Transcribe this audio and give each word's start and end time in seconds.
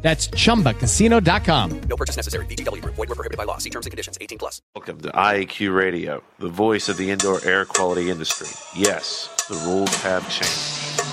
That's 0.00 0.28
chumbacasino.com. 0.28 1.80
No 1.88 1.96
purchase 1.96 2.16
necessary. 2.16 2.46
VGW 2.46 2.82
Group. 2.82 2.94
Void 2.94 3.08
were 3.08 3.14
prohibited 3.16 3.36
by 3.36 3.44
law. 3.44 3.58
See 3.58 3.70
terms 3.70 3.86
and 3.86 3.90
conditions. 3.90 4.16
18 4.20 4.38
plus. 4.38 4.62
Welcome 4.74 5.00
to 5.02 5.08
IAQ 5.10 5.74
Radio, 5.74 6.22
the 6.38 6.48
voice 6.48 6.88
of 6.88 6.96
the 6.96 7.10
indoor 7.10 7.44
air 7.44 7.64
quality 7.64 8.08
industry. 8.10 8.48
Yes, 8.80 9.28
the 9.48 9.56
rules 9.66 9.94
have 10.02 10.22
changed. 10.30 11.07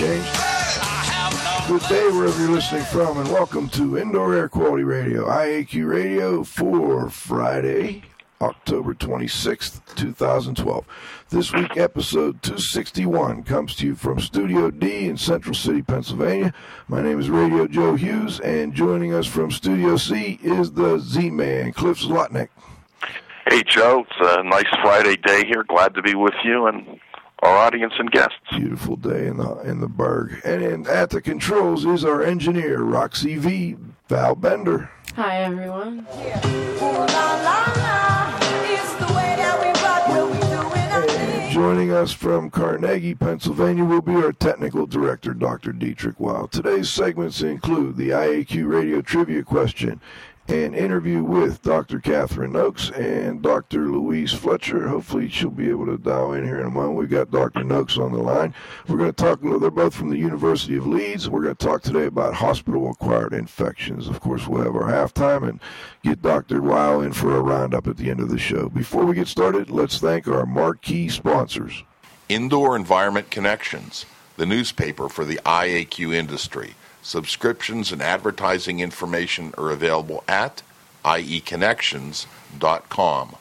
No 0.00 0.22
Good 1.68 1.82
day 1.88 2.08
wherever 2.10 2.40
you're 2.40 2.50
listening 2.50 2.84
from, 2.84 3.18
and 3.18 3.28
welcome 3.30 3.68
to 3.70 3.98
Indoor 3.98 4.34
Air 4.34 4.48
Quality 4.48 4.84
Radio, 4.84 5.26
IAQ 5.26 5.86
Radio 5.86 6.44
for 6.44 7.10
Friday, 7.10 8.02
October 8.40 8.94
26th, 8.94 9.80
2012. 9.94 10.86
This 11.28 11.52
week, 11.52 11.76
episode 11.76 12.42
261 12.42 13.42
comes 13.42 13.76
to 13.76 13.86
you 13.86 13.94
from 13.94 14.18
Studio 14.18 14.70
D 14.70 15.08
in 15.08 15.16
Central 15.18 15.54
City, 15.54 15.82
Pennsylvania. 15.82 16.54
My 16.88 17.02
name 17.02 17.20
is 17.20 17.28
Radio 17.28 17.66
Joe 17.66 17.94
Hughes, 17.94 18.40
and 18.40 18.74
joining 18.74 19.12
us 19.12 19.26
from 19.26 19.50
Studio 19.50 19.96
C 19.96 20.38
is 20.42 20.72
the 20.72 20.98
Z-Man, 20.98 21.72
Cliff 21.72 21.98
Zlotnick. 21.98 22.48
Hey, 23.46 23.62
Joe. 23.62 24.06
It's 24.08 24.38
a 24.38 24.42
nice 24.42 24.68
Friday 24.80 25.16
day 25.16 25.44
here. 25.44 25.64
Glad 25.64 25.94
to 25.94 26.02
be 26.02 26.14
with 26.14 26.34
you 26.44 26.66
and 26.66 26.98
our 27.42 27.56
audience 27.56 27.92
and 27.98 28.10
guests. 28.10 28.36
Beautiful 28.50 28.96
day 28.96 29.26
in 29.26 29.36
the 29.36 29.56
in 29.60 29.80
the 29.80 29.88
Burgh. 29.88 30.40
And 30.44 30.62
in, 30.62 30.86
at 30.86 31.10
the 31.10 31.20
controls 31.20 31.84
is 31.84 32.04
our 32.04 32.22
engineer, 32.22 32.80
Roxy 32.82 33.36
V, 33.36 33.76
Val 34.08 34.34
Bender. 34.34 34.90
Hi, 35.16 35.42
everyone. 35.42 36.06
And 40.94 41.52
joining 41.52 41.92
us 41.92 42.12
from 42.12 42.48
Carnegie, 42.50 43.14
Pennsylvania, 43.14 43.84
will 43.84 44.00
be 44.00 44.14
our 44.14 44.32
technical 44.32 44.86
director, 44.86 45.34
Dr. 45.34 45.72
Dietrich 45.72 46.18
Weil. 46.18 46.48
Today's 46.48 46.88
segments 46.88 47.42
include 47.42 47.96
the 47.96 48.10
IAQ 48.10 48.66
radio 48.70 49.02
trivia 49.02 49.42
question, 49.42 50.00
an 50.52 50.74
interview 50.74 51.24
with 51.24 51.62
Dr. 51.62 51.98
Catherine 51.98 52.52
Noakes 52.52 52.90
and 52.90 53.40
Dr. 53.40 53.88
Louise 53.88 54.34
Fletcher. 54.34 54.86
Hopefully, 54.86 55.30
she'll 55.30 55.48
be 55.48 55.70
able 55.70 55.86
to 55.86 55.96
dial 55.96 56.34
in 56.34 56.44
here 56.44 56.60
in 56.60 56.66
a 56.66 56.70
moment. 56.70 56.96
We've 56.96 57.08
got 57.08 57.30
Dr. 57.30 57.64
Noakes 57.64 57.96
on 57.96 58.12
the 58.12 58.18
line. 58.18 58.54
We're 58.86 58.98
going 58.98 59.12
to 59.12 59.16
talk, 59.24 59.40
they're 59.40 59.70
both 59.70 59.94
from 59.94 60.10
the 60.10 60.18
University 60.18 60.76
of 60.76 60.86
Leeds. 60.86 61.30
We're 61.30 61.42
going 61.42 61.56
to 61.56 61.66
talk 61.66 61.82
today 61.82 62.04
about 62.04 62.34
hospital 62.34 62.90
acquired 62.90 63.32
infections. 63.32 64.08
Of 64.08 64.20
course, 64.20 64.46
we'll 64.46 64.62
have 64.62 64.76
our 64.76 64.92
halftime 64.92 65.48
and 65.48 65.58
get 66.02 66.20
Dr. 66.20 66.60
Weil 66.60 67.00
in 67.00 67.14
for 67.14 67.34
a 67.34 67.40
roundup 67.40 67.86
at 67.86 67.96
the 67.96 68.10
end 68.10 68.20
of 68.20 68.28
the 68.28 68.38
show. 68.38 68.68
Before 68.68 69.06
we 69.06 69.14
get 69.14 69.28
started, 69.28 69.70
let's 69.70 69.98
thank 69.98 70.28
our 70.28 70.44
marquee 70.44 71.08
sponsors. 71.08 71.82
Indoor 72.28 72.76
Environment 72.76 73.30
Connections, 73.30 74.04
the 74.36 74.46
newspaper 74.46 75.08
for 75.08 75.24
the 75.24 75.40
IAQ 75.46 76.14
industry. 76.14 76.74
Subscriptions 77.02 77.90
and 77.90 78.00
advertising 78.00 78.78
information 78.80 79.52
are 79.58 79.70
available 79.70 80.22
at 80.28 80.62
ieconnections.com. 81.04 83.36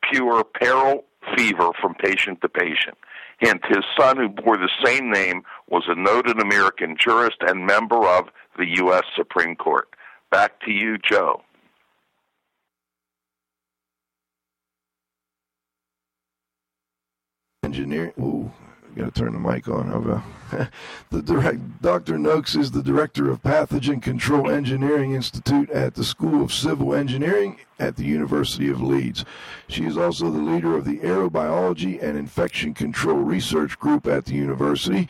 puerperal 0.03 1.03
fever 1.35 1.71
from 1.81 1.93
patient 1.95 2.41
to 2.41 2.49
patient. 2.49 2.97
Hint, 3.39 3.61
his 3.67 3.83
son, 3.99 4.17
who 4.17 4.29
bore 4.29 4.57
the 4.57 4.69
same 4.83 5.11
name, 5.11 5.43
was 5.69 5.83
a 5.87 5.95
noted 5.95 6.39
American 6.39 6.95
jurist 6.99 7.37
and 7.41 7.65
member 7.65 8.07
of 8.07 8.29
the 8.57 8.65
U.S. 8.77 9.03
Supreme 9.15 9.55
Court. 9.55 9.89
Back 10.31 10.59
to 10.61 10.71
you, 10.71 10.97
Joe. 10.97 11.41
Engineer. 17.63 18.13
Ooh, 18.19 18.51
got 18.97 19.13
to 19.13 19.21
turn 19.21 19.33
the 19.33 19.39
mic 19.39 19.67
on. 19.67 19.91
About 19.91 20.23
the 21.11 21.21
direct, 21.21 21.81
Dr. 21.81 22.17
Noakes 22.17 22.55
is 22.55 22.71
the 22.71 22.81
director 22.81 23.29
of 23.29 23.43
Pathogen 23.43 24.01
Control 24.01 24.49
Engineering 24.49 25.13
Institute 25.13 25.69
at 25.69 25.93
the 25.93 26.03
School 26.03 26.43
of 26.43 26.51
Civil 26.51 26.95
Engineering 26.95 27.59
at 27.79 27.95
the 27.95 28.05
University 28.05 28.69
of 28.69 28.81
Leeds. 28.81 29.23
She 29.67 29.85
is 29.85 29.97
also 29.97 30.31
the 30.31 30.39
leader 30.39 30.75
of 30.75 30.85
the 30.85 30.97
Aerobiology 30.99 32.01
and 32.01 32.17
Infection 32.17 32.73
Control 32.73 33.17
Research 33.17 33.77
Group 33.77 34.07
at 34.07 34.25
the 34.25 34.33
university. 34.33 35.07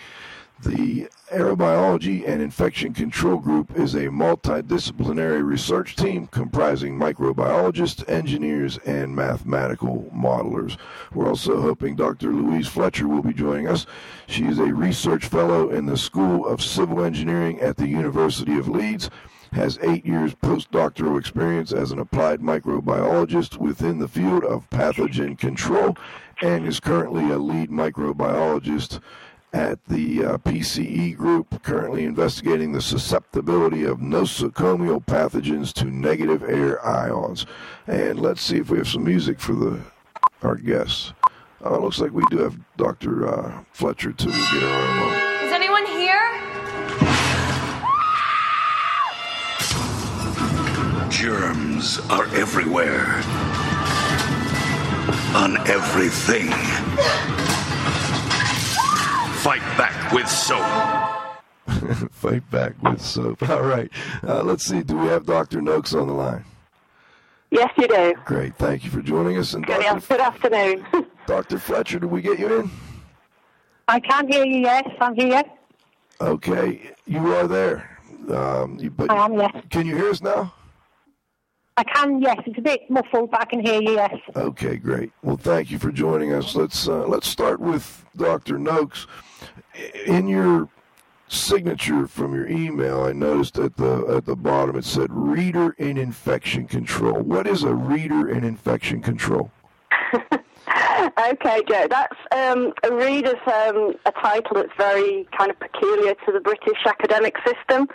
The 0.63 1.07
Aerobiology 1.31 2.27
and 2.27 2.41
Infection 2.41 2.91
Control 2.91 3.37
Group 3.37 3.77
is 3.77 3.93
a 3.93 4.07
multidisciplinary 4.07 5.45
research 5.45 5.95
team 5.95 6.25
comprising 6.25 6.97
microbiologists, 6.97 8.07
engineers, 8.09 8.79
and 8.79 9.15
mathematical 9.15 10.11
modelers. 10.11 10.75
We're 11.13 11.27
also 11.27 11.61
hoping 11.61 11.95
Dr. 11.95 12.33
Louise 12.33 12.67
Fletcher 12.67 13.07
will 13.07 13.21
be 13.21 13.33
joining 13.33 13.67
us. 13.67 13.85
She 14.25 14.45
is 14.45 14.57
a 14.57 14.73
research 14.73 15.27
fellow 15.27 15.69
in 15.69 15.85
the 15.85 15.97
School 15.97 16.47
of 16.47 16.63
Civil 16.63 17.03
Engineering 17.03 17.59
at 17.59 17.77
the 17.77 17.87
University 17.87 18.57
of 18.57 18.67
Leeds 18.67 19.11
has 19.53 19.79
eight 19.81 20.05
years 20.05 20.35
postdoctoral 20.35 21.17
experience 21.17 21.71
as 21.71 21.91
an 21.91 21.99
applied 21.99 22.41
microbiologist 22.41 23.57
within 23.57 23.97
the 23.97 24.07
field 24.07 24.43
of 24.43 24.69
pathogen 24.69 25.37
control 25.37 25.95
and 26.41 26.67
is 26.67 26.79
currently 26.79 27.31
a 27.31 27.37
lead 27.37 27.69
microbiologist 27.69 28.99
at 29.53 29.83
the 29.85 30.23
uh, 30.23 30.37
PCE 30.39 31.15
group, 31.15 31.63
currently 31.63 32.03
investigating 32.03 32.71
the 32.71 32.81
susceptibility 32.81 33.83
of 33.83 33.99
nosocomial 33.99 35.03
pathogens 35.05 35.73
to 35.73 35.85
negative 35.85 36.43
air 36.43 36.85
ions. 36.85 37.45
And 37.87 38.19
let's 38.19 38.41
see 38.41 38.57
if 38.57 38.69
we 38.69 38.77
have 38.77 38.87
some 38.87 39.05
music 39.05 39.39
for 39.39 39.53
the 39.53 39.79
our 40.43 40.55
guests. 40.55 41.13
Uh, 41.65 41.73
it 41.73 41.81
looks 41.81 41.99
like 41.99 42.11
we 42.11 42.23
do 42.29 42.37
have 42.37 42.57
Dr. 42.77 43.27
Uh, 43.27 43.63
Fletcher 43.71 44.13
too. 44.13 44.29
We'll 44.29 44.37
get 44.37 44.61
her 44.61 44.67
on 44.67 44.83
in 44.83 44.89
a 44.89 44.99
moment. 45.01 45.43
Is 45.43 45.51
anyone 45.51 45.85
here? 45.85 46.23
Germs 51.09 51.99
are 52.11 52.25
everywhere. 52.35 53.23
On 55.35 55.57
everything. 55.67 57.46
Fight 59.47 59.77
back 59.77 60.11
with 60.11 60.27
soap. 60.27 60.59
Fight 62.11 62.51
back 62.51 62.73
with 62.83 62.99
soap. 62.99 63.49
All 63.49 63.61
right. 63.61 63.89
Uh, 64.21 64.43
let's 64.43 64.65
see. 64.65 64.83
Do 64.83 64.97
we 64.97 65.07
have 65.07 65.25
Dr. 65.25 65.61
Noakes 65.61 65.93
on 65.93 66.09
the 66.09 66.13
line? 66.13 66.43
Yes, 67.49 67.71
you 67.77 67.87
do. 67.87 68.13
Great. 68.25 68.57
Thank 68.57 68.83
you 68.83 68.91
for 68.91 69.01
joining 69.01 69.37
us. 69.37 69.53
And 69.53 69.65
Good, 69.65 69.83
Dr. 69.83 70.05
good 70.05 70.19
afternoon. 70.19 70.85
Dr. 71.27 71.59
Fletcher, 71.59 71.99
did 71.99 72.11
we 72.11 72.21
get 72.21 72.39
you 72.39 72.59
in? 72.59 72.71
I 73.87 74.01
can 74.01 74.29
hear 74.29 74.43
you, 74.43 74.63
yes, 74.63 74.83
I'm 74.99 75.15
here. 75.15 75.43
Okay. 76.19 76.91
You 77.05 77.33
are 77.33 77.47
there. 77.47 77.97
Um, 78.29 78.77
you, 78.81 78.89
but 78.89 79.09
I 79.09 79.23
am, 79.23 79.35
yes. 79.35 79.55
Can 79.69 79.85
you 79.87 79.95
hear 79.95 80.09
us 80.09 80.21
now? 80.21 80.53
I 81.77 81.85
can, 81.85 82.21
yes. 82.21 82.35
It's 82.45 82.57
a 82.57 82.61
bit 82.61 82.81
muffled, 82.89 83.31
but 83.31 83.39
I 83.39 83.45
can 83.45 83.65
hear 83.65 83.81
you, 83.81 83.91
yes. 83.91 84.13
Okay, 84.35 84.75
great. 84.75 85.13
Well, 85.23 85.37
thank 85.37 85.71
you 85.71 85.79
for 85.79 85.93
joining 85.93 86.33
us. 86.33 86.53
Let's 86.53 86.89
uh, 86.89 87.07
let's 87.07 87.29
start 87.29 87.61
with 87.61 88.03
Dr. 88.17 88.59
Noakes. 88.59 89.07
In 90.05 90.27
your 90.27 90.69
signature 91.27 92.07
from 92.07 92.33
your 92.33 92.47
email, 92.47 93.03
I 93.03 93.11
noticed 93.11 93.57
at 93.57 93.75
the 93.75 94.05
at 94.07 94.25
the 94.25 94.35
bottom 94.35 94.75
it 94.75 94.85
said 94.85 95.09
"reader 95.11 95.71
in 95.77 95.97
infection 95.97 96.67
control." 96.67 97.21
What 97.21 97.47
is 97.47 97.63
a 97.63 97.73
reader 97.73 98.29
in 98.29 98.43
infection 98.43 99.01
control? 99.01 99.51
Okay, 101.17 101.61
Joe, 101.67 101.87
that's 101.89 102.17
um, 102.31 102.73
a 102.83 102.93
reader's 102.93 103.39
um, 103.47 103.93
a 104.05 104.11
title 104.11 104.55
that's 104.55 104.73
very 104.77 105.27
kind 105.37 105.49
of 105.49 105.59
peculiar 105.59 106.13
to 106.25 106.31
the 106.31 106.39
British 106.39 106.85
academic 106.85 107.35
system. 107.45 107.87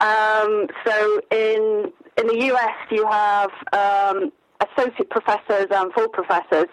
Um, 0.00 0.66
so 0.84 1.20
in 1.30 1.92
in 2.18 2.26
the 2.26 2.52
US, 2.52 2.74
you 2.90 3.06
have 3.06 3.50
um, 3.72 4.32
associate 4.60 5.10
professors 5.10 5.66
and 5.70 5.92
full 5.92 6.08
professors. 6.08 6.68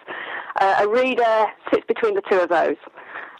Uh, 0.60 0.76
a 0.80 0.88
reader 0.88 1.46
sits 1.72 1.84
between 1.86 2.14
the 2.14 2.22
two 2.30 2.38
of 2.38 2.48
those. 2.48 2.76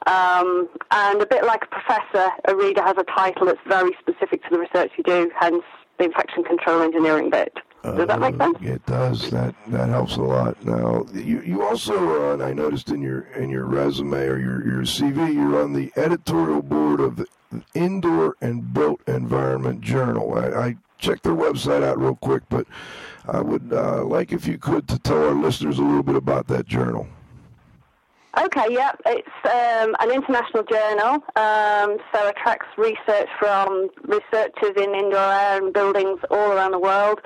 Um, 0.06 0.68
and 0.90 1.22
a 1.22 1.26
bit 1.26 1.44
like 1.44 1.64
a 1.64 1.66
professor, 1.66 2.30
a 2.46 2.54
reader 2.54 2.82
has 2.82 2.96
a 2.98 3.04
title 3.04 3.46
that's 3.46 3.60
very 3.66 3.92
specific 4.00 4.42
to 4.44 4.50
the 4.50 4.58
research 4.58 4.92
you 4.96 5.04
do, 5.04 5.30
hence 5.38 5.62
the 5.98 6.04
infection 6.04 6.44
control 6.44 6.82
engineering 6.82 7.31
bit. 7.31 7.56
Does 7.82 8.06
that 8.06 8.19
make 8.19 8.36
sense? 8.36 8.56
Uh, 8.62 8.72
It 8.72 8.86
does. 8.86 9.31
That 9.31 9.55
that 9.69 9.90
helps 9.90 10.17
a 10.17 10.22
lot. 10.22 10.62
Now, 10.64 11.05
you 11.12 11.43
you 11.43 11.62
also 11.62 11.93
are 11.98 12.32
on. 12.32 12.40
I 12.40 12.55
noticed 12.55 12.88
in 12.88 13.02
your 13.02 13.26
in 13.36 13.50
your 13.50 13.67
resume 13.67 14.17
or 14.26 14.38
your 14.38 14.67
your 14.67 14.82
CV, 14.82 15.34
you're 15.34 15.62
on 15.62 15.74
the 15.74 15.93
editorial 15.96 16.62
board 16.62 17.00
of 17.00 17.17
the 17.17 17.26
Indoor 17.74 18.36
and 18.40 18.72
Built 18.72 19.02
Environment 19.06 19.82
Journal. 19.82 20.34
I, 20.34 20.69
I 20.69 20.76
checked 20.98 21.24
their 21.24 21.34
website 21.34 21.82
out 21.84 21.98
real 21.98 22.17
quick, 22.17 22.44
but 22.48 22.67
I 23.29 23.43
would 23.43 23.70
uh, 23.70 24.02
like 24.05 24.32
if 24.32 24.46
you 24.46 24.56
could 24.56 24.88
to 24.88 24.98
tell 24.98 25.22
our 25.22 25.34
listeners 25.34 25.79
a 25.79 25.82
little 25.82 26.02
bit 26.02 26.17
about 26.17 26.46
that 26.48 26.67
journal. 26.67 27.06
Okay, 28.36 28.67
yeah, 28.70 28.91
it's 29.06 29.29
um, 29.44 29.94
an 30.00 30.10
international 30.10 30.64
journal, 30.64 31.22
um, 31.36 31.98
so 32.12 32.26
it 32.26 32.36
tracks 32.36 32.67
research 32.76 33.29
from 33.38 33.88
researchers 34.03 34.72
in 34.76 34.93
indoor 34.93 35.20
air 35.20 35.62
and 35.62 35.72
buildings 35.72 36.19
all 36.32 36.50
around 36.50 36.72
the 36.72 36.79
world. 36.81 37.20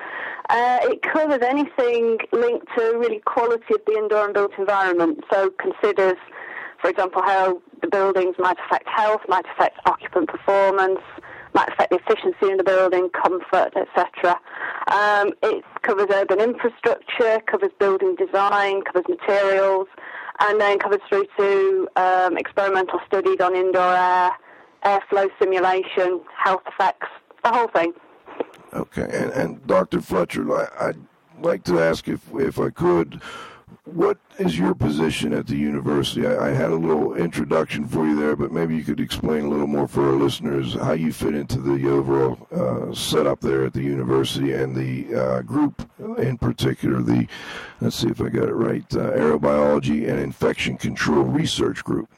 Uh, 0.50 0.80
it 0.82 1.00
covers 1.02 1.40
anything 1.40 2.18
linked 2.32 2.66
to 2.76 2.98
really 2.98 3.20
quality 3.20 3.74
of 3.74 3.80
the 3.86 3.94
indoor 3.94 4.26
and 4.26 4.34
built 4.34 4.52
environment, 4.58 5.24
so 5.32 5.50
considers, 5.58 6.18
for 6.82 6.90
example, 6.90 7.22
how 7.24 7.58
the 7.80 7.88
buildings 7.88 8.34
might 8.38 8.58
affect 8.66 8.86
health, 8.86 9.22
might 9.28 9.46
affect 9.56 9.78
occupant 9.86 10.28
performance, 10.28 11.00
might 11.54 11.70
affect 11.70 11.90
the 11.90 11.96
efficiency 11.96 12.50
in 12.50 12.58
the 12.58 12.64
building, 12.64 13.08
comfort, 13.10 13.72
etc. 13.76 14.38
Um, 14.88 15.32
it 15.42 15.64
covers 15.80 16.08
urban 16.10 16.38
infrastructure, 16.40 17.40
covers 17.46 17.70
building 17.78 18.14
design, 18.16 18.82
covers 18.82 19.04
materials, 19.08 19.88
and 20.40 20.60
then 20.60 20.78
covers 20.78 21.00
through 21.08 21.26
to 21.36 21.88
um, 21.96 22.36
experimental 22.36 23.00
studies 23.06 23.40
on 23.40 23.54
indoor 23.56 23.94
air, 23.94 24.30
airflow 24.84 25.28
simulation, 25.40 26.20
health 26.36 26.62
effects, 26.66 27.08
the 27.44 27.50
whole 27.50 27.68
thing. 27.68 27.92
Okay, 28.72 29.08
and, 29.12 29.32
and 29.32 29.66
Dr. 29.66 30.00
Fletcher, 30.00 30.52
I, 30.54 30.88
I'd 30.88 31.00
like 31.40 31.64
to 31.64 31.80
ask 31.80 32.08
if 32.08 32.20
if 32.34 32.58
I 32.58 32.70
could, 32.70 33.20
what 33.94 34.18
is 34.38 34.58
your 34.58 34.74
position 34.74 35.32
at 35.32 35.46
the 35.46 35.56
university? 35.56 36.26
I, 36.26 36.48
I 36.48 36.50
had 36.50 36.70
a 36.70 36.76
little 36.76 37.14
introduction 37.14 37.86
for 37.86 38.06
you 38.06 38.18
there, 38.18 38.36
but 38.36 38.52
maybe 38.52 38.76
you 38.76 38.84
could 38.84 39.00
explain 39.00 39.44
a 39.44 39.48
little 39.48 39.66
more 39.66 39.88
for 39.88 40.04
our 40.08 40.16
listeners 40.16 40.74
how 40.74 40.92
you 40.92 41.12
fit 41.12 41.34
into 41.34 41.60
the 41.60 41.88
overall 41.88 42.46
uh, 42.52 42.94
setup 42.94 43.40
there 43.40 43.64
at 43.64 43.72
the 43.72 43.82
university 43.82 44.52
and 44.52 44.74
the 44.74 45.14
uh, 45.14 45.42
group 45.42 45.88
in 46.18 46.38
particular. 46.38 47.02
The 47.02 47.26
let's 47.80 47.96
see 47.96 48.08
if 48.08 48.20
I 48.20 48.28
got 48.28 48.48
it 48.48 48.54
right: 48.54 48.84
uh, 48.94 49.12
Aerobiology 49.12 50.08
and 50.08 50.20
Infection 50.20 50.76
Control 50.76 51.24
Research 51.24 51.82
Group. 51.82 52.08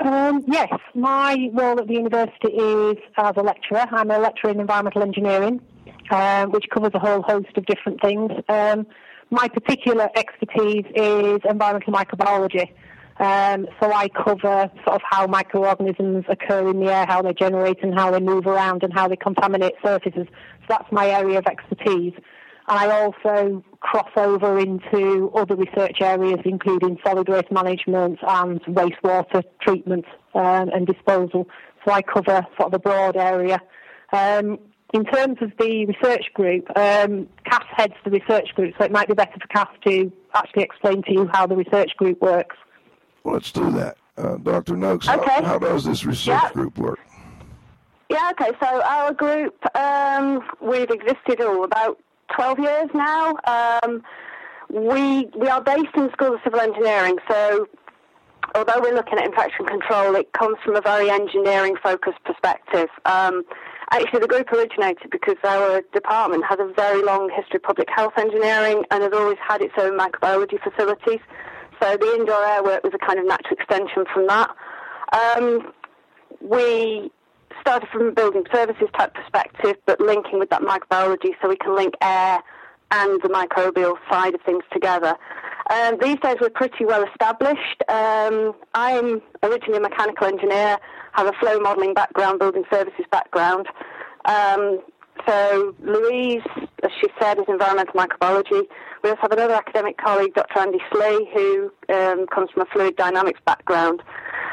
Um, 0.00 0.44
yes, 0.46 0.72
my 0.94 1.50
role 1.52 1.78
at 1.78 1.86
the 1.86 1.94
university 1.94 2.48
is 2.48 2.96
as 3.18 3.34
a 3.36 3.42
lecturer. 3.42 3.84
I'm 3.90 4.10
a 4.10 4.18
lecturer 4.18 4.50
in 4.50 4.60
environmental 4.60 5.02
engineering, 5.02 5.60
um, 6.10 6.52
which 6.52 6.64
covers 6.72 6.92
a 6.94 6.98
whole 6.98 7.20
host 7.20 7.54
of 7.56 7.66
different 7.66 8.00
things. 8.00 8.30
Um, 8.48 8.86
my 9.30 9.48
particular 9.48 10.08
expertise 10.16 10.84
is 10.94 11.40
environmental 11.48 11.92
microbiology. 11.92 12.70
Um, 13.18 13.66
so 13.80 13.92
I 13.92 14.08
cover 14.08 14.70
sort 14.84 14.96
of 14.96 15.02
how 15.08 15.26
microorganisms 15.26 16.24
occur 16.28 16.68
in 16.70 16.80
the 16.80 16.90
air, 16.90 17.04
how 17.06 17.20
they 17.22 17.34
generate 17.34 17.82
and 17.82 17.94
how 17.94 18.10
they 18.10 18.20
move 18.20 18.46
around 18.46 18.82
and 18.82 18.92
how 18.92 19.08
they 19.08 19.16
contaminate 19.16 19.74
surfaces. 19.84 20.26
So 20.26 20.66
that's 20.68 20.90
my 20.90 21.08
area 21.08 21.38
of 21.38 21.46
expertise. 21.46 22.14
I 22.66 22.88
also 22.88 23.62
cross 23.80 24.10
over 24.16 24.58
into 24.58 25.30
other 25.34 25.54
research 25.54 26.00
areas, 26.00 26.38
including 26.44 26.98
solid 27.04 27.28
waste 27.28 27.50
management 27.50 28.20
and 28.26 28.60
wastewater 28.62 29.42
treatment 29.60 30.06
um, 30.34 30.70
and 30.70 30.86
disposal. 30.86 31.46
So 31.84 31.92
I 31.92 32.00
cover 32.02 32.46
sort 32.58 32.72
of 32.72 32.74
a 32.74 32.78
broad 32.78 33.16
area. 33.16 33.60
Um, 34.12 34.58
in 34.92 35.04
terms 35.04 35.38
of 35.40 35.52
the 35.58 35.86
research 35.86 36.32
group, 36.34 36.66
um, 36.76 37.28
Cass 37.44 37.64
heads 37.76 37.94
the 38.04 38.10
research 38.10 38.54
group, 38.54 38.74
so 38.78 38.84
it 38.84 38.92
might 38.92 39.08
be 39.08 39.14
better 39.14 39.38
for 39.40 39.46
Cass 39.48 39.68
to 39.86 40.10
actually 40.34 40.62
explain 40.64 41.02
to 41.04 41.12
you 41.12 41.30
how 41.32 41.46
the 41.46 41.56
research 41.56 41.96
group 41.96 42.20
works. 42.20 42.56
Well, 43.22 43.34
let's 43.34 43.52
do 43.52 43.70
that. 43.72 43.96
Uh, 44.16 44.36
Dr. 44.36 44.76
Noakes, 44.76 45.08
Okay. 45.08 45.34
how, 45.36 45.44
how 45.44 45.58
does 45.58 45.84
this 45.84 46.04
research 46.04 46.40
Yeah. 46.42 46.50
group 46.52 46.76
work? 46.78 46.98
Yeah, 48.08 48.30
okay, 48.32 48.50
so 48.60 48.82
our 48.82 49.12
group, 49.12 49.54
um, 49.76 50.42
we've 50.60 50.90
existed 50.90 51.36
oh, 51.40 51.62
about 51.62 51.98
12 52.34 52.58
years 52.58 52.88
now. 52.92 53.36
Um, 53.44 54.02
we, 54.68 55.26
we 55.36 55.48
are 55.48 55.60
based 55.62 55.94
in 55.94 56.06
the 56.06 56.12
School 56.12 56.34
of 56.34 56.40
Civil 56.42 56.60
Engineering, 56.60 57.18
so 57.28 57.68
although 58.56 58.80
we're 58.80 58.94
looking 58.94 59.18
at 59.18 59.24
infection 59.26 59.64
control, 59.66 60.16
it 60.16 60.32
comes 60.32 60.56
from 60.64 60.74
a 60.74 60.80
very 60.80 61.08
engineering 61.08 61.76
focused 61.82 62.22
perspective. 62.24 62.88
Um, 63.04 63.44
actually, 63.90 64.20
the 64.20 64.28
group 64.28 64.50
originated 64.52 65.10
because 65.10 65.36
our 65.44 65.82
department 65.92 66.44
has 66.48 66.58
a 66.60 66.72
very 66.74 67.02
long 67.02 67.30
history 67.34 67.56
of 67.56 67.62
public 67.62 67.88
health 67.94 68.14
engineering 68.16 68.84
and 68.90 69.02
has 69.02 69.12
always 69.12 69.38
had 69.46 69.60
its 69.62 69.74
own 69.78 69.98
microbiology 69.98 70.58
facilities. 70.62 71.20
So 71.82 71.96
the 71.96 72.14
indoor 72.14 72.44
air 72.44 72.62
work 72.62 72.84
was 72.84 72.92
a 72.94 72.98
kind 72.98 73.18
of 73.18 73.26
natural 73.26 73.56
extension 73.58 74.04
from 74.12 74.26
that. 74.26 74.50
Um, 75.12 75.72
we 76.40 77.10
started 77.60 77.88
from 77.90 78.08
a 78.08 78.12
building 78.12 78.44
services 78.52 78.88
type 78.96 79.14
perspective, 79.14 79.76
but 79.86 80.00
linking 80.00 80.38
with 80.38 80.50
that 80.50 80.62
microbiology 80.62 81.32
so 81.40 81.48
we 81.48 81.56
can 81.56 81.74
link 81.74 81.94
air 82.00 82.42
and 82.90 83.20
the 83.22 83.28
microbial 83.28 83.96
side 84.10 84.34
of 84.34 84.40
things 84.42 84.64
together. 84.72 85.16
Um, 85.70 85.98
these 86.00 86.18
days 86.20 86.36
we're 86.40 86.50
pretty 86.50 86.84
well 86.84 87.04
established. 87.04 87.82
Um, 87.88 88.54
I'm 88.74 89.22
originally 89.42 89.78
a 89.78 89.80
mechanical 89.80 90.26
engineer, 90.26 90.78
have 91.12 91.26
a 91.26 91.32
flow 91.40 91.58
modelling 91.60 91.94
background, 91.94 92.38
building 92.38 92.64
services 92.70 93.04
background. 93.10 93.66
Um, 94.24 94.80
so 95.26 95.74
Louise, 95.82 96.42
as 96.82 96.90
she 97.00 97.08
said, 97.20 97.38
is 97.38 97.44
environmental 97.48 97.94
microbiology. 97.94 98.62
We 99.02 99.10
also 99.10 99.22
have 99.22 99.32
another 99.32 99.54
academic 99.54 99.98
colleague, 99.98 100.34
Dr. 100.34 100.60
Andy 100.60 100.80
Sleigh, 100.92 101.28
who 101.34 101.72
um, 101.88 102.26
comes 102.26 102.50
from 102.50 102.62
a 102.62 102.66
fluid 102.66 102.96
dynamics 102.96 103.40
background. 103.44 104.02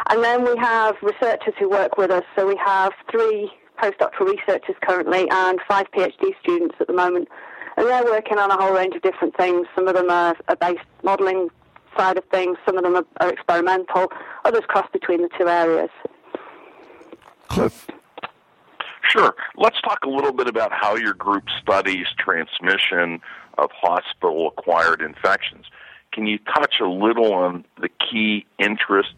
And 0.10 0.24
then 0.24 0.44
we 0.44 0.58
have 0.58 0.96
researchers 1.02 1.54
who 1.60 1.70
work 1.70 1.98
with 1.98 2.12
us. 2.12 2.24
So 2.36 2.48
we 2.48 2.58
have 2.64 2.94
three 3.12 3.52
postdoctoral 3.82 4.36
researchers 4.36 4.76
currently 4.82 5.28
and 5.30 5.60
five 5.68 5.86
PhD 5.92 6.32
students 6.42 6.76
at 6.80 6.88
the 6.88 6.94
moment. 6.94 7.28
And 7.76 7.86
they're 7.86 8.06
working 8.06 8.40
on 8.40 8.50
a 8.50 8.56
whole 8.56 8.74
range 8.74 8.96
of 8.96 9.02
different 9.04 9.38
things. 9.38 9.68
Some 9.76 9.88
of 9.88 9.96
them 9.96 10.10
are, 10.10 10.36
are 10.48 10.56
based 10.56 10.86
modelling 11.04 11.50
side 11.98 12.18
of 12.18 12.24
things. 12.26 12.58
Some 12.66 12.78
of 12.78 12.84
them 12.84 12.96
are, 12.96 13.06
are 13.20 13.30
experimental. 13.30 14.12
Others 14.46 14.64
cross 14.68 14.88
between 14.92 15.22
the 15.22 15.30
two 15.38 15.48
areas. 15.48 15.90
Cliff. 17.48 17.88
Sure. 19.10 19.36
Let's 19.56 19.80
talk 19.82 20.00
a 20.04 20.10
little 20.10 20.34
bit 20.34 20.48
about 20.48 20.72
how 20.74 20.96
your 20.96 21.13
group 21.13 21.46
studies 21.62 22.08
transmission 22.20 23.22
of 23.58 23.72
hospital 23.72 24.50
acquired 24.58 25.01
infections. 25.01 25.66
Can 26.12 26.25
you 26.27 26.39
touch 26.39 26.75
a 26.82 26.88
little 26.88 27.34
on 27.34 27.66
the 27.80 27.89
key 27.89 28.46
interests 28.60 29.13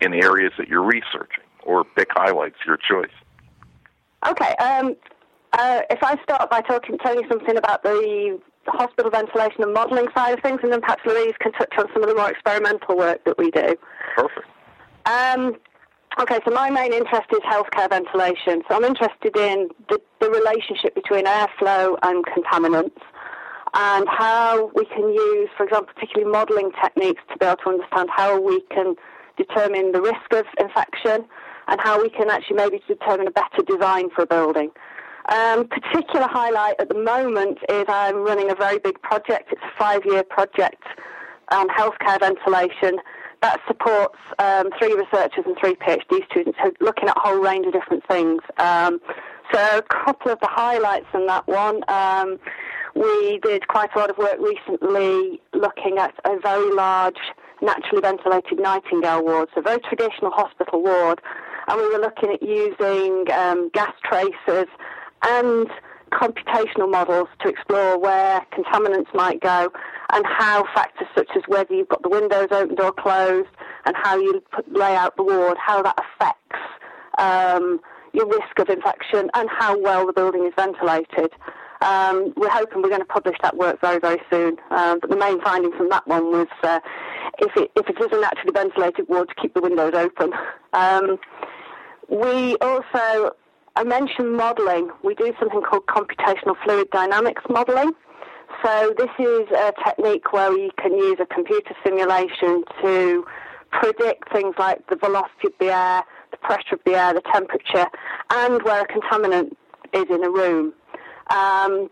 in 0.00 0.14
areas 0.14 0.52
that 0.58 0.68
you're 0.68 0.82
researching 0.82 1.44
or 1.64 1.84
pick 1.84 2.08
highlights, 2.12 2.56
your 2.66 2.76
choice? 2.76 3.10
Okay. 4.26 4.54
Um, 4.56 4.96
uh, 5.52 5.80
if 5.90 6.02
I 6.02 6.20
start 6.22 6.48
by 6.50 6.60
talking, 6.60 6.96
telling 6.98 7.22
you 7.22 7.28
something 7.28 7.56
about 7.56 7.82
the 7.82 8.40
hospital 8.66 9.10
ventilation 9.10 9.62
and 9.62 9.72
modelling 9.72 10.06
side 10.14 10.34
of 10.34 10.42
things, 10.42 10.60
and 10.62 10.72
then 10.72 10.80
perhaps 10.80 11.02
Louise 11.04 11.34
can 11.40 11.52
touch 11.52 11.72
on 11.78 11.86
some 11.92 12.02
of 12.02 12.08
the 12.08 12.14
more 12.14 12.30
experimental 12.30 12.96
work 12.96 13.24
that 13.24 13.36
we 13.38 13.50
do. 13.50 13.76
Perfect. 14.14 14.46
Um, 15.06 15.56
okay, 16.20 16.38
so 16.44 16.50
my 16.50 16.70
main 16.70 16.92
interest 16.92 17.28
is 17.32 17.40
healthcare 17.40 17.88
ventilation. 17.88 18.62
So 18.68 18.76
I'm 18.76 18.84
interested 18.84 19.36
in 19.36 19.70
the, 19.88 20.00
the 20.20 20.30
relationship 20.30 20.94
between 20.94 21.24
airflow 21.24 21.96
and 22.02 22.24
contaminants 22.26 23.00
and 23.72 24.06
how 24.08 24.70
we 24.74 24.84
can 24.84 25.12
use, 25.12 25.48
for 25.56 25.64
example, 25.64 25.92
particularly 25.94 26.30
modelling 26.30 26.72
techniques 26.82 27.22
to 27.32 27.38
be 27.38 27.46
able 27.46 27.56
to 27.64 27.70
understand 27.70 28.10
how 28.14 28.38
we 28.38 28.60
can 28.70 28.96
determine 29.36 29.92
the 29.92 30.02
risk 30.02 30.32
of 30.32 30.44
infection 30.58 31.24
and 31.68 31.80
how 31.80 32.02
we 32.02 32.10
can 32.10 32.28
actually 32.28 32.56
maybe 32.56 32.82
determine 32.86 33.26
a 33.26 33.30
better 33.30 33.62
design 33.66 34.10
for 34.10 34.22
a 34.22 34.26
building. 34.26 34.70
Um, 35.28 35.68
particular 35.68 36.26
highlight 36.28 36.74
at 36.80 36.88
the 36.88 36.98
moment 36.98 37.58
is 37.68 37.84
I'm 37.88 38.16
running 38.16 38.50
a 38.50 38.54
very 38.54 38.78
big 38.78 39.00
project. 39.00 39.52
It's 39.52 39.62
a 39.62 39.78
five-year 39.78 40.24
project 40.24 40.82
on 41.52 41.68
healthcare 41.68 42.18
ventilation 42.18 42.98
that 43.42 43.60
supports 43.66 44.18
um, 44.38 44.68
three 44.78 44.94
researchers 44.94 45.44
and 45.46 45.56
three 45.58 45.74
PhD 45.74 46.24
students 46.30 46.58
who 46.62 46.68
are 46.68 46.72
looking 46.80 47.08
at 47.08 47.16
a 47.16 47.20
whole 47.20 47.40
range 47.40 47.66
of 47.66 47.72
different 47.72 48.06
things. 48.06 48.42
Um, 48.58 49.00
so 49.52 49.78
a 49.78 49.82
couple 49.82 50.30
of 50.30 50.38
the 50.40 50.48
highlights 50.48 51.06
in 51.14 51.26
that 51.26 51.46
one. 51.48 51.82
Um, 51.88 52.38
we 52.94 53.38
did 53.42 53.66
quite 53.68 53.90
a 53.94 53.98
lot 53.98 54.10
of 54.10 54.18
work 54.18 54.38
recently 54.38 55.40
looking 55.54 55.98
at 55.98 56.14
a 56.24 56.38
very 56.40 56.72
large 56.74 57.18
naturally 57.62 58.00
ventilated 58.00 58.58
Nightingale 58.58 59.22
ward, 59.22 59.48
so 59.54 59.60
a 59.60 59.62
very 59.62 59.80
traditional 59.80 60.30
hospital 60.30 60.82
ward, 60.82 61.20
and 61.68 61.80
we 61.80 61.88
were 61.88 62.00
looking 62.00 62.30
at 62.32 62.42
using 62.42 63.26
um, 63.32 63.70
gas 63.72 63.92
tracers 64.02 64.68
and 65.22 65.68
computational 66.10 66.90
models 66.90 67.28
to 67.40 67.48
explore 67.48 67.98
where 67.98 68.44
contaminants 68.52 69.14
might 69.14 69.40
go 69.40 69.70
and 70.12 70.24
how 70.26 70.64
factors 70.74 71.08
such 71.16 71.28
as 71.36 71.42
whether 71.46 71.74
you've 71.74 71.88
got 71.88 72.02
the 72.02 72.08
windows 72.08 72.48
opened 72.50 72.80
or 72.80 72.92
closed 72.92 73.48
and 73.84 73.94
how 73.96 74.16
you 74.16 74.42
put, 74.52 74.70
lay 74.72 74.94
out 74.94 75.16
the 75.16 75.22
ward, 75.22 75.56
how 75.58 75.82
that 75.82 75.96
affects 75.98 76.60
um, 77.18 77.80
your 78.12 78.26
risk 78.26 78.58
of 78.58 78.68
infection 78.68 79.30
and 79.34 79.48
how 79.50 79.78
well 79.78 80.06
the 80.06 80.12
building 80.12 80.46
is 80.46 80.52
ventilated. 80.56 81.32
Um, 81.82 82.34
we're 82.36 82.50
hoping 82.50 82.82
we're 82.82 82.90
going 82.90 83.00
to 83.00 83.06
publish 83.06 83.36
that 83.42 83.56
work 83.56 83.80
very, 83.80 83.98
very 83.98 84.20
soon. 84.30 84.58
Um, 84.70 84.98
but 85.00 85.08
the 85.10 85.16
main 85.16 85.40
finding 85.42 85.72
from 85.72 85.88
that 85.90 86.06
one 86.06 86.30
was 86.30 86.48
uh, 86.62 86.80
if, 87.38 87.56
it, 87.56 87.70
if 87.76 87.88
it 87.88 87.98
is 87.98 88.08
a 88.12 88.20
naturally 88.20 88.52
ventilated 88.52 89.08
ward, 89.08 89.28
to 89.28 89.34
keep 89.40 89.54
the 89.54 89.60
windows 89.60 89.94
open. 89.94 90.32
Um, 90.72 91.18
we 92.08 92.56
also, 92.58 93.34
I 93.74 93.82
mentioned 93.84 94.36
modelling. 94.36 94.90
We 95.02 95.16
do 95.16 95.32
something 95.40 95.62
called 95.62 95.84
computational 95.86 96.54
fluid 96.62 96.88
dynamics 96.92 97.42
modelling. 97.50 97.90
So 98.62 98.94
this 98.98 99.10
is 99.18 99.50
a 99.50 99.72
technique 99.84 100.32
where 100.32 100.52
you 100.56 100.70
can 100.76 100.92
use 100.92 101.16
a 101.20 101.26
computer 101.26 101.74
simulation 101.84 102.64
to 102.82 103.24
predict 103.70 104.30
things 104.32 104.54
like 104.58 104.86
the 104.88 104.96
velocity 104.96 105.46
of 105.46 105.52
the 105.58 105.72
air, 105.72 106.02
the 106.30 106.36
pressure 106.36 106.74
of 106.74 106.80
the 106.84 106.94
air, 106.94 107.14
the 107.14 107.22
temperature, 107.32 107.86
and 108.30 108.62
where 108.62 108.82
a 108.82 108.86
contaminant 108.86 109.52
is 109.92 110.04
in 110.10 110.22
a 110.24 110.30
room. 110.30 110.72
Um, 111.30 111.90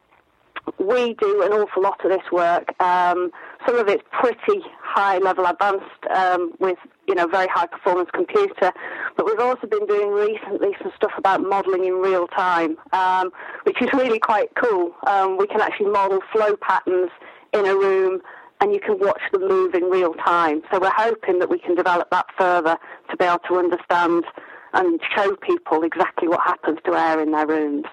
we 0.79 1.15
do 1.15 1.43
an 1.43 1.53
awful 1.53 1.83
lot 1.83 2.05
of 2.05 2.11
this 2.11 2.31
work. 2.31 2.75
Um, 2.83 3.31
some 3.67 3.77
of 3.77 3.89
it's 3.89 4.03
pretty 4.13 4.63
high 4.83 5.19
level 5.19 5.47
advanced 5.47 6.07
um, 6.15 6.53
with 6.59 6.79
you 7.07 7.15
know 7.15 7.27
very 7.27 7.49
high 7.49 7.67
performance 7.67 8.09
computer, 8.13 8.73
but 9.17 9.27
we've 9.27 9.41
also 9.41 9.67
been 9.67 9.87
doing 9.87 10.11
recently 10.11 10.77
some 10.83 10.93
stuff 10.97 11.13
about 11.17 11.43
modelling 11.43 11.85
in 11.85 11.95
real 11.95 12.27
time, 12.29 12.77
um, 12.93 13.31
which 13.65 13.81
is 13.81 13.89
really 13.93 14.19
quite 14.19 14.51
cool. 14.55 14.95
Um, 15.07 15.39
we 15.39 15.47
can 15.47 15.61
actually 15.61 15.91
model 15.91 16.21
flow 16.33 16.57
patterns 16.57 17.11
in 17.53 17.67
a 17.67 17.75
room. 17.75 18.21
And 18.61 18.75
you 18.75 18.81
can 18.81 18.99
watch 18.99 19.21
them 19.31 19.47
move 19.47 19.73
in 19.73 19.85
real 19.85 20.15
time. 20.15 20.63
So 20.73 20.81
we're 20.81 20.91
hoping 20.91 21.39
that 21.39 21.49
we 21.49 21.61
can 21.61 21.77
develop 21.77 22.11
that 22.11 22.27
further 22.37 22.77
to 23.09 23.17
be 23.17 23.25
able 23.25 23.39
to 23.47 23.57
understand 23.57 24.25
and 24.73 25.01
show 25.15 25.37
people 25.37 25.85
exactly 25.85 26.27
what 26.27 26.41
happens 26.41 26.81
to 26.85 26.93
air 26.93 27.21
in 27.23 27.31
their 27.31 27.47
rooms. 27.47 27.85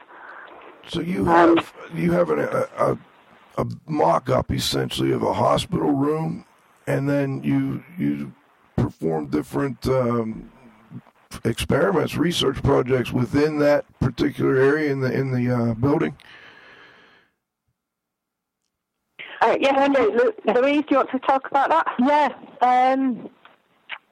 So 0.87 1.01
you 1.01 1.29
Um, 1.29 1.57
have 1.57 1.73
you 1.93 2.11
have 2.13 2.31
an, 2.31 2.39
a, 2.39 2.67
a 2.79 2.97
a 3.57 3.65
mock-up 3.87 4.51
essentially 4.51 5.11
of 5.11 5.23
a 5.23 5.33
hospital 5.33 5.91
room, 5.91 6.45
and 6.87 7.07
then 7.07 7.43
you 7.43 7.83
you 7.97 8.33
perform 8.75 9.27
different 9.27 9.87
um, 9.87 10.51
experiments, 11.43 12.15
research 12.15 12.61
projects 12.61 13.11
within 13.11 13.59
that 13.59 13.85
particular 13.99 14.57
area 14.57 14.91
in 14.91 14.99
the 14.99 15.11
in 15.11 15.31
the 15.31 15.53
uh, 15.53 15.73
building. 15.75 16.15
Uh, 19.41 19.57
yeah, 19.59 19.73
I. 19.75 19.87
Lu- 19.87 20.33
Louise, 20.53 20.81
do 20.81 20.87
you 20.91 20.97
want 20.97 21.11
to 21.11 21.19
talk 21.19 21.47
about 21.49 21.69
that? 21.69 21.87
Yeah. 21.99 22.29
Um, 22.61 23.29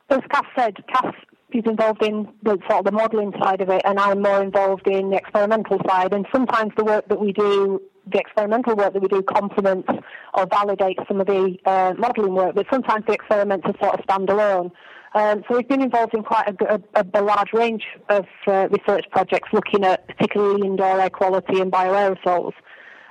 as 0.09 0.19
Cass 0.29 0.45
said, 0.55 0.75
Cass 0.88 1.13
is 1.51 1.63
involved 1.65 2.03
in 2.03 2.27
the 2.43 2.57
sort 2.67 2.79
of 2.79 2.85
the 2.85 2.91
modelling 2.91 3.33
side 3.41 3.62
of 3.62 3.69
it, 3.69 3.81
and 3.85 4.00
I'm 4.00 4.21
more 4.21 4.43
involved 4.43 4.88
in 4.88 5.12
the 5.12 5.17
experimental 5.17 5.79
side. 5.88 6.13
And 6.13 6.27
sometimes 6.31 6.73
the 6.77 6.83
work 6.83 7.07
that 7.07 7.19
we 7.19 7.31
do, 7.31 7.81
the 8.12 8.19
experimental 8.19 8.75
work 8.75 8.93
that 8.93 9.01
we 9.01 9.07
do, 9.07 9.22
complements 9.22 9.88
or 10.33 10.45
validates 10.48 11.07
some 11.07 11.22
of 11.22 11.27
the 11.27 11.57
uh, 11.65 11.93
modelling 11.98 12.33
work. 12.33 12.55
But 12.55 12.65
sometimes 12.72 13.05
the 13.05 13.13
experiments 13.13 13.65
are 13.65 13.75
sort 13.81 14.00
of 14.00 14.05
standalone. 14.05 14.72
Um, 15.15 15.43
so 15.48 15.57
we've 15.57 15.67
been 15.67 15.81
involved 15.81 16.15
in 16.15 16.24
quite 16.24 16.48
a, 16.50 16.81
a, 16.95 17.05
a 17.13 17.22
large 17.22 17.53
range 17.53 17.83
of 18.10 18.25
uh, 18.48 18.67
research 18.69 19.05
projects 19.12 19.50
looking 19.53 19.83
at 19.83 20.07
particularly 20.07 20.65
indoor 20.65 21.00
air 21.00 21.10
quality 21.10 21.62
and 21.62 21.72
bioaerosols. 21.72 22.53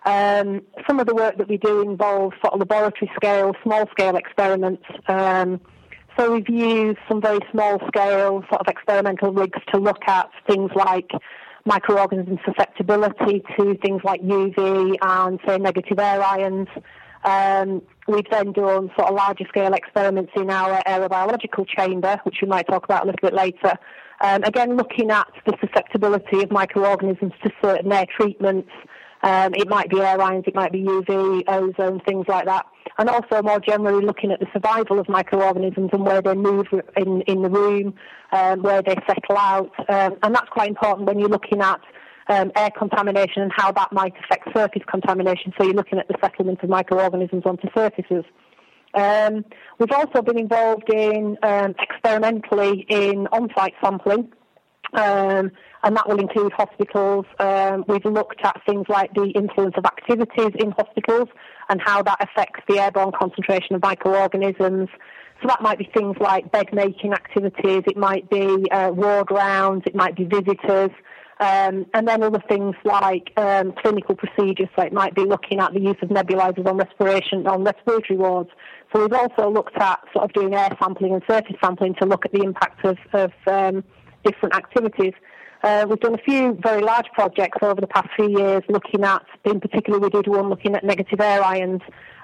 Um, 0.04 0.62
some 0.86 0.98
of 0.98 1.06
the 1.06 1.14
work 1.14 1.38
that 1.38 1.48
we 1.48 1.58
do 1.58 1.82
involves 1.82 2.34
sort 2.44 2.54
of 2.54 2.60
laboratory 2.60 3.10
scale, 3.14 3.54
small 3.62 3.88
scale 3.92 4.16
experiments. 4.16 4.82
Um, 5.06 5.60
so 6.18 6.32
we've 6.32 6.48
used 6.48 6.98
some 7.08 7.20
very 7.20 7.38
small 7.52 7.78
scale 7.86 8.42
sort 8.50 8.60
of 8.60 8.66
experimental 8.68 9.32
rigs 9.32 9.60
to 9.72 9.78
look 9.78 10.02
at 10.08 10.28
things 10.48 10.70
like 10.74 11.10
microorganism 11.66 12.38
susceptibility 12.44 13.42
to 13.56 13.76
things 13.78 14.02
like 14.04 14.20
UV 14.22 14.96
and 15.00 15.40
say 15.46 15.58
negative 15.58 15.98
air 15.98 16.22
ions. 16.22 16.68
Um, 17.24 17.82
we've 18.08 18.28
then 18.30 18.52
done 18.52 18.90
sort 18.96 19.08
of 19.08 19.14
larger 19.14 19.44
scale 19.48 19.72
experiments 19.74 20.32
in 20.34 20.50
our 20.50 20.82
aerobiological 20.84 21.66
chamber, 21.68 22.20
which 22.24 22.36
we 22.42 22.48
might 22.48 22.66
talk 22.66 22.84
about 22.84 23.04
a 23.04 23.06
little 23.06 23.20
bit 23.22 23.34
later. 23.34 23.74
Um, 24.20 24.42
again, 24.44 24.76
looking 24.76 25.10
at 25.10 25.28
the 25.46 25.56
susceptibility 25.60 26.42
of 26.42 26.50
microorganisms 26.50 27.32
to 27.42 27.50
certain 27.62 27.92
air 27.92 28.06
treatments. 28.16 28.70
Um, 29.22 29.54
it 29.54 29.68
might 29.68 29.88
be 29.88 30.00
air 30.00 30.20
ions, 30.20 30.44
it 30.46 30.54
might 30.54 30.72
be 30.72 30.82
UV, 30.82 31.44
ozone, 31.46 32.00
things 32.00 32.26
like 32.28 32.46
that. 32.46 32.66
And 32.98 33.08
also 33.08 33.42
more 33.42 33.60
generally 33.60 34.04
looking 34.04 34.32
at 34.32 34.40
the 34.40 34.46
survival 34.52 34.98
of 34.98 35.08
microorganisms 35.08 35.90
and 35.92 36.04
where 36.04 36.20
they 36.20 36.34
move 36.34 36.66
in, 36.96 37.22
in 37.22 37.42
the 37.42 37.48
room, 37.48 37.94
um, 38.32 38.62
where 38.62 38.82
they 38.82 38.96
settle 39.06 39.38
out. 39.38 39.72
Um, 39.88 40.16
and 40.22 40.34
that's 40.34 40.48
quite 40.50 40.68
important 40.68 41.06
when 41.06 41.18
you're 41.18 41.28
looking 41.28 41.60
at 41.60 41.80
um, 42.28 42.50
air 42.56 42.70
contamination 42.76 43.42
and 43.42 43.52
how 43.54 43.72
that 43.72 43.92
might 43.92 44.14
affect 44.24 44.48
surface 44.54 44.82
contamination. 44.90 45.52
So 45.56 45.64
you're 45.64 45.74
looking 45.74 45.98
at 45.98 46.08
the 46.08 46.16
settlement 46.20 46.62
of 46.62 46.68
microorganisms 46.68 47.42
onto 47.46 47.68
surfaces. 47.74 48.24
Um, 48.94 49.44
we've 49.78 49.92
also 49.92 50.20
been 50.22 50.38
involved 50.38 50.92
in 50.92 51.38
um, 51.42 51.74
experimentally 51.80 52.86
in 52.88 53.26
on-site 53.28 53.74
sampling. 53.82 54.32
Um, 54.92 55.50
and 55.84 55.96
that 55.96 56.08
will 56.08 56.20
include 56.20 56.52
hospitals. 56.52 57.26
Um, 57.38 57.84
we've 57.88 58.04
looked 58.04 58.40
at 58.44 58.60
things 58.66 58.86
like 58.88 59.12
the 59.14 59.30
influence 59.30 59.74
of 59.76 59.84
activities 59.84 60.50
in 60.58 60.70
hospitals 60.72 61.28
and 61.68 61.80
how 61.80 62.02
that 62.02 62.18
affects 62.20 62.60
the 62.68 62.78
airborne 62.78 63.12
concentration 63.18 63.74
of 63.74 63.82
microorganisms. 63.82 64.88
So 65.40 65.48
that 65.48 65.60
might 65.60 65.78
be 65.78 65.90
things 65.92 66.16
like 66.20 66.52
bed 66.52 66.66
making 66.72 67.12
activities, 67.12 67.82
it 67.86 67.96
might 67.96 68.30
be 68.30 68.70
uh, 68.70 68.90
ward 68.92 69.28
rounds, 69.30 69.82
it 69.86 69.94
might 69.94 70.14
be 70.14 70.24
visitors, 70.24 70.90
um, 71.40 71.84
and 71.94 72.06
then 72.06 72.22
other 72.22 72.40
things 72.48 72.76
like 72.84 73.32
um, 73.36 73.72
clinical 73.82 74.14
procedures. 74.14 74.68
So 74.76 74.82
it 74.82 74.92
might 74.92 75.16
be 75.16 75.24
looking 75.24 75.58
at 75.58 75.74
the 75.74 75.80
use 75.80 75.96
of 76.00 76.10
nebulizers 76.10 76.64
on 76.64 76.76
respiration 76.76 77.48
on 77.48 77.64
respiratory 77.64 78.16
wards. 78.16 78.50
So 78.92 79.00
we've 79.00 79.12
also 79.12 79.50
looked 79.50 79.76
at 79.78 79.98
sort 80.12 80.26
of 80.26 80.32
doing 80.32 80.54
air 80.54 80.68
sampling 80.80 81.14
and 81.14 81.22
surface 81.28 81.56
sampling 81.64 81.96
to 82.00 82.06
look 82.06 82.24
at 82.24 82.32
the 82.32 82.42
impact 82.42 82.84
of, 82.84 82.98
of 83.12 83.32
um, 83.48 83.82
different 84.24 84.54
activities. 84.54 85.12
Uh, 85.62 85.86
we've 85.88 86.00
done 86.00 86.14
a 86.14 86.22
few 86.22 86.58
very 86.60 86.82
large 86.82 87.06
projects 87.12 87.58
over 87.62 87.80
the 87.80 87.86
past 87.86 88.08
few 88.16 88.28
years 88.28 88.62
looking 88.68 89.04
at, 89.04 89.24
in 89.44 89.60
particular, 89.60 89.98
we 89.98 90.10
did 90.10 90.26
one 90.26 90.48
looking 90.48 90.74
at 90.74 90.82
negative 90.84 91.20
air 91.20 91.44
ions 91.44 91.82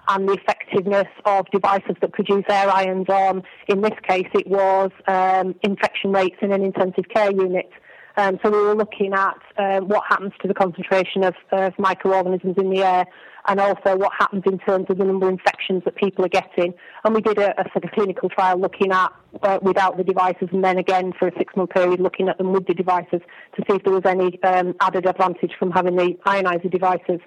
and 0.08 0.28
the 0.28 0.32
effectiveness 0.32 1.06
of 1.24 1.46
devices 1.52 1.94
that 2.00 2.12
produce 2.12 2.44
air 2.48 2.70
ions 2.70 3.08
on, 3.08 3.42
in 3.68 3.82
this 3.82 3.92
case, 4.08 4.26
it 4.34 4.46
was 4.46 4.90
um, 5.06 5.54
infection 5.62 6.12
rates 6.12 6.36
in 6.40 6.50
an 6.50 6.62
intensive 6.62 7.04
care 7.14 7.30
unit. 7.30 7.70
Um, 8.18 8.36
so 8.42 8.50
we 8.50 8.60
were 8.60 8.74
looking 8.74 9.12
at 9.14 9.38
um, 9.58 9.86
what 9.86 10.02
happens 10.08 10.32
to 10.42 10.48
the 10.48 10.54
concentration 10.54 11.22
of, 11.22 11.34
of 11.52 11.72
microorganisms 11.78 12.56
in 12.58 12.68
the 12.68 12.82
air 12.82 13.06
and 13.46 13.60
also 13.60 13.96
what 13.96 14.10
happens 14.18 14.42
in 14.44 14.58
terms 14.58 14.86
of 14.88 14.98
the 14.98 15.04
number 15.04 15.28
of 15.28 15.34
infections 15.34 15.84
that 15.84 15.94
people 15.94 16.24
are 16.24 16.28
getting. 16.28 16.74
And 17.04 17.14
we 17.14 17.20
did 17.20 17.38
a, 17.38 17.58
a 17.60 17.70
sort 17.70 17.84
of 17.84 17.92
clinical 17.92 18.28
trial 18.28 18.58
looking 18.58 18.90
at 18.90 19.12
uh, 19.42 19.60
without 19.62 19.96
the 19.96 20.02
devices, 20.02 20.48
and 20.50 20.64
then 20.64 20.78
again 20.78 21.12
for 21.16 21.28
a 21.28 21.32
six-month 21.38 21.70
period 21.70 22.00
looking 22.00 22.28
at 22.28 22.38
them 22.38 22.52
with 22.52 22.66
the 22.66 22.74
devices 22.74 23.20
to 23.54 23.64
see 23.68 23.76
if 23.76 23.84
there 23.84 23.92
was 23.92 24.04
any 24.04 24.42
um, 24.42 24.74
added 24.80 25.06
advantage 25.06 25.52
from 25.56 25.70
having 25.70 25.94
the 25.94 26.18
ionizer 26.26 26.68
devices. 26.68 27.20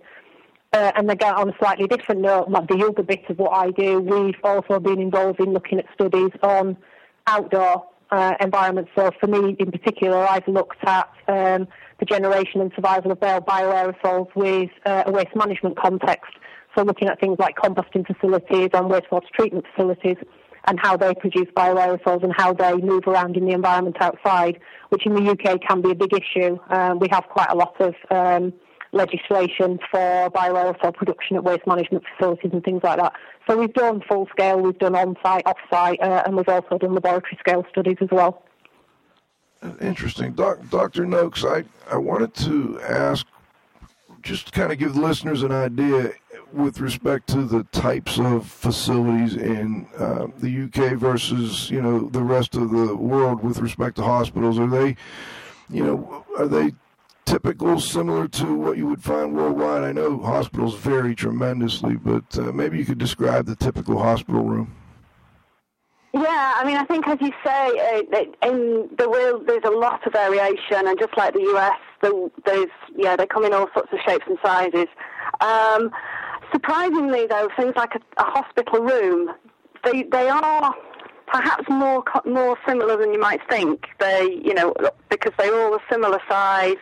Uh, 0.74 0.92
and 0.98 1.10
again, 1.10 1.34
on 1.36 1.50
a 1.50 1.54
slightly 1.58 1.88
different 1.88 2.20
note, 2.20 2.50
like 2.50 2.68
the 2.68 2.86
other 2.86 3.02
bit 3.02 3.24
of 3.30 3.40
what 3.40 3.52
I 3.52 3.72
do, 3.72 4.02
we've 4.02 4.36
also 4.44 4.78
been 4.82 5.00
involved 5.00 5.40
in 5.40 5.54
looking 5.54 5.80
at 5.80 5.86
studies 5.94 6.32
on 6.44 6.76
outdoor 7.28 7.86
uh, 8.12 8.36
environments. 8.40 8.92
So 8.96 9.12
for 9.20 9.28
me 9.28 9.56
in 9.60 9.72
particular, 9.72 10.18
I've 10.28 10.48
looked 10.48 10.84
at 10.84 11.10
um, 11.28 11.68
the 12.00 12.06
generation 12.06 12.62
and 12.62 12.72
survival 12.76 13.12
of 13.12 13.20
bioaerosols 13.20 14.28
with 14.36 14.70
uh, 14.86 15.04
a 15.06 15.12
waste 15.12 15.36
management 15.36 15.78
context. 15.78 16.32
So 16.76 16.84
looking 16.84 17.08
at 17.08 17.20
things 17.20 17.38
like 17.40 17.56
composting 17.56 18.06
facilities 18.06 18.70
and 18.74 18.90
wastewater 18.90 19.30
treatment 19.34 19.66
facilities 19.74 20.18
and 20.66 20.80
how 20.80 20.96
they 20.96 21.14
produce 21.16 21.48
bioaerosols 21.56 22.24
and 22.24 22.34
how 22.36 22.54
they 22.54 22.76
move 22.78 23.04
around 23.08 23.36
in 23.36 23.46
the 23.46 23.52
environment 23.52 23.98
outside, 24.00 24.60
which 24.90 25.06
in 25.06 25.16
the 25.16 25.32
UK 25.32 25.60
can 25.68 25.82
be 25.82 25.92
a 25.92 25.96
big 25.96 26.14
issue. 26.14 26.58
Um, 26.70 27.00
we 27.00 27.08
have 27.12 27.26
quite 27.30 27.50
a 27.50 27.56
lot 27.56 27.76
of 27.82 27.96
um, 28.10 28.54
legislation 28.92 29.80
for 29.90 30.30
bioaerosol 30.32 30.94
production 30.94 31.38
at 31.38 31.44
waste 31.44 31.66
management 31.66 32.04
facilities 32.16 32.52
and 32.54 32.64
things 32.64 32.82
like 32.84 33.00
that. 33.00 33.14
So 33.48 33.58
we've 33.58 33.74
done 33.74 34.02
full 34.08 34.28
scale, 34.32 34.60
we've 34.60 34.78
done 34.78 34.96
on-site, 34.96 35.44
off-site, 35.46 36.02
uh, 36.02 36.24
and 36.26 36.36
we've 36.36 36.50
also 36.50 36.78
done 36.78 36.94
laboratory 36.94 37.38
scale 37.40 37.66
studies 37.72 37.98
as 38.02 38.10
well. 38.12 38.44
Interesting. 39.80 40.34
Doc, 40.34 40.60
Dr. 40.70 41.06
Noakes, 41.06 41.46
I, 41.46 41.64
I 41.90 41.98
wanted 41.98 42.34
to 42.36 42.80
ask, 42.82 43.26
just 44.22 44.48
to 44.48 44.52
kind 44.52 44.72
of 44.72 44.78
give 44.78 44.96
the 44.96 45.02
listeners 45.02 45.44
an 45.44 45.52
idea 45.52 46.14
with 46.52 46.80
respect 46.80 47.28
to 47.28 47.44
the 47.44 47.64
types 47.66 48.20
of 48.20 48.46
facilities 48.46 49.36
in 49.36 49.88
uh, 49.98 50.28
the 50.40 50.64
UK 50.64 50.94
versus, 50.98 51.70
you 51.70 51.82
know, 51.82 52.10
the 52.10 52.24
rest 52.24 52.56
of 52.56 52.72
the 52.72 52.96
world 52.96 53.44
with 53.44 53.60
respect 53.60 53.96
to 53.96 54.04
hospitals. 54.04 54.60
Are 54.60 54.68
they, 54.68 54.96
you 55.70 55.84
know, 55.84 56.26
are 56.38 56.48
they 56.48 56.74
typical, 57.26 57.80
similar 57.80 58.28
to 58.28 58.54
what 58.54 58.78
you 58.78 58.88
would 58.88 59.04
find 59.04 59.36
worldwide? 59.36 59.84
I 59.84 59.92
know 59.92 60.20
hospitals 60.20 60.76
vary 60.76 61.16
tremendously, 61.16 61.96
but 61.96 62.38
uh, 62.38 62.52
maybe 62.52 62.78
you 62.78 62.86
could 62.86 62.98
describe 62.98 63.46
the 63.46 63.56
typical 63.56 64.00
hospital 64.00 64.44
room. 64.44 64.76
Yeah, 66.14 66.54
I 66.58 66.66
mean, 66.66 66.76
I 66.76 66.84
think 66.84 67.08
as 67.08 67.20
you 67.22 67.32
say, 67.44 68.04
uh, 68.12 68.48
in 68.48 68.90
the 68.98 69.10
world 69.10 69.48
there's 69.48 69.64
a 69.64 69.70
lot 69.70 70.06
of 70.06 70.12
variation, 70.12 70.88
and 70.88 71.00
just 71.00 71.16
like 71.16 71.34
the 71.34 71.42
US, 71.56 71.80
the, 72.02 72.68
yeah, 72.98 73.16
they 73.16 73.26
come 73.26 73.46
in 73.46 73.54
all 73.54 73.70
sorts 73.74 73.94
of 73.94 74.00
shapes 74.06 74.26
and 74.28 74.38
sizes. 74.44 74.88
Um, 75.40 75.90
surprisingly, 76.52 77.28
though, 77.28 77.48
things 77.56 77.74
like 77.78 77.96
a, 77.96 78.02
a 78.22 78.26
hospital 78.26 78.82
room, 78.82 79.32
they 79.86 80.04
they 80.04 80.28
are 80.28 80.76
perhaps 81.28 81.64
more 81.70 82.04
more 82.26 82.58
similar 82.68 82.98
than 82.98 83.14
you 83.14 83.20
might 83.20 83.42
think. 83.50 83.86
They, 84.00 84.42
you 84.44 84.54
know, 84.54 84.74
because 85.10 85.32
they're 85.38 85.56
all 85.66 85.76
a 85.76 85.80
similar 85.90 86.20
size, 86.30 86.78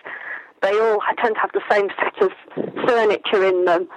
they 0.62 0.80
all 0.80 1.00
tend 1.22 1.36
to 1.36 1.42
have 1.42 1.52
the 1.54 1.62
same 1.70 1.90
set 2.00 2.22
of 2.22 2.32
furniture 2.88 3.44
in 3.46 3.66
them. 3.66 3.88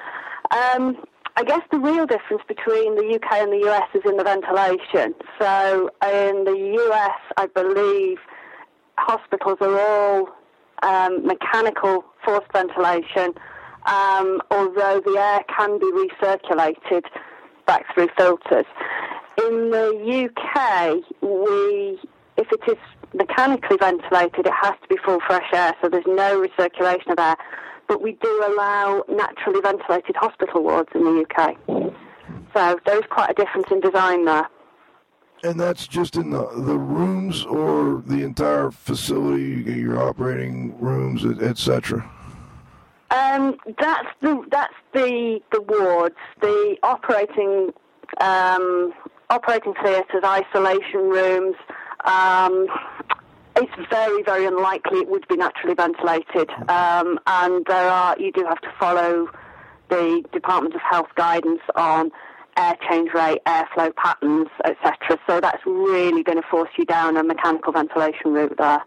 Um, 0.51 0.97
I 1.35 1.45
guess 1.45 1.63
the 1.71 1.79
real 1.79 2.07
difference 2.07 2.43
between 2.47 2.95
the 2.95 3.15
UK 3.15 3.33
and 3.39 3.53
the 3.53 3.69
US 3.71 3.89
is 3.95 4.03
in 4.05 4.17
the 4.17 4.25
ventilation. 4.25 5.15
So 5.41 5.91
in 6.05 6.45
the 6.45 6.91
US, 6.91 7.19
I 7.37 7.47
believe 7.47 8.19
hospitals 8.99 9.59
are 9.61 9.81
all 9.81 10.29
um, 10.83 11.27
mechanical 11.27 12.05
forced 12.25 12.53
ventilation, 12.53 13.33
um, 13.87 14.41
although 14.51 15.01
the 15.05 15.17
air 15.19 15.41
can 15.57 15.79
be 15.79 15.87
recirculated 15.87 17.05
back 17.67 17.87
through 17.95 18.09
filters. 18.17 18.67
In 19.39 19.71
the 19.71 20.29
UK, 20.29 21.03
we, 21.23 21.99
if 22.37 22.53
it 22.53 22.71
is 22.71 22.79
mechanically 23.15 23.77
ventilated, 23.79 24.47
it 24.47 24.53
has 24.61 24.75
to 24.83 24.89
be 24.89 24.97
full 25.05 25.21
fresh 25.27 25.53
air, 25.53 25.75
so 25.83 25.89
there's 25.89 26.07
no 26.07 26.45
recirculation 26.45 27.13
of 27.13 27.19
air 27.19 27.37
but 27.93 28.01
we 28.01 28.13
do 28.23 28.45
allow 28.47 29.05
naturally 29.07 29.61
ventilated 29.61 30.17
hospital 30.17 30.63
wards 30.63 30.89
in 30.95 31.05
the 31.05 31.27
UK. 31.29 31.57
So 32.55 32.79
there 32.87 32.99
is 32.99 33.05
quite 33.11 33.31
a 33.31 33.35
difference 33.35 33.67
in 33.71 33.81
design 33.81 34.25
there. 34.25 34.49
And 35.45 35.61
that's 35.61 35.87
just 35.87 36.17
in 36.17 36.31
the, 36.31 36.47
the 36.57 36.79
rooms 36.79 37.45
or 37.45 38.03
the 38.07 38.23
entire 38.23 38.71
facility, 38.71 39.73
your 39.73 40.01
operating 40.01 40.79
rooms, 40.81 41.25
etc. 41.25 42.09
Um, 43.11 43.59
that's 43.79 44.09
the 44.23 44.43
that's 44.51 44.75
the 44.95 45.41
the 45.51 45.61
wards, 45.61 46.17
the 46.41 46.77
operating 46.83 47.73
um, 48.21 48.95
operating 49.29 49.75
theatres, 49.83 50.23
isolation 50.25 51.11
rooms, 51.11 51.57
um, 52.05 52.67
it's 53.57 53.91
very, 53.91 54.23
very 54.23 54.47
unlikely 54.47 55.01
it 55.01 55.09
would 55.09 55.27
be 55.29 55.37
naturally 55.37 55.75
ventilated, 55.75 56.51
um, 56.69 57.19
and 57.27 57.65
there 57.67 57.89
are 57.89 58.19
you 58.19 58.33
do 58.33 58.45
have 58.45 58.61
to 58.63 58.73
follow 58.79 59.29
the 59.89 60.25
Department 60.33 60.75
of 60.75 60.81
Health 60.81 61.09
guidance 61.17 61.61
on 61.77 62.11
air 62.57 62.77
change 62.89 63.11
rate, 63.15 63.41
airflow 63.47 63.95
patterns, 63.97 64.49
etc. 64.65 65.19
So 65.27 65.41
that's 65.41 65.65
really 65.67 66.23
going 66.23 66.41
to 66.41 66.49
force 66.49 66.71
you 66.77 66.85
down 66.85 67.17
a 67.17 67.23
mechanical 67.23 67.73
ventilation 67.73 68.33
route 68.33 68.57
there. 68.59 68.83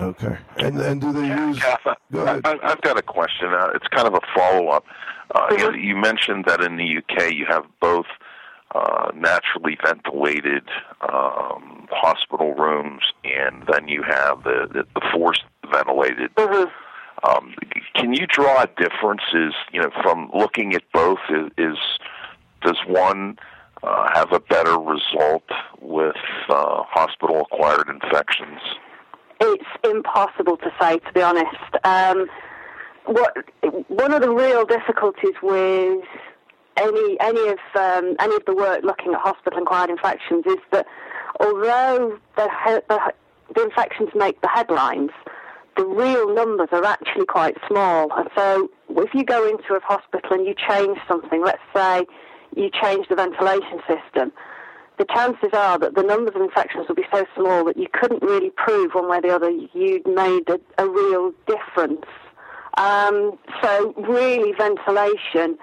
Okay. 0.00 0.36
And 0.58 0.80
and 0.80 1.00
do 1.00 1.12
they 1.12 1.28
use? 1.28 1.60
Go 2.12 2.22
ahead. 2.22 2.42
I, 2.44 2.58
I've 2.62 2.80
got 2.82 2.98
a 2.98 3.02
question. 3.02 3.48
Uh, 3.48 3.70
it's 3.74 3.86
kind 3.88 4.06
of 4.06 4.14
a 4.14 4.20
follow 4.34 4.68
up. 4.68 4.84
Uh, 5.34 5.46
you, 5.56 5.72
you 5.74 5.96
mentioned 5.96 6.44
that 6.46 6.60
in 6.62 6.76
the 6.76 6.98
UK 6.98 7.32
you 7.32 7.46
have 7.46 7.64
both 7.80 8.06
uh, 8.74 9.10
naturally 9.14 9.78
ventilated 9.84 10.64
um, 11.00 11.86
hospital 11.90 12.54
rooms, 12.54 13.02
and 13.24 13.64
then 13.72 13.88
you 13.88 14.02
have 14.02 14.42
the 14.44 14.68
the, 14.72 14.84
the 14.94 15.00
forced 15.12 15.44
ventilated. 15.70 16.30
Um, 17.26 17.54
can 17.94 18.12
you 18.12 18.26
draw 18.26 18.64
differences? 18.76 19.54
You 19.72 19.82
know, 19.82 19.90
from 20.02 20.30
looking 20.34 20.74
at 20.74 20.82
both, 20.92 21.20
is, 21.30 21.50
is 21.56 21.78
does 22.62 22.78
one 22.86 23.38
uh, 23.82 24.08
have 24.14 24.32
a 24.32 24.40
better 24.40 24.78
result 24.78 25.44
with 25.80 26.16
uh, 26.48 26.82
hospital 26.88 27.42
acquired 27.42 27.88
infections? 27.88 28.60
It's 29.40 29.64
impossible 29.84 30.56
to 30.58 30.72
say, 30.80 30.98
to 30.98 31.12
be 31.12 31.22
honest. 31.22 31.56
Um, 31.84 32.26
what 33.06 33.36
one 33.88 34.12
of 34.12 34.22
the 34.22 34.30
real 34.30 34.64
difficulties 34.64 35.34
with 35.42 36.04
any 36.76 37.16
any 37.20 37.48
of 37.48 37.58
um, 37.74 38.16
any 38.18 38.34
of 38.36 38.44
the 38.46 38.54
work 38.54 38.82
looking 38.82 39.12
at 39.14 39.20
hospital-acquired 39.20 39.90
infections 39.90 40.44
is 40.46 40.58
that 40.72 40.86
although 41.40 42.18
the, 42.36 42.48
the, 42.88 43.12
the 43.54 43.62
infections 43.62 44.10
make 44.14 44.40
the 44.40 44.48
headlines, 44.48 45.10
the 45.76 45.84
real 45.84 46.34
numbers 46.34 46.68
are 46.72 46.84
actually 46.84 47.26
quite 47.26 47.56
small. 47.68 48.12
And 48.16 48.28
so, 48.36 48.70
if 48.90 49.14
you 49.14 49.24
go 49.24 49.48
into 49.48 49.74
a 49.74 49.80
hospital 49.80 50.32
and 50.32 50.46
you 50.46 50.54
change 50.68 50.98
something, 51.08 51.42
let's 51.44 51.62
say 51.74 52.06
you 52.56 52.70
change 52.82 53.08
the 53.08 53.16
ventilation 53.16 53.80
system, 53.88 54.32
the 54.98 55.04
chances 55.06 55.50
are 55.52 55.78
that 55.78 55.94
the 55.96 56.02
numbers 56.02 56.34
of 56.36 56.42
infections 56.42 56.86
will 56.88 56.94
be 56.94 57.06
so 57.12 57.26
small 57.34 57.64
that 57.64 57.76
you 57.76 57.88
couldn't 57.92 58.22
really 58.22 58.50
prove 58.50 58.92
one 58.92 59.08
way 59.08 59.18
or 59.18 59.22
the 59.22 59.34
other 59.34 59.50
you'd 59.50 60.06
made 60.06 60.48
a, 60.48 60.60
a 60.78 60.88
real 60.88 61.32
difference. 61.46 62.06
Um, 62.76 63.38
so 63.62 63.92
really 63.96 64.52
ventilation, 64.52 65.58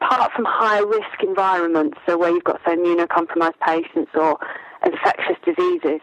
apart 0.00 0.32
from 0.32 0.44
high 0.44 0.80
risk 0.80 1.22
environments, 1.22 1.98
so 2.06 2.16
where 2.18 2.30
you've 2.30 2.44
got 2.44 2.60
say 2.64 2.76
immunocompromised 2.76 3.58
patients 3.66 4.10
or 4.14 4.38
infectious 4.84 5.36
diseases, 5.44 6.00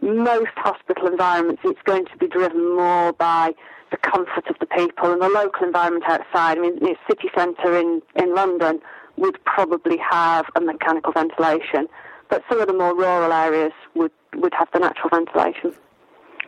most 0.00 0.52
hospital 0.56 1.06
environments 1.06 1.62
it's 1.64 1.80
going 1.84 2.04
to 2.06 2.16
be 2.18 2.26
driven 2.26 2.76
more 2.76 3.12
by 3.12 3.54
the 3.90 3.96
comfort 3.96 4.46
of 4.48 4.56
the 4.58 4.66
people 4.66 5.12
and 5.12 5.22
the 5.22 5.28
local 5.28 5.64
environment 5.64 6.04
outside. 6.08 6.58
I 6.58 6.60
mean, 6.60 6.78
the 6.80 6.96
city 7.08 7.28
centre 7.36 7.78
in, 7.78 8.02
in 8.16 8.34
London 8.34 8.80
would 9.16 9.42
probably 9.44 9.96
have 9.98 10.46
a 10.56 10.60
mechanical 10.60 11.12
ventilation, 11.12 11.88
but 12.28 12.42
some 12.48 12.60
of 12.60 12.66
the 12.66 12.74
more 12.74 12.96
rural 12.96 13.32
areas 13.32 13.72
would, 13.94 14.10
would 14.34 14.52
have 14.54 14.68
the 14.72 14.80
natural 14.80 15.08
ventilation. 15.08 15.72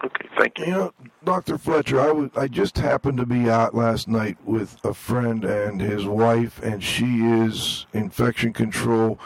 Okay, 0.04 0.28
thank 0.38 0.58
you. 0.58 0.66
You 0.66 0.70
know, 0.72 0.92
Dr. 1.24 1.58
Fletcher, 1.58 2.30
I 2.36 2.48
just 2.48 2.78
happened 2.78 3.18
to 3.18 3.26
be 3.26 3.50
out 3.50 3.74
last 3.74 4.08
night 4.08 4.38
with 4.44 4.76
a 4.84 4.94
friend 4.94 5.44
and 5.44 5.80
his 5.80 6.06
wife, 6.06 6.62
and 6.62 6.82
she 6.82 7.24
is 7.24 7.86
infection 7.92 8.52
control 8.52 9.18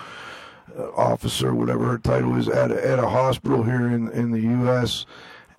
uh, 0.79 0.91
officer, 0.93 1.55
whatever 1.55 1.85
her 1.87 1.99
title 1.99 2.37
is, 2.37 2.49
at 2.49 2.71
a, 2.71 2.89
at 2.89 2.99
a 2.99 3.09
hospital 3.09 3.63
here 3.63 3.89
in 3.89 4.09
in 4.11 4.31
the 4.31 4.41
U.S. 4.41 5.05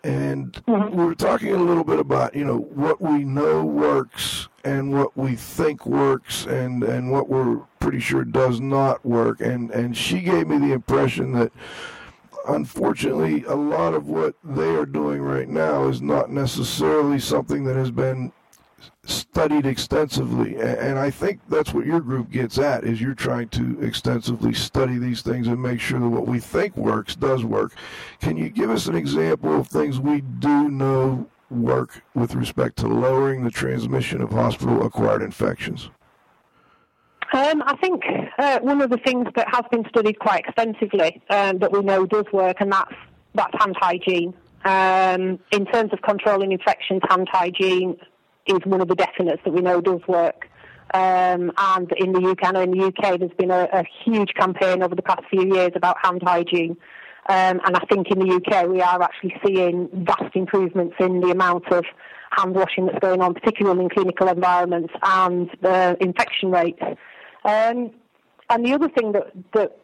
And 0.03 0.61
we 0.67 0.73
were 0.73 1.15
talking 1.15 1.53
a 1.53 1.57
little 1.57 1.83
bit 1.83 1.99
about 1.99 2.35
you 2.35 2.43
know 2.43 2.57
what 2.57 2.99
we 2.99 3.23
know 3.23 3.63
works 3.63 4.49
and 4.63 4.91
what 4.91 5.15
we 5.15 5.35
think 5.35 5.85
works, 5.85 6.45
and 6.45 6.83
and 6.83 7.11
what 7.11 7.29
we're 7.29 7.57
pretty 7.79 7.99
sure 7.99 8.25
does 8.25 8.59
not 8.59 9.05
work. 9.05 9.39
And 9.39 9.69
and 9.71 9.95
she 9.95 10.21
gave 10.21 10.47
me 10.47 10.57
the 10.57 10.73
impression 10.73 11.33
that 11.33 11.51
unfortunately, 12.47 13.43
a 13.45 13.55
lot 13.55 13.93
of 13.93 14.07
what 14.07 14.35
they 14.43 14.75
are 14.75 14.85
doing 14.85 15.21
right 15.21 15.49
now 15.49 15.87
is 15.87 16.01
not 16.01 16.29
necessarily 16.29 17.19
something 17.19 17.63
that 17.65 17.75
has 17.75 17.91
been 17.91 18.31
studied 19.05 19.65
extensively. 19.65 20.55
And 20.57 20.97
I 20.97 21.09
think 21.09 21.41
that's 21.49 21.73
what 21.73 21.85
your 21.85 21.99
group 21.99 22.31
gets 22.31 22.57
at 22.57 22.83
is 22.83 23.01
you're 23.01 23.13
trying 23.13 23.49
to 23.49 23.79
extensively 23.81 24.53
study 24.53 24.97
these 24.97 25.21
things 25.21 25.47
and 25.47 25.61
make 25.61 25.79
sure 25.79 25.99
that 25.99 26.07
what 26.07 26.27
we 26.27 26.39
think 26.39 26.75
works 26.77 27.15
does 27.15 27.43
work. 27.43 27.73
Can 28.21 28.37
you 28.37 28.49
give 28.49 28.69
us 28.69 28.87
an 28.87 28.95
example 28.95 29.59
of 29.59 29.67
things 29.67 29.99
we 29.99 30.21
do 30.21 30.69
know 30.69 31.27
work 31.49 32.03
with 32.13 32.35
respect 32.35 32.77
to 32.77 32.87
lowering 32.87 33.43
the 33.43 33.51
transmission 33.51 34.21
of 34.21 34.31
hospital 34.31 34.85
acquired 34.85 35.21
infections? 35.21 35.89
Um, 37.33 37.63
I 37.65 37.75
think 37.77 38.03
uh, 38.37 38.59
one 38.59 38.79
of 38.79 38.91
the 38.91 38.97
things 38.97 39.27
that 39.35 39.47
has 39.51 39.63
been 39.71 39.83
studied 39.89 40.19
quite 40.19 40.45
extensively 40.45 41.19
um, 41.31 41.57
that 41.59 41.71
we 41.71 41.81
know 41.81 42.05
does 42.05 42.25
work, 42.31 42.57
and 42.59 42.71
that's 42.71 42.93
that's 43.33 43.53
hand 43.59 43.75
hygiene. 43.79 44.35
Um, 44.65 45.39
in 45.51 45.65
terms 45.65 45.91
of 45.93 46.01
controlling 46.03 46.51
infections, 46.51 47.01
hand 47.09 47.27
hygiene 47.31 47.97
is 48.45 48.59
one 48.65 48.81
of 48.81 48.87
the 48.87 48.95
definites 48.95 49.43
that 49.43 49.51
we 49.51 49.61
know 49.61 49.81
does 49.81 50.01
work. 50.07 50.47
Um, 50.93 51.51
and 51.57 51.91
in 51.97 52.11
the 52.11 52.21
UK, 52.29 52.55
in 52.55 52.71
the 52.71 52.85
UK, 52.85 53.19
there's 53.19 53.31
been 53.31 53.49
a, 53.49 53.67
a, 53.73 53.83
huge 54.05 54.35
campaign 54.35 54.83
over 54.83 54.93
the 54.93 55.01
past 55.01 55.23
few 55.31 55.55
years 55.55 55.71
about 55.75 55.97
hand 56.03 56.21
hygiene. 56.23 56.77
Um, 57.27 57.59
and 57.65 57.75
I 57.75 57.83
think 57.89 58.11
in 58.11 58.19
the 58.19 58.35
UK, 58.35 58.67
we 58.67 58.79
are 58.79 59.01
actually 59.01 59.33
seeing 59.43 59.89
vast 59.91 60.35
improvements 60.35 60.95
in 60.99 61.19
the 61.19 61.31
amount 61.31 61.71
of 61.71 61.83
hand 62.29 62.53
washing 62.53 62.85
that's 62.85 62.99
going 62.99 63.21
on, 63.21 63.33
particularly 63.33 63.81
in 63.81 63.89
clinical 63.89 64.27
environments, 64.27 64.93
and 65.01 65.49
the 65.61 65.97
infection 65.99 66.51
rates. 66.51 66.83
Um, 67.45 67.91
and 68.49 68.65
the 68.65 68.73
other 68.73 68.89
thing 68.89 69.11
that, 69.13 69.31
that 69.53 69.77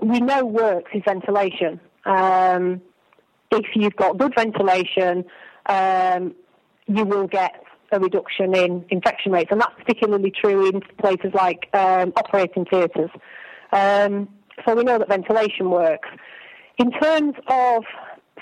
we 0.00 0.20
know 0.20 0.44
works 0.44 0.90
is 0.94 1.02
ventilation. 1.04 1.80
Um, 2.04 2.80
if 3.50 3.66
you've 3.74 3.96
got 3.96 4.18
good 4.18 4.34
ventilation, 4.36 5.24
um, 5.66 6.34
you 6.86 7.04
will 7.04 7.26
get 7.26 7.62
a 7.92 8.00
reduction 8.00 8.54
in 8.54 8.84
infection 8.90 9.32
rates, 9.32 9.48
and 9.50 9.60
that's 9.60 9.74
particularly 9.76 10.30
true 10.30 10.68
in 10.68 10.80
places 10.98 11.32
like 11.34 11.68
um, 11.74 12.12
operating 12.16 12.64
theatres. 12.64 13.10
Um, 13.72 14.28
so 14.66 14.74
we 14.74 14.84
know 14.84 14.98
that 14.98 15.08
ventilation 15.08 15.70
works. 15.70 16.08
In 16.78 16.90
terms 16.90 17.34
of 17.48 17.84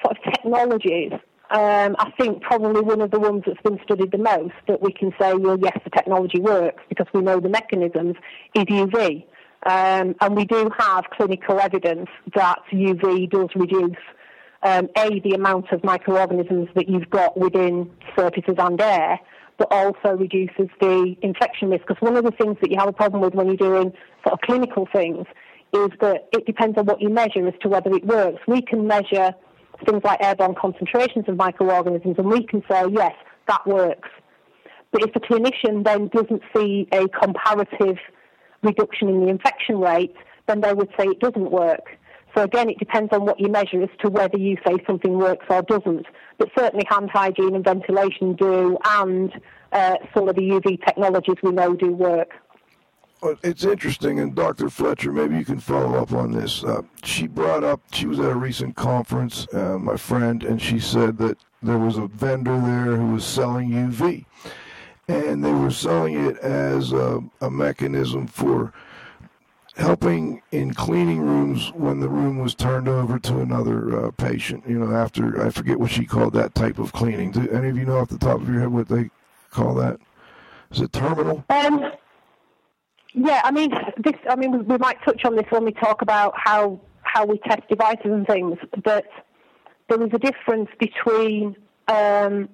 sort 0.02 0.18
of 0.18 0.32
technologies, 0.32 1.12
um, 1.50 1.94
I 1.98 2.10
think 2.18 2.42
probably 2.42 2.80
one 2.80 3.00
of 3.02 3.10
the 3.10 3.20
ones 3.20 3.42
that's 3.46 3.60
been 3.62 3.78
studied 3.84 4.12
the 4.12 4.18
most 4.18 4.54
that 4.66 4.80
we 4.80 4.92
can 4.92 5.12
say, 5.20 5.34
well, 5.34 5.58
yes, 5.58 5.78
the 5.84 5.90
technology 5.90 6.40
works 6.40 6.82
because 6.88 7.06
we 7.12 7.20
know 7.20 7.38
the 7.38 7.50
mechanisms 7.50 8.16
is 8.54 8.64
UV. 8.64 9.24
Um, 9.66 10.14
and 10.20 10.36
we 10.36 10.44
do 10.46 10.70
have 10.78 11.04
clinical 11.16 11.60
evidence 11.60 12.08
that 12.34 12.60
UV 12.72 13.30
does 13.30 13.48
reduce, 13.54 13.96
um, 14.62 14.88
A, 14.96 15.20
the 15.20 15.34
amount 15.34 15.70
of 15.72 15.84
microorganisms 15.84 16.68
that 16.74 16.88
you've 16.88 17.10
got 17.10 17.36
within 17.36 17.90
surfaces 18.16 18.54
and 18.58 18.80
air, 18.80 19.20
but 19.58 19.68
also 19.70 20.16
reduces 20.16 20.68
the 20.80 21.14
infection 21.22 21.70
risk. 21.70 21.86
Because 21.86 22.00
one 22.00 22.16
of 22.16 22.24
the 22.24 22.32
things 22.32 22.56
that 22.62 22.70
you 22.70 22.78
have 22.78 22.88
a 22.88 22.92
problem 22.92 23.22
with 23.22 23.34
when 23.34 23.46
you're 23.46 23.56
doing 23.56 23.92
sort 24.22 24.32
of 24.32 24.40
clinical 24.40 24.88
things 24.92 25.26
is 25.72 25.90
that 26.00 26.28
it 26.32 26.46
depends 26.46 26.78
on 26.78 26.86
what 26.86 27.00
you 27.00 27.08
measure 27.08 27.46
as 27.46 27.54
to 27.60 27.68
whether 27.68 27.92
it 27.94 28.04
works. 28.04 28.40
We 28.46 28.62
can 28.62 28.86
measure 28.86 29.34
things 29.86 30.02
like 30.04 30.22
airborne 30.22 30.54
concentrations 30.54 31.24
of 31.28 31.36
microorganisms, 31.36 32.16
and 32.18 32.28
we 32.28 32.44
can 32.46 32.62
say, 32.70 32.84
yes, 32.90 33.14
that 33.48 33.66
works. 33.66 34.08
But 34.92 35.02
if 35.02 35.12
the 35.12 35.20
clinician 35.20 35.84
then 35.84 36.08
doesn't 36.08 36.42
see 36.56 36.88
a 36.92 37.08
comparative 37.08 37.96
reduction 38.62 39.08
in 39.08 39.20
the 39.20 39.28
infection 39.28 39.80
rate, 39.80 40.14
then 40.46 40.60
they 40.60 40.72
would 40.72 40.88
say 40.98 41.06
it 41.06 41.20
doesn't 41.20 41.50
work. 41.50 41.98
So 42.36 42.42
again, 42.42 42.68
it 42.68 42.78
depends 42.78 43.12
on 43.12 43.24
what 43.24 43.38
you 43.38 43.48
measure 43.48 43.82
as 43.82 43.90
to 44.02 44.10
whether 44.10 44.36
you 44.36 44.56
say 44.66 44.76
something 44.86 45.18
works 45.18 45.46
or 45.48 45.62
doesn't. 45.62 46.06
But 46.38 46.48
certainly 46.58 46.84
hand 46.88 47.10
hygiene 47.12 47.54
and 47.54 47.64
ventilation 47.64 48.34
do, 48.34 48.76
and 48.84 49.32
uh, 49.72 49.96
some 50.14 50.28
of 50.28 50.34
the 50.34 50.42
UV 50.42 50.84
technologies 50.84 51.36
we 51.42 51.52
know 51.52 51.74
do 51.74 51.92
work. 51.92 52.30
It's 53.42 53.64
interesting, 53.64 54.20
and 54.20 54.34
Dr. 54.34 54.68
Fletcher, 54.68 55.10
maybe 55.10 55.38
you 55.38 55.46
can 55.46 55.58
follow 55.58 55.94
up 55.94 56.12
on 56.12 56.30
this. 56.30 56.62
Uh, 56.62 56.82
she 57.02 57.26
brought 57.26 57.64
up, 57.64 57.80
she 57.92 58.06
was 58.06 58.20
at 58.20 58.30
a 58.30 58.34
recent 58.34 58.76
conference, 58.76 59.46
uh, 59.54 59.78
my 59.78 59.96
friend, 59.96 60.44
and 60.44 60.60
she 60.60 60.78
said 60.78 61.16
that 61.18 61.38
there 61.62 61.78
was 61.78 61.96
a 61.96 62.06
vendor 62.06 62.60
there 62.60 62.96
who 62.96 63.12
was 63.12 63.24
selling 63.24 63.70
UV. 63.70 64.26
And 65.08 65.42
they 65.42 65.52
were 65.52 65.70
selling 65.70 66.26
it 66.26 66.36
as 66.38 66.92
a, 66.92 67.22
a 67.40 67.50
mechanism 67.50 68.26
for 68.26 68.74
helping 69.76 70.42
in 70.52 70.74
cleaning 70.74 71.20
rooms 71.20 71.72
when 71.74 72.00
the 72.00 72.08
room 72.08 72.38
was 72.38 72.54
turned 72.54 72.88
over 72.88 73.18
to 73.18 73.40
another 73.40 74.06
uh, 74.06 74.10
patient. 74.12 74.64
You 74.68 74.78
know, 74.78 74.94
after, 74.94 75.44
I 75.44 75.48
forget 75.48 75.80
what 75.80 75.90
she 75.90 76.04
called 76.04 76.34
that 76.34 76.54
type 76.54 76.78
of 76.78 76.92
cleaning. 76.92 77.32
Do 77.32 77.48
any 77.48 77.70
of 77.70 77.78
you 77.78 77.86
know 77.86 77.98
off 77.98 78.08
the 78.08 78.18
top 78.18 78.42
of 78.42 78.48
your 78.48 78.60
head 78.60 78.68
what 78.68 78.88
they 78.88 79.10
call 79.50 79.74
that? 79.76 79.98
Is 80.70 80.82
it 80.82 80.92
terminal? 80.92 81.44
Um, 81.48 81.92
yeah, 83.14 83.40
I 83.44 83.50
mean, 83.50 83.70
this. 83.98 84.14
I 84.28 84.36
mean, 84.36 84.66
we 84.66 84.76
might 84.78 85.02
touch 85.04 85.24
on 85.24 85.36
this 85.36 85.46
when 85.50 85.64
we 85.64 85.72
talk 85.72 86.02
about 86.02 86.34
how 86.36 86.80
how 87.02 87.24
we 87.24 87.38
test 87.38 87.62
devices 87.68 88.06
and 88.06 88.26
things. 88.26 88.58
But 88.82 89.06
there 89.88 90.02
is 90.02 90.10
a 90.12 90.18
difference 90.18 90.68
between 90.78 91.56
um, 91.88 92.48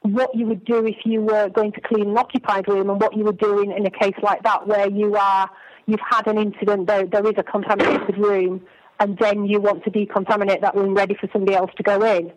what 0.00 0.34
you 0.34 0.46
would 0.46 0.64
do 0.64 0.86
if 0.86 0.96
you 1.04 1.20
were 1.20 1.48
going 1.50 1.72
to 1.72 1.80
clean 1.80 2.08
an 2.10 2.18
occupied 2.18 2.66
room 2.66 2.88
and 2.88 3.00
what 3.00 3.16
you 3.16 3.24
would 3.24 3.38
do 3.38 3.62
in, 3.62 3.72
in 3.72 3.84
a 3.86 3.90
case 3.90 4.16
like 4.22 4.42
that, 4.44 4.66
where 4.66 4.88
you 4.88 5.16
are 5.16 5.50
you've 5.86 6.00
had 6.00 6.26
an 6.26 6.38
incident, 6.38 6.86
there, 6.86 7.06
there 7.06 7.26
is 7.26 7.34
a 7.36 7.42
contaminated 7.42 8.16
room, 8.16 8.62
and 9.00 9.18
then 9.18 9.44
you 9.44 9.60
want 9.60 9.84
to 9.84 9.90
decontaminate 9.90 10.60
that 10.62 10.74
room 10.74 10.94
ready 10.94 11.14
for 11.14 11.28
somebody 11.32 11.54
else 11.54 11.70
to 11.76 11.82
go 11.82 12.02
in. 12.04 12.32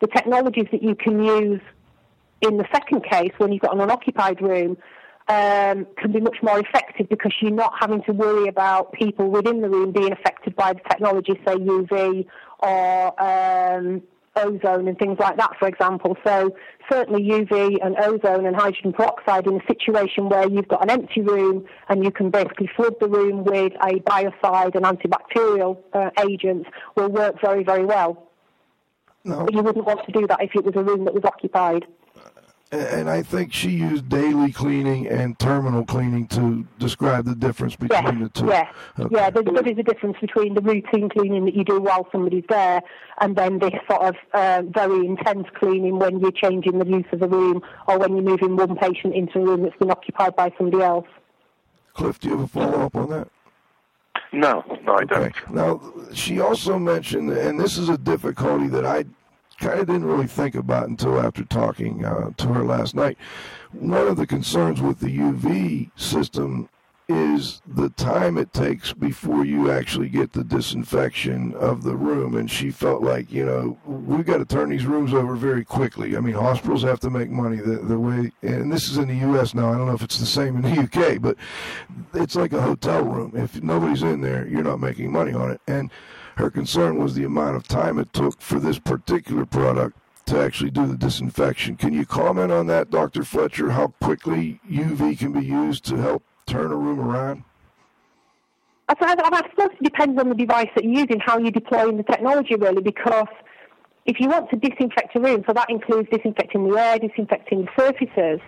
The 0.00 0.08
technologies 0.08 0.66
that 0.72 0.82
you 0.82 0.94
can 0.94 1.22
use 1.22 1.60
in 2.40 2.56
the 2.56 2.66
second 2.72 3.04
case, 3.04 3.30
when 3.38 3.52
you've 3.52 3.62
got 3.62 3.74
an 3.74 3.80
unoccupied 3.80 4.42
room, 4.42 4.76
um, 5.32 5.86
can 5.96 6.12
be 6.12 6.20
much 6.20 6.36
more 6.42 6.58
effective 6.58 7.08
because 7.08 7.32
you're 7.40 7.50
not 7.50 7.72
having 7.80 8.02
to 8.04 8.12
worry 8.12 8.48
about 8.48 8.92
people 8.92 9.30
within 9.30 9.62
the 9.62 9.68
room 9.68 9.90
being 9.90 10.12
affected 10.12 10.54
by 10.54 10.74
the 10.74 10.80
technology, 10.90 11.40
say 11.46 11.56
UV 11.56 12.26
or 12.58 13.22
um, 13.22 14.02
ozone 14.36 14.88
and 14.88 14.98
things 14.98 15.18
like 15.18 15.36
that, 15.38 15.52
for 15.58 15.68
example. 15.68 16.16
So 16.24 16.54
certainly 16.90 17.22
UV 17.22 17.78
and 17.84 17.96
ozone 17.98 18.44
and 18.44 18.54
hydrogen 18.54 18.92
peroxide 18.92 19.46
in 19.46 19.60
a 19.60 19.66
situation 19.66 20.28
where 20.28 20.48
you've 20.48 20.68
got 20.68 20.82
an 20.82 20.90
empty 20.90 21.22
room 21.22 21.64
and 21.88 22.04
you 22.04 22.10
can 22.10 22.30
basically 22.30 22.68
flood 22.76 22.94
the 23.00 23.08
room 23.08 23.44
with 23.44 23.72
a 23.82 24.00
biocide 24.00 24.74
and 24.74 24.84
antibacterial 24.84 25.78
uh, 25.94 26.10
agents 26.28 26.68
will 26.94 27.08
work 27.08 27.40
very, 27.40 27.64
very 27.64 27.86
well. 27.86 28.28
No. 29.24 29.44
But 29.44 29.54
you 29.54 29.62
wouldn't 29.62 29.86
want 29.86 30.04
to 30.04 30.12
do 30.12 30.26
that 30.26 30.42
if 30.42 30.50
it 30.54 30.64
was 30.64 30.74
a 30.76 30.82
room 30.82 31.04
that 31.04 31.14
was 31.14 31.24
occupied. 31.24 31.86
And 32.72 33.10
I 33.10 33.22
think 33.22 33.52
she 33.52 33.68
used 33.68 34.08
daily 34.08 34.50
cleaning 34.50 35.06
and 35.06 35.38
terminal 35.38 35.84
cleaning 35.84 36.26
to 36.28 36.66
describe 36.78 37.26
the 37.26 37.34
difference 37.34 37.76
between 37.76 38.02
Yes, 38.02 38.14
the 38.18 38.28
two. 38.30 38.46
yeah, 38.46 38.70
Okay. 38.98 39.14
yeah. 39.14 39.28
There's, 39.28 39.44
there 39.44 39.68
is 39.68 39.76
a 39.78 39.82
difference 39.82 40.16
between 40.22 40.54
the 40.54 40.62
routine 40.62 41.10
cleaning 41.10 41.44
that 41.44 41.54
you 41.54 41.64
do 41.64 41.80
while 41.80 42.08
somebody's 42.10 42.44
there, 42.48 42.80
and 43.20 43.36
then 43.36 43.58
this 43.58 43.74
sort 43.90 44.00
of 44.02 44.14
uh, 44.32 44.62
very 44.74 45.04
intense 45.04 45.46
cleaning 45.58 45.98
when 45.98 46.18
you're 46.20 46.32
changing 46.32 46.78
the 46.78 46.86
use 46.86 47.04
of 47.12 47.20
the 47.20 47.28
room 47.28 47.60
or 47.88 47.98
when 47.98 48.14
you're 48.16 48.24
moving 48.24 48.56
one 48.56 48.74
patient 48.76 49.14
into 49.14 49.40
a 49.40 49.44
room 49.44 49.64
that's 49.64 49.76
been 49.76 49.90
occupied 49.90 50.34
by 50.34 50.50
somebody 50.56 50.82
else. 50.82 51.06
Cliff, 51.92 52.18
do 52.20 52.28
you 52.30 52.36
have 52.38 52.44
a 52.44 52.48
follow 52.48 52.86
up 52.86 52.96
on 52.96 53.10
that? 53.10 53.28
No, 54.32 54.64
no, 54.84 54.94
I 54.94 55.04
don't. 55.04 55.24
Okay. 55.26 55.40
Now, 55.50 55.78
she 56.14 56.40
also 56.40 56.78
mentioned, 56.78 57.32
and 57.32 57.60
this 57.60 57.76
is 57.76 57.90
a 57.90 57.98
difficulty 57.98 58.68
that 58.68 58.86
I 58.86 59.04
kind 59.62 59.78
of 59.78 59.86
didn't 59.86 60.04
really 60.04 60.26
think 60.26 60.54
about 60.54 60.88
until 60.88 61.20
after 61.20 61.44
talking 61.44 62.04
uh, 62.04 62.30
to 62.36 62.48
her 62.48 62.64
last 62.64 62.94
night. 62.94 63.16
One 63.72 64.08
of 64.08 64.16
the 64.16 64.26
concerns 64.26 64.82
with 64.82 64.98
the 64.98 65.16
UV 65.16 65.90
system 65.96 66.68
is 67.08 67.60
the 67.66 67.90
time 67.90 68.38
it 68.38 68.52
takes 68.52 68.92
before 68.92 69.44
you 69.44 69.70
actually 69.70 70.08
get 70.08 70.32
the 70.32 70.44
disinfection 70.44 71.54
of 71.54 71.82
the 71.82 71.94
room. 71.94 72.36
And 72.36 72.50
she 72.50 72.70
felt 72.70 73.02
like, 73.02 73.30
you 73.30 73.44
know, 73.44 73.78
we've 73.86 74.26
got 74.26 74.38
to 74.38 74.44
turn 74.44 74.70
these 74.70 74.86
rooms 74.86 75.12
over 75.12 75.34
very 75.34 75.64
quickly. 75.64 76.16
I 76.16 76.20
mean, 76.20 76.34
hospitals 76.34 76.82
have 76.82 77.00
to 77.00 77.10
make 77.10 77.30
money 77.30 77.56
the, 77.56 77.76
the 77.76 77.98
way, 77.98 78.32
and 78.42 78.72
this 78.72 78.88
is 78.88 78.98
in 78.98 79.08
the 79.08 79.16
U.S. 79.28 79.54
now. 79.54 79.72
I 79.72 79.76
don't 79.76 79.86
know 79.86 79.94
if 79.94 80.02
it's 80.02 80.18
the 80.18 80.26
same 80.26 80.56
in 80.56 80.62
the 80.62 80.82
U.K., 80.82 81.18
but 81.18 81.36
it's 82.14 82.36
like 82.36 82.52
a 82.52 82.62
hotel 82.62 83.04
room. 83.04 83.32
If 83.34 83.62
nobody's 83.62 84.02
in 84.02 84.20
there, 84.20 84.46
you're 84.46 84.64
not 84.64 84.80
making 84.80 85.12
money 85.12 85.32
on 85.32 85.50
it. 85.50 85.60
And 85.66 85.90
her 86.36 86.50
concern 86.50 86.98
was 86.98 87.14
the 87.14 87.24
amount 87.24 87.56
of 87.56 87.68
time 87.68 87.98
it 87.98 88.12
took 88.12 88.40
for 88.40 88.58
this 88.58 88.78
particular 88.78 89.44
product 89.44 89.98
to 90.26 90.40
actually 90.40 90.70
do 90.70 90.86
the 90.86 90.96
disinfection. 90.96 91.76
Can 91.76 91.92
you 91.92 92.06
comment 92.06 92.52
on 92.52 92.66
that, 92.68 92.90
Dr. 92.90 93.24
Fletcher? 93.24 93.70
How 93.70 93.88
quickly 94.00 94.60
UV 94.70 95.18
can 95.18 95.32
be 95.32 95.44
used 95.44 95.84
to 95.86 95.96
help 95.96 96.22
turn 96.46 96.70
a 96.70 96.76
room 96.76 97.00
around? 97.00 97.44
I, 98.88 98.94
suppose 99.50 99.70
it 99.80 99.82
depends 99.82 100.20
on 100.20 100.28
the 100.28 100.34
device 100.34 100.68
that 100.74 100.84
you're 100.84 100.92
using, 100.92 101.18
how 101.20 101.38
you're 101.38 101.50
deploying 101.50 101.96
the 101.96 102.02
technology, 102.02 102.56
really, 102.56 102.82
because 102.82 103.28
if 104.04 104.20
you 104.20 104.28
want 104.28 104.50
to 104.50 104.56
disinfect 104.56 105.16
a 105.16 105.20
room, 105.20 105.44
so 105.46 105.52
that 105.52 105.70
includes 105.70 106.08
disinfecting 106.10 106.68
the 106.68 106.76
air, 106.76 106.98
disinfecting 106.98 107.64
the 107.64 107.70
surfaces, 107.78 108.40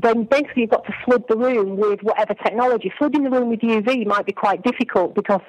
then 0.00 0.24
basically 0.24 0.62
you've 0.62 0.70
got 0.70 0.84
to 0.84 0.94
flood 1.04 1.24
the 1.28 1.36
room 1.36 1.76
with 1.76 2.00
whatever 2.02 2.34
technology. 2.34 2.92
Flooding 2.98 3.24
the 3.24 3.30
room 3.30 3.48
with 3.48 3.60
UV 3.60 4.06
might 4.06 4.26
be 4.26 4.32
quite 4.32 4.62
difficult 4.62 5.14
because 5.14 5.40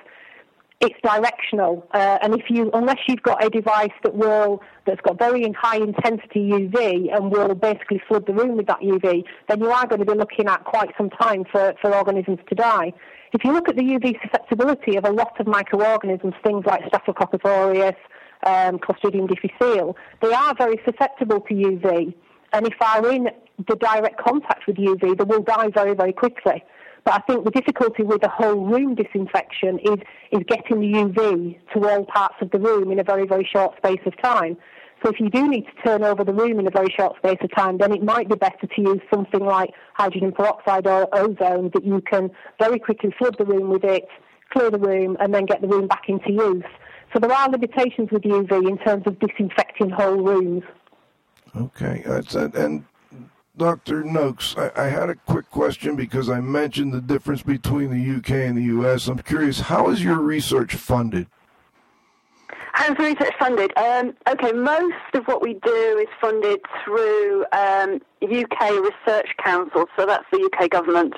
it's 0.82 0.96
directional, 1.04 1.86
uh, 1.94 2.20
and 2.22 2.34
if 2.34 2.50
you, 2.50 2.72
unless 2.74 3.00
you've 3.08 3.22
got 3.22 3.44
a 3.44 3.50
device 3.50 3.92
that 4.04 4.15
will 4.15 4.62
that's 4.86 5.02
got 5.02 5.20
very 5.20 5.44
high 5.52 5.76
intensity 5.76 6.50
UV 6.50 7.13
and 7.13 7.32
will 7.32 7.54
basically 7.54 8.02
flood 8.08 8.26
the 8.26 8.34
room 8.34 8.56
with 8.56 8.68
that 8.68 8.80
UV, 8.80 9.26
then 9.50 9.60
you 9.60 9.70
are 9.70 9.86
going 9.88 10.00
to 10.00 10.06
be 10.06 10.18
looking 10.18 10.48
at 10.48 10.63
quite 10.63 10.89
some 10.98 11.10
time 11.10 11.44
for, 11.52 11.74
for 11.82 11.94
organisms 11.94 12.39
to 12.48 12.56
die. 12.56 12.94
If 13.34 13.44
you 13.44 13.52
look 13.52 13.68
at 13.68 13.76
the 13.76 13.84
UV 13.84 14.22
susceptibility 14.24 14.96
of 14.96 15.04
a 15.04 15.12
lot 15.12 15.38
of 15.39 15.48
microorganisms, 15.48 16.34
things 16.44 16.65
like 16.65 16.82
Staphylococcus 16.88 17.42
aureus, 17.44 17.96
um, 18.46 18.80
Clostridium 18.80 19.28
difficile, 19.28 19.98
they 20.22 20.34
are 20.34 20.56
very 20.56 20.80
susceptible 20.86 21.42
to 21.42 21.54
UV, 21.54 22.13
and 22.54 22.65
if 22.65 22.74
they're 22.80 23.12
in 23.12 23.28
the 23.68 23.76
direct 23.76 24.18
contact 24.18 24.65
with 24.65 24.78
UV, 24.78 25.18
they 25.18 25.24
will 25.26 25.44
die 25.44 25.68
very, 25.74 25.94
very 25.94 26.13
quickly. 26.13 26.63
But 27.06 27.14
I 27.16 27.20
think 27.20 27.46
the 27.46 27.52
difficulty 27.52 28.04
with 28.04 28.22
the 28.22 28.30
whole 28.30 28.66
room 28.66 28.96
disinfection 28.96 29.80
is, 29.80 29.98
is 30.32 30.42
getting 30.48 30.82
the 30.82 30.94
UV 30.94 31.60
to 31.74 31.90
all 31.90 32.06
parts 32.06 32.36
of 32.42 32.52
the 32.52 32.60
room 32.60 32.92
in 32.92 33.00
a 33.00 33.04
very, 33.04 33.26
very 33.26 33.48
short 33.52 33.78
space 33.78 34.02
of 34.06 34.20
time. 34.22 34.58
So 35.04 35.10
if 35.10 35.20
you 35.20 35.30
do 35.30 35.48
need 35.48 35.66
to 35.66 35.82
turn 35.84 36.04
over 36.04 36.26
the 36.26 36.34
room 36.34 36.60
in 36.60 36.68
a 36.68 36.72
very 36.72 36.94
short 36.98 37.16
space 37.18 37.38
of 37.42 37.56
time, 37.56 37.78
then 37.78 37.94
it 37.94 38.04
might 38.04 38.28
be 38.28 38.36
better 38.36 38.68
to 38.68 38.82
use 38.82 39.00
something 39.14 39.40
like 39.40 39.70
hydrogen 39.94 40.34
peroxide 40.34 40.88
or 40.88 41.08
ozone 41.14 41.72
that 41.74 41.86
you 41.86 42.02
can 42.02 42.30
very 42.60 42.80
quickly 42.80 43.14
flood 43.18 43.38
the 43.38 43.46
room 43.46 43.70
with 43.70 43.86
it, 43.86 44.06
clear 44.52 44.70
the 44.70 44.78
room, 44.78 45.16
and 45.22 45.34
then 45.34 45.46
get 45.46 45.62
the 45.62 45.68
room 45.68 45.88
back 45.88 46.04
into 46.10 46.32
use. 46.32 46.66
So 47.14 47.20
there 47.20 47.32
are 47.32 47.50
limitations 47.50 48.10
with 48.12 48.24
UV 48.24 48.70
in 48.70 48.78
terms 48.80 49.04
of 49.08 49.18
disinfecting 49.20 49.90
whole 49.90 50.18
rooms. 50.18 50.64
Okay, 51.56 52.04
uh, 52.06 52.16
that's. 52.16 52.36
And 52.36 52.86
Dr. 53.60 54.06
Noakes, 54.06 54.56
I, 54.58 54.86
I 54.86 54.88
had 54.88 55.10
a 55.10 55.15
quick 55.15 55.52
question 55.52 55.98
because 55.98 56.30
I 56.30 56.39
mentioned 56.39 56.93
the 56.93 57.02
difference 57.02 57.43
between 57.43 57.89
the 57.89 58.17
UK 58.17 58.48
and 58.48 58.58
the 58.58 58.63
US. 58.80 59.08
I'm 59.08 59.19
curious, 59.19 59.60
how 59.60 59.89
is 59.89 60.02
your 60.02 60.19
research 60.19 60.76
funded? 60.76 61.28
How's 62.72 62.98
research 62.98 63.34
funded? 63.38 63.78
Um, 63.78 64.13
okay, 64.30 64.54
most 64.54 64.95
of 65.13 65.26
what 65.26 65.41
we 65.41 65.56
do 65.56 65.98
is 66.00 66.08
funded 66.22 66.62
through 66.86 67.43
um, 67.52 68.00
UK 68.24 68.72
Research 68.72 69.28
Council, 69.43 69.88
so 69.98 70.06
that's 70.06 70.24
the 70.32 70.50
UK 70.54 70.69
government. 70.69 71.13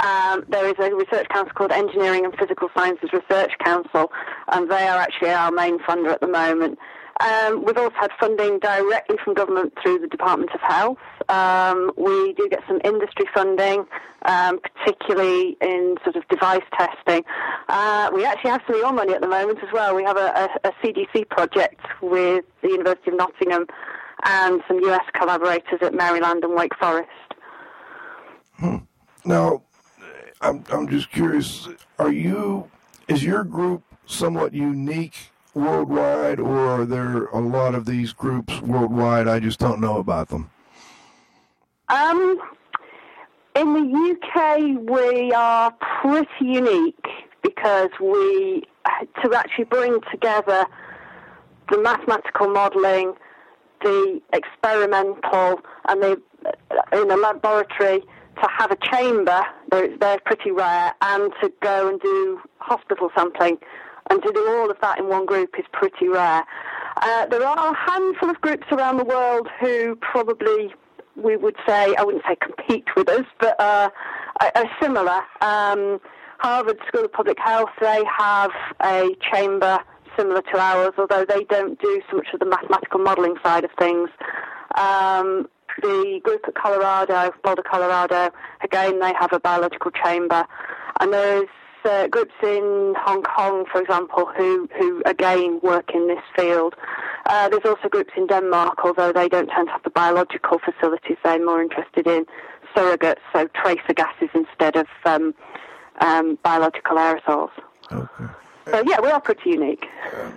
Um, 0.00 0.46
there 0.48 0.66
is 0.66 0.74
a 0.78 0.94
research 0.94 1.28
council 1.28 1.52
called 1.54 1.72
Engineering 1.72 2.24
and 2.24 2.34
Physical 2.38 2.70
Sciences 2.74 3.10
Research 3.12 3.52
Council, 3.62 4.10
and 4.48 4.70
they 4.70 4.88
are 4.88 4.98
actually 4.98 5.30
our 5.30 5.50
main 5.50 5.78
funder 5.80 6.10
at 6.12 6.22
the 6.22 6.28
moment. 6.28 6.78
Um, 7.20 7.64
we've 7.64 7.76
also 7.76 7.94
had 7.94 8.10
funding 8.18 8.58
directly 8.58 9.16
from 9.22 9.34
government 9.34 9.72
through 9.82 10.00
the 10.00 10.08
Department 10.08 10.50
of 10.52 10.60
Health. 10.60 10.98
Um, 11.28 11.92
we 11.96 12.32
do 12.34 12.48
get 12.48 12.62
some 12.66 12.80
industry 12.84 13.26
funding, 13.32 13.86
um, 14.24 14.58
particularly 14.60 15.56
in 15.60 15.96
sort 16.02 16.16
of 16.16 16.26
device 16.28 16.64
testing. 16.76 17.22
Uh, 17.68 18.10
we 18.12 18.24
actually 18.24 18.50
have 18.50 18.62
some 18.66 18.82
of 18.82 18.94
money 18.94 19.14
at 19.14 19.20
the 19.20 19.28
moment 19.28 19.58
as 19.62 19.72
well. 19.72 19.94
We 19.94 20.02
have 20.04 20.16
a, 20.16 20.50
a, 20.64 20.68
a 20.68 20.72
CDC 20.82 21.28
project 21.30 21.80
with 22.02 22.44
the 22.62 22.68
University 22.68 23.12
of 23.12 23.18
Nottingham 23.18 23.66
and 24.24 24.60
some 24.66 24.80
US 24.84 25.04
collaborators 25.14 25.80
at 25.82 25.94
Maryland 25.94 26.42
and 26.44 26.54
Wake 26.54 26.74
Forest. 26.78 27.10
Now, 29.24 29.62
I'm 30.40 30.64
I'm 30.70 30.88
just 30.88 31.10
curious. 31.10 31.68
Are 31.98 32.12
you 32.12 32.70
is 33.08 33.24
your 33.24 33.44
group 33.44 33.82
somewhat 34.06 34.52
unique 34.52 35.30
worldwide, 35.54 36.40
or 36.40 36.58
are 36.58 36.84
there 36.84 37.26
a 37.26 37.40
lot 37.40 37.74
of 37.74 37.86
these 37.86 38.12
groups 38.12 38.60
worldwide? 38.60 39.28
I 39.28 39.40
just 39.40 39.58
don't 39.58 39.80
know 39.80 39.98
about 39.98 40.28
them. 40.28 40.50
Um, 41.88 42.38
in 43.54 43.72
the 43.72 44.16
UK, 44.16 44.90
we 44.90 45.32
are 45.32 45.72
pretty 46.02 46.28
unique 46.40 47.06
because 47.42 47.90
we, 48.00 48.64
to 49.22 49.34
actually 49.34 49.64
bring 49.64 50.00
together 50.10 50.66
the 51.70 51.80
mathematical 51.80 52.48
modelling, 52.48 53.14
the 53.82 54.20
experimental, 54.32 55.60
and 55.88 56.02
the 56.02 56.22
in 56.92 57.08
the 57.08 57.16
laboratory 57.16 58.00
to 58.00 58.48
have 58.58 58.70
a 58.70 58.76
chamber, 58.92 59.42
they're, 59.70 59.96
they're 59.98 60.18
pretty 60.24 60.50
rare, 60.50 60.92
and 61.00 61.32
to 61.40 61.52
go 61.60 61.88
and 61.88 62.00
do 62.00 62.40
hospital 62.58 63.10
sampling 63.16 63.58
and 64.10 64.22
to 64.22 64.32
do 64.32 64.58
all 64.58 64.70
of 64.70 64.76
that 64.80 64.98
in 64.98 65.08
one 65.08 65.26
group 65.26 65.54
is 65.58 65.64
pretty 65.72 66.08
rare. 66.08 66.44
Uh, 67.02 67.26
there 67.26 67.44
are 67.44 67.72
a 67.72 67.90
handful 67.90 68.30
of 68.30 68.40
groups 68.40 68.66
around 68.70 68.98
the 68.98 69.04
world 69.04 69.48
who 69.60 69.96
probably 69.96 70.72
we 71.16 71.36
would 71.36 71.56
say, 71.66 71.94
I 71.96 72.02
wouldn't 72.02 72.24
say 72.26 72.36
compete 72.36 72.86
with 72.96 73.08
us, 73.08 73.24
but 73.38 73.58
uh, 73.60 73.90
are, 74.40 74.70
similar. 74.80 75.20
Um, 75.40 76.00
Harvard 76.38 76.78
School 76.88 77.04
of 77.04 77.12
Public 77.12 77.38
Health, 77.38 77.70
they 77.80 78.02
have 78.18 78.50
a 78.82 79.10
chamber 79.32 79.78
similar 80.16 80.42
to 80.42 80.58
ours, 80.58 80.92
although 80.98 81.24
they 81.24 81.44
don't 81.44 81.80
do 81.80 82.02
so 82.10 82.16
much 82.16 82.28
of 82.32 82.40
the 82.40 82.46
mathematical 82.46 83.00
modelling 83.00 83.36
side 83.42 83.64
of 83.64 83.70
things. 83.78 84.10
Um, 84.76 85.48
the 85.82 86.20
group 86.22 86.42
at 86.46 86.54
Colorado, 86.54 87.32
Boulder, 87.42 87.62
Colorado, 87.62 88.30
again, 88.62 89.00
they 89.00 89.12
have 89.18 89.32
a 89.32 89.40
biological 89.40 89.90
chamber. 89.90 90.46
And 91.00 91.12
there's 91.12 91.48
uh, 91.84 92.08
groups 92.08 92.34
in 92.42 92.94
Hong 92.98 93.22
Kong, 93.22 93.64
for 93.70 93.80
example, 93.80 94.26
who, 94.36 94.68
who 94.78 95.02
again 95.06 95.60
work 95.62 95.90
in 95.94 96.08
this 96.08 96.22
field. 96.36 96.74
Uh, 97.26 97.48
there's 97.48 97.64
also 97.64 97.88
groups 97.88 98.12
in 98.16 98.26
Denmark, 98.26 98.84
although 98.84 99.12
they 99.12 99.28
don't 99.28 99.48
tend 99.48 99.68
to 99.68 99.72
have 99.72 99.82
the 99.82 99.90
biological 99.90 100.58
facilities. 100.58 101.16
They're 101.24 101.44
more 101.44 101.62
interested 101.62 102.06
in 102.06 102.26
surrogates, 102.76 103.20
so 103.32 103.48
tracer 103.48 103.94
gases 103.94 104.28
instead 104.34 104.76
of 104.76 104.86
um, 105.04 105.34
um, 106.00 106.38
biological 106.42 106.96
aerosols. 106.96 107.50
Okay. 107.92 108.24
So 108.66 108.82
yeah, 108.86 108.98
we 109.00 109.10
are 109.10 109.20
pretty 109.20 109.50
unique. 109.50 109.84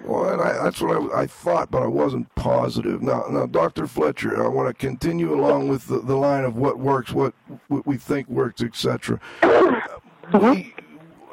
Well, 0.04 0.30
and 0.30 0.42
I, 0.42 0.64
that's 0.64 0.82
what 0.82 1.14
I, 1.14 1.22
I 1.22 1.28
thought, 1.28 1.72
but 1.72 1.82
I 1.82 1.88
wasn't 1.88 2.34
positive. 2.36 3.02
Now, 3.02 3.26
now, 3.30 3.46
Dr. 3.46 3.88
Fletcher, 3.88 4.44
I 4.44 4.50
want 4.50 4.68
to 4.68 4.74
continue 4.74 5.34
along 5.34 5.70
with 5.70 5.88
the, 5.88 6.00
the 6.00 6.16
line 6.16 6.44
of 6.44 6.58
what 6.58 6.78
works, 6.78 7.14
what, 7.14 7.34
what 7.70 7.88
we 7.88 7.98
think 7.98 8.28
works, 8.28 8.62
etc. 8.62 9.20
We, 10.34 10.76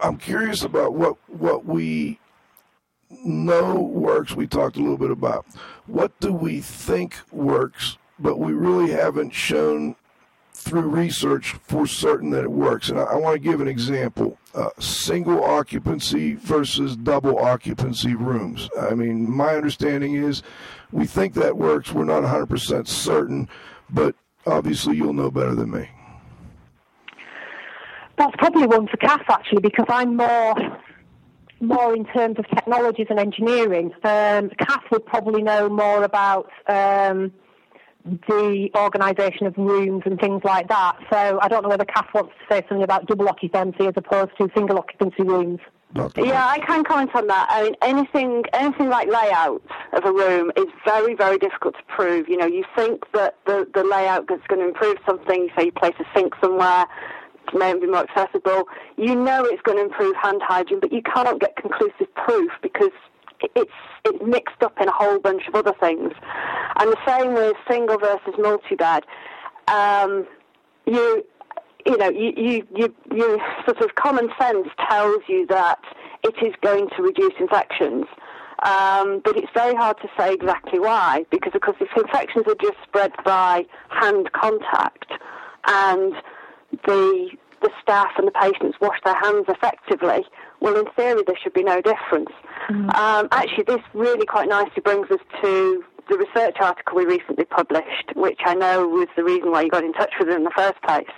I'm 0.02 0.16
curious 0.16 0.62
about 0.62 0.94
what 0.94 1.16
what 1.28 1.64
we 1.64 2.18
know 3.24 3.74
works. 3.74 4.35
We 4.35 4.46
talked 4.46 4.76
a 4.76 4.80
little 4.80 4.98
bit 4.98 5.11
about 5.11 5.46
what 5.87 6.18
do 6.20 6.33
we 6.33 6.61
think 6.61 7.16
works, 7.33 7.98
but 8.18 8.38
we 8.38 8.52
really 8.52 8.90
haven't 8.90 9.30
shown 9.30 9.96
through 10.52 10.83
research 10.83 11.57
for 11.64 11.87
certain 11.87 12.30
that 12.30 12.44
it 12.44 12.50
works. 12.50 12.88
And 12.88 12.98
I, 12.98 13.04
I 13.04 13.14
want 13.16 13.35
to 13.35 13.38
give 13.38 13.61
an 13.61 13.68
example: 13.68 14.38
uh, 14.54 14.70
single 14.78 15.42
occupancy 15.44 16.35
versus 16.35 16.96
double 16.96 17.38
occupancy 17.38 18.14
rooms. 18.14 18.68
I 18.80 18.94
mean, 18.94 19.30
my 19.30 19.54
understanding 19.54 20.14
is 20.14 20.42
we 20.92 21.07
think 21.07 21.35
that 21.35 21.57
works. 21.57 21.92
We're 21.92 22.04
not 22.04 22.22
100% 22.22 22.87
certain, 22.87 23.48
but 23.90 24.14
obviously 24.46 24.96
you'll 24.96 25.12
know 25.12 25.30
better 25.30 25.54
than 25.54 25.70
me. 25.70 25.88
That's 28.16 28.35
probably 28.38 28.66
one 28.66 28.87
for 28.87 28.96
Kath 28.96 29.29
actually, 29.29 29.61
because 29.61 29.87
I'm 29.88 30.16
more 30.16 30.55
more 31.61 31.94
in 31.94 32.05
terms 32.07 32.38
of 32.38 32.46
technologies 32.48 33.07
and 33.11 33.18
engineering. 33.18 33.92
Um, 34.03 34.50
Kath 34.59 34.85
would 34.90 35.07
probably 35.07 35.42
know 35.42 35.68
more 35.68 36.05
about 36.05 36.50
um, 36.68 37.33
the 38.29 38.70
organisation 38.77 39.46
of 39.46 39.57
rooms 39.57 40.03
and 40.05 40.20
things 40.20 40.42
like 40.44 40.68
that. 40.68 40.96
So 41.11 41.38
I 41.40 41.48
don't 41.48 41.62
know 41.62 41.70
whether 41.70 41.85
Kath 41.85 42.09
wants 42.12 42.33
to 42.33 42.55
say 42.55 42.61
something 42.68 42.83
about 42.83 43.07
double 43.07 43.29
occupancy 43.29 43.87
as 43.87 43.94
opposed 43.96 44.33
to 44.38 44.50
single 44.55 44.79
occupancy 44.79 45.22
rooms. 45.22 45.61
Yeah, 46.16 46.44
I 46.44 46.59
can 46.59 46.83
comment 46.83 47.11
on 47.14 47.29
that. 47.29 47.46
I 47.50 47.62
mean, 47.62 47.77
anything, 47.81 48.42
anything 48.53 48.88
like 48.88 49.07
layout 49.07 49.62
of 49.92 50.05
a 50.05 50.12
room 50.12 50.50
is 50.57 50.66
very, 50.85 51.14
very 51.14 51.38
difficult 51.38 51.74
to 51.77 51.83
prove. 51.85 52.29
You 52.29 52.37
know, 52.37 52.46
you 52.46 52.64
think 52.74 53.05
that 53.12 53.37
the, 53.46 53.68
the 53.72 53.85
layout 53.85 54.29
is 54.31 54.40
going 54.48 54.61
to 54.61 54.66
improve 54.66 54.96
something. 55.07 55.50
so 55.57 55.62
you 55.62 55.70
place 55.70 55.94
a 56.00 56.05
sink 56.12 56.35
somewhere, 56.42 56.87
may 57.52 57.78
be 57.78 57.87
more 57.87 58.07
accessible. 58.09 58.64
You 58.96 59.14
know 59.14 59.44
it's 59.44 59.62
going 59.62 59.78
to 59.78 59.85
improve 59.85 60.14
hand 60.16 60.40
hygiene, 60.44 60.80
but 60.80 60.92
you 60.92 61.02
can't 61.02 61.40
get 61.40 61.57
conclusive 61.57 62.12
proof 62.14 62.50
because 62.62 62.92
it's 63.54 63.70
it's 64.04 64.18
mixed 64.24 64.62
up 64.62 64.80
in 64.80 64.88
a 64.88 64.92
whole 64.92 65.18
bunch 65.18 65.48
of 65.48 65.54
other 65.54 65.74
things. 65.80 66.12
And 66.78 66.92
the 66.92 66.98
same 67.07 67.35
with 67.35 67.57
single 67.68 67.98
versus 67.98 68.35
multi-bed. 68.38 69.04
Um, 69.68 70.26
you 70.87 71.24
you 71.87 71.98
know, 71.98 72.09
you, 72.09 72.33
you, 72.37 72.66
you, 72.74 72.94
you 73.12 73.40
sort 73.66 73.80
of 73.83 73.94
common 73.94 74.30
sense 74.40 74.68
tells 74.88 75.18
you 75.28 75.46
that 75.48 75.80
it 76.22 76.35
is 76.42 76.54
going 76.62 76.88
to 76.96 77.02
reduce 77.02 77.35
infections. 77.38 78.07
Um, 78.62 79.20
but 79.22 79.37
it's 79.37 79.52
very 79.52 79.74
hard 79.74 79.98
to 79.98 80.09
say 80.18 80.33
exactly 80.33 80.78
why, 80.78 81.26
because 81.30 81.54
of 81.54 81.61
course 81.61 81.76
if 81.80 81.88
infections 81.96 82.46
are 82.46 82.54
just 82.62 82.78
spread 82.83 83.12
by 83.24 83.66
hand 83.88 84.33
contact 84.33 85.12
and 85.66 86.14
the 86.87 87.30
the 87.62 87.70
staff 87.80 88.10
and 88.18 88.26
the 88.26 88.32
patients 88.32 88.76
wash 88.80 88.98
their 89.04 89.14
hands 89.14 89.46
effectively, 89.48 90.22
well, 90.60 90.76
in 90.76 90.84
theory, 90.96 91.22
there 91.26 91.37
should 91.42 91.54
be 91.54 91.62
no 91.62 91.80
difference. 91.80 92.28
Um, 92.68 93.28
actually, 93.32 93.64
this 93.64 93.80
really 93.94 94.26
quite 94.26 94.48
nicely 94.48 94.82
brings 94.82 95.10
us 95.10 95.20
to 95.42 95.82
the 96.08 96.18
research 96.18 96.56
article 96.60 96.96
we 96.96 97.06
recently 97.06 97.46
published, 97.46 98.12
which 98.14 98.40
I 98.44 98.54
know 98.54 98.87
was 98.87 99.08
the 99.16 99.24
reason 99.24 99.50
why 99.50 99.62
you 99.62 99.70
got 99.70 99.84
in 99.84 99.94
touch 99.94 100.12
with 100.18 100.28
it 100.28 100.34
in 100.34 100.44
the 100.44 100.52
first 100.54 100.80
place. 100.82 101.08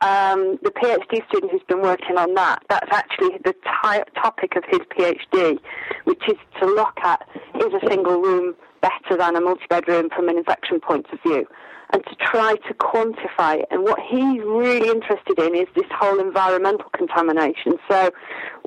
Um, 0.00 0.58
the 0.62 0.70
PhD 0.70 1.26
student 1.28 1.52
who's 1.52 1.62
been 1.68 1.82
working 1.82 2.16
on 2.16 2.34
that, 2.34 2.62
that's 2.68 2.90
actually 2.90 3.38
the 3.44 3.52
ti 3.52 4.02
topic 4.16 4.56
of 4.56 4.64
his 4.68 4.80
PhD, 4.96 5.58
which 6.04 6.22
is 6.28 6.38
to 6.60 6.66
look 6.66 6.98
at 7.02 7.28
is 7.56 7.74
a 7.74 7.86
single 7.86 8.20
room 8.20 8.54
better 8.80 9.18
than 9.18 9.36
a 9.36 9.40
multi-bedroom 9.40 10.08
from 10.08 10.28
an 10.30 10.38
infection 10.38 10.80
point 10.80 11.06
of 11.12 11.20
view 11.22 11.46
and 11.92 12.04
to 12.04 12.14
try 12.16 12.56
to 12.68 12.74
quantify 12.74 13.60
it. 13.60 13.68
And 13.70 13.82
what 13.82 13.98
he's 14.00 14.40
really 14.42 14.88
interested 14.88 15.38
in 15.38 15.54
is 15.54 15.66
this 15.74 15.86
whole 15.90 16.20
environmental 16.20 16.90
contamination. 16.96 17.78
So 17.88 18.10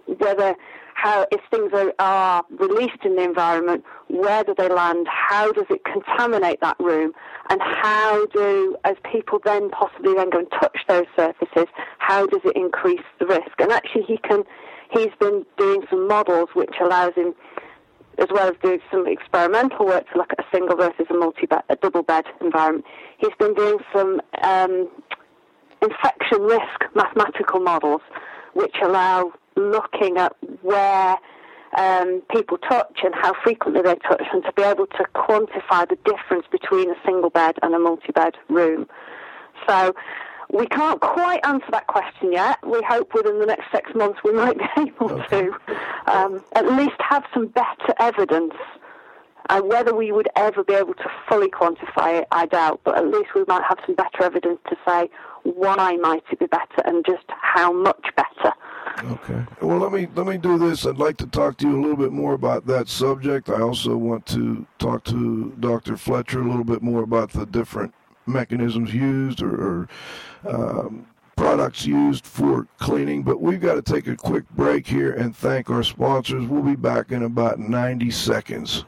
whether 0.06 0.56
how 0.96 1.26
if 1.32 1.42
things 1.52 1.72
are, 1.74 1.94
are 2.00 2.44
released 2.50 3.04
in 3.04 3.16
the 3.16 3.24
environment, 3.24 3.84
where 4.08 4.44
do 4.44 4.54
they 4.58 4.70
land? 4.70 5.08
How 5.10 5.52
does 5.52 5.66
it 5.70 5.84
contaminate 5.84 6.62
that 6.62 6.78
room? 6.80 7.12
And 7.50 7.62
how 7.62 8.26
do, 8.28 8.78
as 8.86 8.96
people 9.12 9.40
then 9.44 9.70
possibly 9.70 10.14
then 10.14 10.30
go 10.30 10.40
and 10.40 10.48
touch 10.52 10.78
those 10.88 11.06
surfaces, 11.16 11.66
how 11.98 12.28
does 12.28 12.42
it 12.46 12.56
increase 12.56 13.04
the 13.20 13.26
risk? 13.26 13.60
And 13.60 13.72
actually, 13.72 14.04
he 14.04 14.18
can. 14.18 14.44
He's 14.92 15.12
been 15.20 15.44
doing 15.58 15.82
some 15.90 16.08
models 16.08 16.50
which 16.54 16.76
allows 16.80 17.16
him 17.16 17.34
as 18.18 18.28
well 18.32 18.48
as 18.48 18.56
doing 18.62 18.80
some 18.92 19.08
experimental 19.08 19.86
work 19.86 20.10
to 20.12 20.18
look 20.18 20.32
at 20.32 20.40
a 20.40 20.48
single 20.52 20.76
versus 20.76 21.06
a 21.10 21.14
multi 21.14 21.48
a 21.70 21.76
double 21.78 22.04
bed 22.04 22.26
environment. 22.42 22.86
He's 23.18 23.34
been 23.40 23.54
doing 23.54 23.80
some 23.94 24.22
um, 24.42 24.90
infection 25.82 26.42
risk 26.42 26.96
mathematical 26.96 27.60
models, 27.60 28.02
which 28.54 28.76
allow 28.84 29.34
looking 29.56 30.18
at 30.18 30.36
where 30.62 31.18
um, 31.78 32.22
people 32.32 32.58
touch 32.58 33.00
and 33.04 33.14
how 33.16 33.34
frequently 33.44 33.82
they 33.82 33.96
touch, 33.96 34.24
and 34.32 34.44
to 34.44 34.52
be 34.54 34.62
able 34.62 34.88
to 34.88 35.06
quantify 35.16 35.88
the 35.90 35.98
difference 36.06 36.46
between 36.52 36.90
a 36.90 36.96
single 37.06 37.30
bed 37.30 37.56
and 37.62 37.74
a 37.74 37.80
multi 37.80 38.12
bed 38.12 38.36
room. 38.50 38.88
So 39.68 39.94
we 40.52 40.68
can't 40.68 41.00
quite 41.00 41.46
answer 41.46 41.68
that 41.72 41.88
question 41.88 42.32
yet. 42.32 42.58
We 42.66 42.82
hope 42.88 43.14
within 43.14 43.40
the 43.40 43.46
next 43.46 43.66
six 43.72 43.94
months 43.96 44.20
we 44.24 44.32
might 44.34 44.58
be 44.58 44.66
able 44.78 45.24
to 45.30 45.52
um, 46.08 46.44
at 46.54 46.72
least 46.74 47.00
have 47.00 47.24
some 47.34 47.48
better 47.48 47.94
evidence. 48.00 48.54
And 49.50 49.68
whether 49.68 49.94
we 49.94 50.12
would 50.14 50.30
ever 50.38 50.64
be 50.64 50.74
able 50.74 50.94
to 50.94 51.12
fully 51.28 51.50
quantify 51.50 52.22
it, 52.22 52.28
I 52.32 52.46
doubt, 52.46 52.80
but 52.86 52.98
at 52.98 53.08
least 53.08 53.36
we 53.36 53.44
might 53.46 53.64
have 53.68 53.78
some 53.86 53.96
better 53.96 54.24
evidence 54.24 54.60
to 54.70 54.78
say 54.88 55.10
why 55.44 55.98
might 55.98 56.24
it 56.32 56.40
be 56.40 56.46
better 56.46 56.82
and 56.86 57.06
just 57.06 57.26
how 57.28 57.74
much 57.74 58.06
better. 58.16 58.54
Okay. 59.04 59.44
Well, 59.62 59.80
let 59.80 59.92
me 59.92 60.08
let 60.16 60.28
me 60.28 60.38
do 60.38 60.58
this. 60.58 60.86
I'd 60.86 60.98
like 60.98 61.18
to 61.18 61.28
talk 61.28 61.58
to 61.58 61.68
you 61.68 61.78
a 61.78 61.82
little 61.82 61.98
bit 61.98 62.12
more 62.12 62.34
about 62.34 62.68
that 62.68 62.88
subject. 62.88 63.50
I 63.50 63.60
also 63.60 63.98
want 63.98 64.26
to 64.28 64.66
talk 64.78 65.04
to 65.06 65.54
Dr. 65.60 65.98
Fletcher 65.98 66.42
a 66.42 66.48
little 66.48 66.64
bit 66.64 66.82
more 66.82 67.04
about 67.04 67.32
the 67.32 67.46
different 67.46 67.94
mechanisms 68.26 68.94
used 68.94 69.42
or, 69.42 69.88
or 70.46 70.50
um, 70.50 71.08
products 71.36 71.86
used 71.86 72.26
for 72.26 72.68
cleaning. 72.80 73.24
But 73.24 73.42
we've 73.42 73.62
got 73.62 73.76
to 73.76 73.82
take 73.82 74.08
a 74.08 74.16
quick 74.16 74.50
break 74.52 74.88
here 74.88 75.14
and 75.14 75.36
thank 75.36 75.70
our 75.70 75.84
sponsors. 75.84 76.48
We'll 76.48 76.62
be 76.64 76.76
back 76.76 77.12
in 77.12 77.24
about 77.24 77.60
90 77.60 78.12
seconds. 78.12 78.86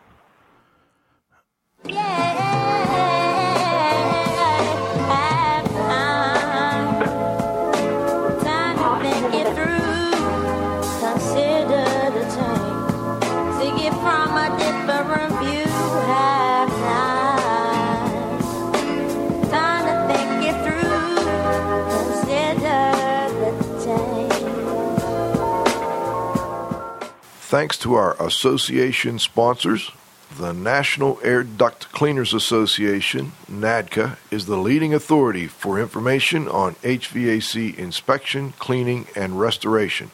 Thanks 27.55 27.77
to 27.77 27.93
our 27.93 28.21
association 28.21 29.17
sponsors, 29.17 29.91
the 30.37 30.51
National 30.51 31.21
Air 31.23 31.41
Duct 31.41 31.89
Cleaners 31.93 32.33
Association, 32.33 33.31
NADCA, 33.49 34.17
is 34.29 34.45
the 34.45 34.57
leading 34.57 34.93
authority 34.93 35.47
for 35.47 35.79
information 35.79 36.49
on 36.49 36.75
HVAC 36.83 37.77
inspection, 37.77 38.51
cleaning, 38.59 39.07
and 39.15 39.39
restoration. 39.39 40.11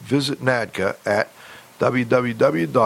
Visit 0.00 0.42
NADCA 0.42 0.98
at 1.06 1.30
www.nadca.com. 1.80 2.82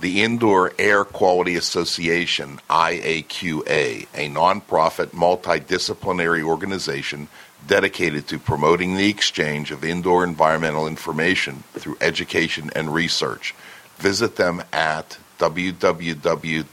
The 0.00 0.22
Indoor 0.22 0.72
Air 0.78 1.04
Quality 1.04 1.56
Association, 1.56 2.60
IAQA, 2.68 4.06
a 4.14 4.28
nonprofit 4.28 5.06
multidisciplinary 5.08 6.42
organization 6.42 7.28
dedicated 7.66 8.28
to 8.28 8.38
promoting 8.38 8.94
the 8.94 9.08
exchange 9.08 9.70
of 9.70 9.82
indoor 9.82 10.22
environmental 10.22 10.86
information 10.86 11.64
through 11.72 11.96
education 12.00 12.70
and 12.76 12.92
research. 12.92 13.54
Visit 13.96 14.36
them 14.36 14.62
at 14.72 15.18
www.iaqa.org. 15.38 16.68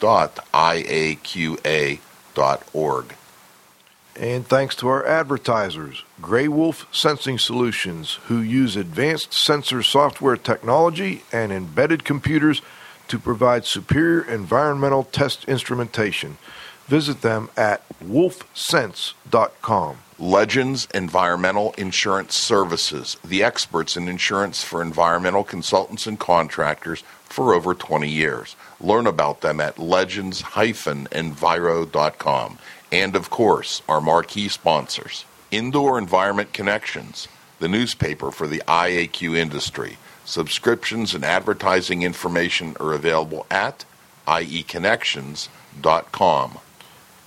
And 4.16 4.46
thanks 4.46 4.76
to 4.76 4.88
our 4.90 5.04
advertisers, 5.06 6.04
Grey 6.22 6.48
Wolf 6.48 6.86
Sensing 6.92 7.40
Solutions, 7.40 8.20
who 8.28 8.42
use 8.42 8.76
advanced 8.76 9.34
sensor 9.34 9.82
software 9.82 10.38
technology 10.38 11.24
and 11.32 11.52
embedded 11.52 12.04
computers 12.04 12.62
to 13.08 13.20
provide 13.20 13.66
superior 13.66 14.24
environmental 14.24 15.04
test 15.04 15.46
instrumentation. 15.46 16.38
Visit 16.88 17.22
them 17.22 17.50
at 17.56 17.88
wolfsense.com. 18.00 19.98
Legends 20.20 20.88
Environmental 20.94 21.74
Insurance 21.78 22.36
Services, 22.36 23.16
the 23.26 23.42
experts 23.44 23.98
in 23.98 24.08
insurance 24.08 24.64
for 24.64 24.82
environmental 24.82 25.44
consultants 25.44 26.08
and 26.08 26.18
contractors 26.20 27.04
for 27.26 27.54
over 27.54 27.74
20 27.74 28.08
years. 28.08 28.56
Learn 28.80 29.06
about 29.08 29.42
them 29.42 29.60
at 29.60 29.80
legends-enviro.com. 29.80 32.58
And 32.92 33.16
of 33.16 33.30
course, 33.32 33.82
our 33.90 34.02
marquee 34.02 34.50
sponsors. 34.50 35.26
Indoor 35.50 35.98
Environment 35.98 36.54
Connections, 36.54 37.28
the 37.60 37.68
newspaper 37.68 38.30
for 38.32 38.46
the 38.48 38.62
IAQ 38.68 39.36
industry. 39.36 39.98
Subscriptions 40.26 41.14
and 41.14 41.26
advertising 41.26 42.04
information 42.04 42.78
are 42.80 42.94
available 42.94 43.46
at 43.52 43.84
ieconnections.com. 44.28 46.60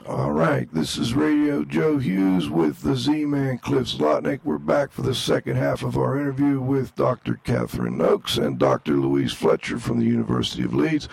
All 0.07 0.31
right, 0.31 0.67
this 0.73 0.97
is 0.97 1.13
Radio 1.13 1.63
Joe 1.63 1.99
Hughes 1.99 2.49
with 2.49 2.81
the 2.81 2.95
Z-Man 2.95 3.59
Cliff 3.59 3.87
Zlotnick. 3.87 4.39
We're 4.43 4.57
back 4.57 4.91
for 4.91 5.03
the 5.03 5.13
second 5.13 5.57
half 5.57 5.83
of 5.83 5.95
our 5.95 6.19
interview 6.19 6.59
with 6.59 6.95
Dr. 6.95 7.35
Catherine 7.43 7.99
Noakes 7.99 8.37
and 8.37 8.57
Dr. 8.57 8.93
Louise 8.93 9.31
Fletcher 9.31 9.77
from 9.77 9.99
the 9.99 10.05
University 10.05 10.63
of 10.63 10.73
Leeds. 10.73 11.07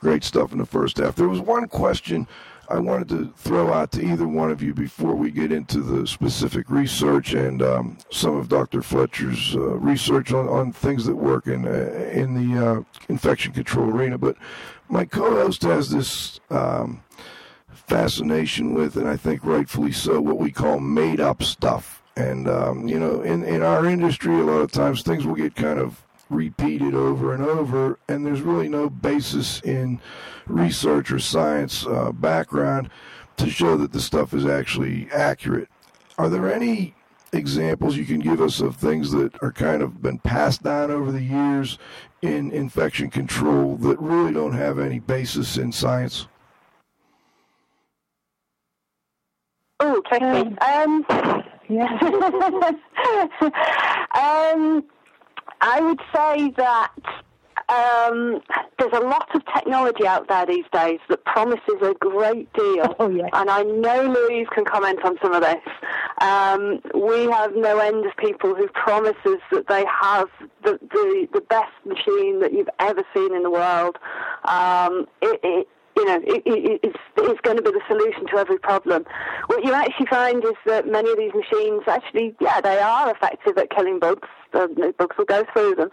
Great 0.00 0.24
stuff 0.24 0.52
in 0.52 0.58
the 0.58 0.66
first 0.66 0.98
half. 0.98 1.16
There 1.16 1.28
was 1.28 1.40
one 1.40 1.68
question 1.68 2.26
I 2.68 2.78
wanted 2.78 3.08
to 3.10 3.32
throw 3.36 3.72
out 3.72 3.92
to 3.92 4.04
either 4.04 4.26
one 4.26 4.50
of 4.50 4.62
you 4.62 4.74
before 4.74 5.14
we 5.14 5.30
get 5.30 5.52
into 5.52 5.80
the 5.80 6.06
specific 6.06 6.70
research 6.70 7.34
and 7.34 7.62
um, 7.62 7.98
some 8.10 8.36
of 8.36 8.48
Dr. 8.48 8.82
Fletcher's 8.82 9.54
uh, 9.54 9.76
research 9.78 10.32
on, 10.32 10.48
on 10.48 10.72
things 10.72 11.04
that 11.06 11.16
work 11.16 11.46
in 11.46 11.66
uh, 11.66 12.10
in 12.12 12.34
the 12.34 12.66
uh, 12.66 12.82
infection 13.08 13.52
control 13.52 13.90
arena. 13.90 14.18
But 14.18 14.36
my 14.88 15.04
co-host 15.04 15.62
has 15.62 15.90
this 15.90 16.40
um, 16.50 17.02
fascination 17.68 18.74
with, 18.74 18.96
and 18.96 19.08
I 19.08 19.16
think 19.16 19.44
rightfully 19.44 19.92
so, 19.92 20.20
what 20.20 20.38
we 20.38 20.50
call 20.50 20.80
made-up 20.80 21.42
stuff. 21.42 22.02
And 22.16 22.48
um, 22.48 22.86
you 22.88 22.98
know, 22.98 23.22
in 23.22 23.42
in 23.44 23.62
our 23.62 23.86
industry, 23.86 24.38
a 24.40 24.44
lot 24.44 24.60
of 24.60 24.72
times 24.72 25.02
things 25.02 25.26
will 25.26 25.34
get 25.34 25.56
kind 25.56 25.78
of 25.78 26.03
repeated 26.30 26.94
over 26.94 27.34
and 27.34 27.42
over, 27.42 27.98
and 28.08 28.24
there's 28.24 28.40
really 28.40 28.68
no 28.68 28.88
basis 28.88 29.60
in 29.62 30.00
research 30.46 31.10
or 31.10 31.18
science 31.18 31.86
uh, 31.86 32.12
background 32.12 32.90
to 33.36 33.50
show 33.50 33.76
that 33.76 33.92
the 33.92 34.00
stuff 34.00 34.32
is 34.32 34.46
actually 34.46 35.08
accurate. 35.12 35.68
Are 36.18 36.28
there 36.28 36.52
any 36.52 36.94
examples 37.32 37.96
you 37.96 38.04
can 38.04 38.20
give 38.20 38.40
us 38.40 38.60
of 38.60 38.76
things 38.76 39.10
that 39.10 39.32
are 39.42 39.52
kind 39.52 39.82
of 39.82 40.00
been 40.00 40.18
passed 40.20 40.62
down 40.62 40.90
over 40.90 41.10
the 41.10 41.22
years 41.22 41.78
in 42.22 42.52
infection 42.52 43.10
control 43.10 43.76
that 43.76 43.98
really 44.00 44.32
don't 44.32 44.52
have 44.52 44.78
any 44.78 45.00
basis 45.00 45.56
in 45.56 45.72
science? 45.72 46.28
Oh, 49.80 50.00
tricky. 50.06 50.56
Um, 50.58 51.04
Yeah. 51.68 51.98
um, 54.54 54.84
I 55.66 55.80
would 55.80 56.00
say 56.14 56.50
that 56.58 56.92
um, 57.70 58.40
there's 58.78 58.92
a 58.92 59.00
lot 59.00 59.34
of 59.34 59.42
technology 59.54 60.06
out 60.06 60.28
there 60.28 60.44
these 60.44 60.66
days 60.70 61.00
that 61.08 61.24
promises 61.24 61.80
a 61.80 61.94
great 61.94 62.52
deal. 62.52 62.94
Oh, 62.98 63.08
yes. 63.08 63.30
And 63.32 63.48
I 63.48 63.62
know 63.62 64.02
Louise 64.02 64.46
can 64.54 64.66
comment 64.66 64.98
on 65.04 65.16
some 65.22 65.32
of 65.32 65.40
this. 65.40 65.62
Um, 66.20 66.80
we 66.94 67.30
have 67.30 67.56
no 67.56 67.78
end 67.78 68.04
of 68.04 68.14
people 68.18 68.54
who 68.54 68.68
promise 68.68 69.16
us 69.24 69.40
that 69.52 69.68
they 69.68 69.86
have 69.86 70.28
the, 70.64 70.78
the, 70.90 71.28
the 71.32 71.40
best 71.40 71.72
machine 71.86 72.40
that 72.40 72.52
you've 72.52 72.68
ever 72.78 73.02
seen 73.16 73.34
in 73.34 73.42
the 73.42 73.50
world. 73.50 73.96
Um, 74.44 75.06
it, 75.22 75.40
it, 75.42 75.68
you 75.96 76.04
know, 76.04 76.20
it, 76.26 76.42
it, 76.44 76.80
it's, 76.82 76.98
it's 77.18 77.40
going 77.42 77.56
to 77.56 77.62
be 77.62 77.70
the 77.70 77.80
solution 77.86 78.26
to 78.26 78.38
every 78.38 78.58
problem. 78.58 79.04
What 79.46 79.64
you 79.64 79.72
actually 79.72 80.06
find 80.06 80.44
is 80.44 80.54
that 80.66 80.88
many 80.88 81.10
of 81.10 81.18
these 81.18 81.32
machines 81.34 81.82
actually, 81.86 82.34
yeah, 82.40 82.60
they 82.60 82.78
are 82.78 83.10
effective 83.10 83.56
at 83.58 83.70
killing 83.70 83.98
bugs. 84.00 84.28
The, 84.52 84.94
bugs 84.98 85.16
will 85.16 85.24
go 85.24 85.44
through 85.52 85.76
them. 85.76 85.90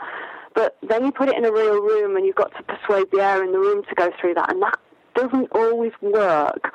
But 0.54 0.78
then 0.88 1.06
you 1.06 1.12
put 1.12 1.30
it 1.30 1.38
in 1.38 1.46
a 1.46 1.52
real 1.52 1.82
room 1.82 2.16
and 2.18 2.26
you've 2.26 2.36
got 2.36 2.52
to 2.58 2.64
persuade 2.64 3.08
the 3.12 3.22
air 3.22 3.44
in 3.44 3.52
the 3.52 3.60
room 3.60 3.84
to 3.88 3.96
go 3.96 4.12
through 4.20 4.34
that. 4.36 4.52
And 4.52 4.62
that 4.62 4.78
doesn't 5.16 5.50
always 5.54 5.92
work. 6.02 6.72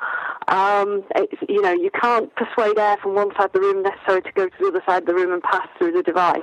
Um, 0.47 1.03
you 1.49 1.61
know, 1.61 1.73
you 1.73 1.91
can't 2.01 2.33
persuade 2.35 2.77
air 2.77 2.97
from 3.01 3.15
one 3.15 3.31
side 3.35 3.47
of 3.47 3.53
the 3.53 3.59
room 3.59 3.83
necessarily 3.83 4.21
to 4.21 4.31
go 4.31 4.47
to 4.47 4.55
the 4.59 4.67
other 4.67 4.83
side 4.87 5.03
of 5.03 5.07
the 5.07 5.13
room 5.13 5.33
and 5.33 5.43
pass 5.43 5.67
through 5.77 5.91
the 5.91 6.03
device. 6.03 6.41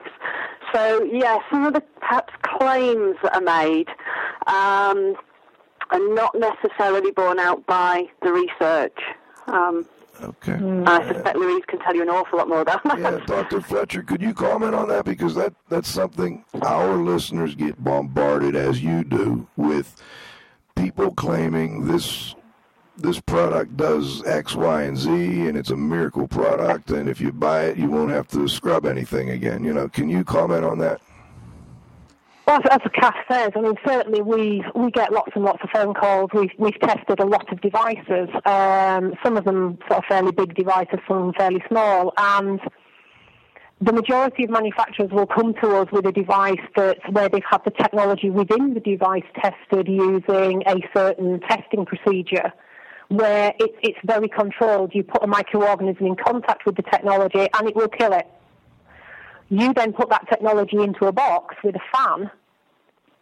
So, 0.72 1.05
yeah, 1.05 1.39
some 1.51 1.64
of 1.64 1.72
the 1.72 1.82
perhaps 2.01 2.32
claims 2.59 3.16
that 3.22 3.35
are 3.35 3.41
made 3.41 3.89
um, 4.47 5.14
are 5.91 6.14
not 6.14 6.35
necessarily 6.35 7.11
borne 7.12 7.39
out 7.39 7.64
by 7.66 8.09
the 8.22 8.32
research. 8.32 8.99
Um, 9.47 9.87
Okay. 10.22 10.59
I 10.87 11.12
suspect 11.12 11.37
Louise 11.37 11.64
can 11.66 11.80
tell 11.80 11.95
you 11.95 12.03
an 12.03 12.09
awful 12.09 12.39
lot 12.39 12.49
more 12.49 12.61
about 12.61 12.85
that. 12.85 12.99
Yeah, 12.99 13.18
Dr. 13.26 13.61
Fletcher, 13.61 14.03
could 14.03 14.22
you 14.22 14.32
comment 14.32 14.74
on 14.74 14.89
that? 14.89 15.05
Because 15.05 15.35
that, 15.35 15.53
that's 15.68 15.89
something 15.89 16.45
our 16.62 16.95
listeners 16.95 17.55
get 17.55 17.82
bombarded, 17.82 18.55
as 18.55 18.82
you 18.82 19.03
do, 19.03 19.47
with 19.57 20.01
people 20.76 21.12
claiming 21.14 21.87
this 21.87 22.35
this 22.97 23.18
product 23.20 23.76
does 23.76 24.24
X, 24.24 24.55
Y, 24.55 24.82
and 24.82 24.97
Z, 24.97 25.11
and 25.11 25.59
it's 25.59 25.70
a 25.70 25.76
miracle 25.76 26.28
product, 26.28 26.93
and 26.93 27.09
if 27.09 27.20
you 27.20 27.32
buy 27.32 27.64
it, 27.64 27.76
you 27.76 27.91
won't 27.91 28.12
have 28.12 28.28
to 28.28 28.47
scrub 28.47 28.87
anything 28.87 29.30
again. 29.30 29.64
You 29.64 29.72
know, 29.72 29.89
can 29.89 30.09
you 30.09 30.22
comment 30.22 30.64
on 30.64 30.78
that? 30.78 31.01
Well, 32.47 32.61
as 32.70 32.78
as 32.82 32.90
Kath 32.92 33.14
says, 33.30 33.51
I 33.57 33.61
mean, 33.61 33.74
certainly 33.86 34.20
we 34.20 34.62
we 34.74 34.90
get 34.90 35.12
lots 35.12 35.32
and 35.34 35.45
lots 35.45 35.62
of 35.62 35.70
phone 35.70 35.95
calls. 35.95 36.30
We've 36.34 36.51
we've 36.59 36.78
tested 36.80 37.20
a 37.20 37.24
lot 37.24 37.51
of 37.51 37.61
devices. 37.62 38.28
Um, 38.45 39.14
some 39.24 39.36
of 39.38 39.45
them 39.45 39.78
sort 39.88 39.99
of 40.01 40.05
fairly 40.09 40.32
big 40.32 40.55
devices, 40.55 40.99
some 41.09 41.32
fairly 41.38 41.62
small, 41.68 42.12
and 42.18 42.61
the 43.80 43.92
majority 43.92 44.45
of 44.45 44.51
manufacturers 44.51 45.11
will 45.11 45.26
come 45.26 45.55
to 45.62 45.76
us 45.76 45.88
with 45.90 46.07
a 46.07 46.12
device 46.12 46.61
that's 46.76 47.01
where 47.11 47.28
they've 47.28 47.42
had 47.51 47.62
the 47.64 47.70
technology 47.70 48.30
within 48.30 48.74
the 48.74 48.80
device 48.80 49.24
tested 49.42 49.88
using 49.88 50.62
a 50.66 50.76
certain 50.95 51.40
testing 51.40 51.84
procedure 51.84 52.53
where 53.09 53.53
it, 53.59 53.74
it's 53.82 53.99
very 54.05 54.28
controlled. 54.28 54.92
You 54.95 55.03
put 55.03 55.22
a 55.22 55.26
microorganism 55.26 56.03
in 56.03 56.16
contact 56.16 56.66
with 56.66 56.76
the 56.76 56.82
technology 56.82 57.49
and 57.53 57.68
it 57.68 57.74
will 57.74 57.88
kill 57.88 58.12
it. 58.12 58.26
You 59.49 59.72
then 59.74 59.92
put 59.92 60.11
that 60.11 60.26
technology 60.28 60.78
into 60.82 61.07
a 61.07 61.12
box 61.12 61.57
with 61.62 61.76
a 61.76 61.80
fan 61.92 62.30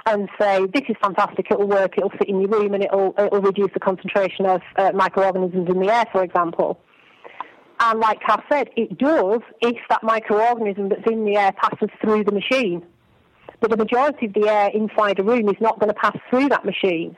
and 0.06 0.28
say, 0.40 0.66
this 0.72 0.82
is 0.88 0.96
fantastic, 1.02 1.46
it'll 1.50 1.68
work, 1.68 1.96
it'll 1.96 2.10
sit 2.18 2.28
in 2.28 2.40
your 2.40 2.50
room 2.50 2.74
and 2.74 2.84
it'll, 2.84 3.14
it'll 3.18 3.40
reduce 3.40 3.70
the 3.72 3.80
concentration 3.80 4.46
of 4.46 4.60
uh, 4.76 4.90
microorganisms 4.94 5.68
in 5.68 5.80
the 5.80 5.92
air, 5.92 6.04
for 6.10 6.24
example. 6.24 6.80
And 7.80 8.00
like 8.00 8.20
Kath 8.20 8.44
said, 8.50 8.70
it 8.76 8.98
does 8.98 9.40
if 9.60 9.76
that 9.90 10.02
microorganism 10.02 10.88
that's 10.88 11.08
in 11.10 11.24
the 11.24 11.36
air 11.36 11.52
passes 11.52 11.88
through 12.00 12.24
the 12.24 12.32
machine. 12.32 12.84
But 13.60 13.70
the 13.70 13.76
majority 13.76 14.26
of 14.26 14.34
the 14.34 14.48
air 14.48 14.70
inside 14.74 15.18
a 15.18 15.22
room 15.22 15.48
is 15.48 15.56
not 15.60 15.78
going 15.78 15.88
to 15.88 15.94
pass 15.94 16.16
through 16.30 16.48
that 16.48 16.64
machine. 16.64 17.16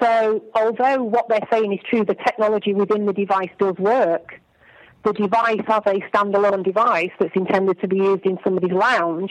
So 0.00 0.42
although 0.54 1.02
what 1.02 1.28
they're 1.28 1.48
saying 1.50 1.72
is 1.72 1.80
true, 1.88 2.04
the 2.04 2.14
technology 2.14 2.74
within 2.74 3.06
the 3.06 3.12
device 3.12 3.50
does 3.58 3.76
work, 3.78 4.40
the 5.06 5.12
device 5.12 5.62
as 5.68 5.82
a 5.86 6.00
standalone 6.10 6.64
device 6.64 7.12
that's 7.20 7.34
intended 7.36 7.80
to 7.80 7.86
be 7.86 7.96
used 7.96 8.26
in 8.26 8.38
somebody's 8.42 8.72
lounge 8.72 9.30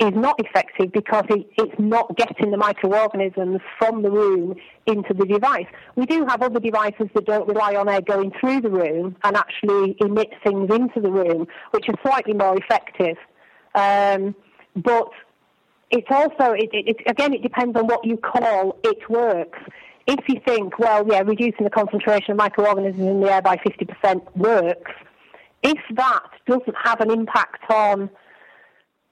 is 0.00 0.12
not 0.14 0.38
effective 0.38 0.92
because 0.92 1.24
it, 1.30 1.46
it's 1.56 1.74
not 1.78 2.16
getting 2.16 2.50
the 2.50 2.56
microorganisms 2.56 3.60
from 3.78 4.02
the 4.02 4.10
room 4.10 4.56
into 4.86 5.14
the 5.14 5.24
device. 5.24 5.66
We 5.94 6.06
do 6.06 6.26
have 6.26 6.42
other 6.42 6.58
devices 6.58 7.08
that 7.14 7.26
don't 7.26 7.46
rely 7.46 7.76
on 7.76 7.88
air 7.88 8.00
going 8.00 8.32
through 8.40 8.60
the 8.62 8.70
room 8.70 9.16
and 9.22 9.36
actually 9.36 9.96
emit 10.00 10.30
things 10.44 10.68
into 10.72 11.00
the 11.00 11.10
room, 11.10 11.46
which 11.70 11.88
are 11.88 11.94
slightly 12.02 12.34
more 12.34 12.56
effective. 12.56 13.16
Um, 13.74 14.34
but 14.74 15.10
it's 15.90 16.08
also, 16.10 16.52
it, 16.52 16.70
it, 16.72 16.96
again, 17.06 17.34
it 17.34 17.42
depends 17.42 17.76
on 17.76 17.86
what 17.86 18.04
you 18.04 18.16
call 18.16 18.78
it 18.82 19.08
works. 19.08 19.58
If 20.08 20.26
you 20.26 20.40
think, 20.46 20.78
well, 20.78 21.06
yeah, 21.06 21.20
reducing 21.20 21.64
the 21.64 21.70
concentration 21.70 22.32
of 22.32 22.38
microorganisms 22.38 23.06
in 23.06 23.20
the 23.20 23.30
air 23.30 23.42
by 23.42 23.56
50% 23.58 24.36
works, 24.36 24.90
if 25.62 25.78
that 25.96 26.30
doesn't 26.46 26.76
have 26.82 27.02
an 27.02 27.10
impact 27.10 27.70
on 27.70 28.08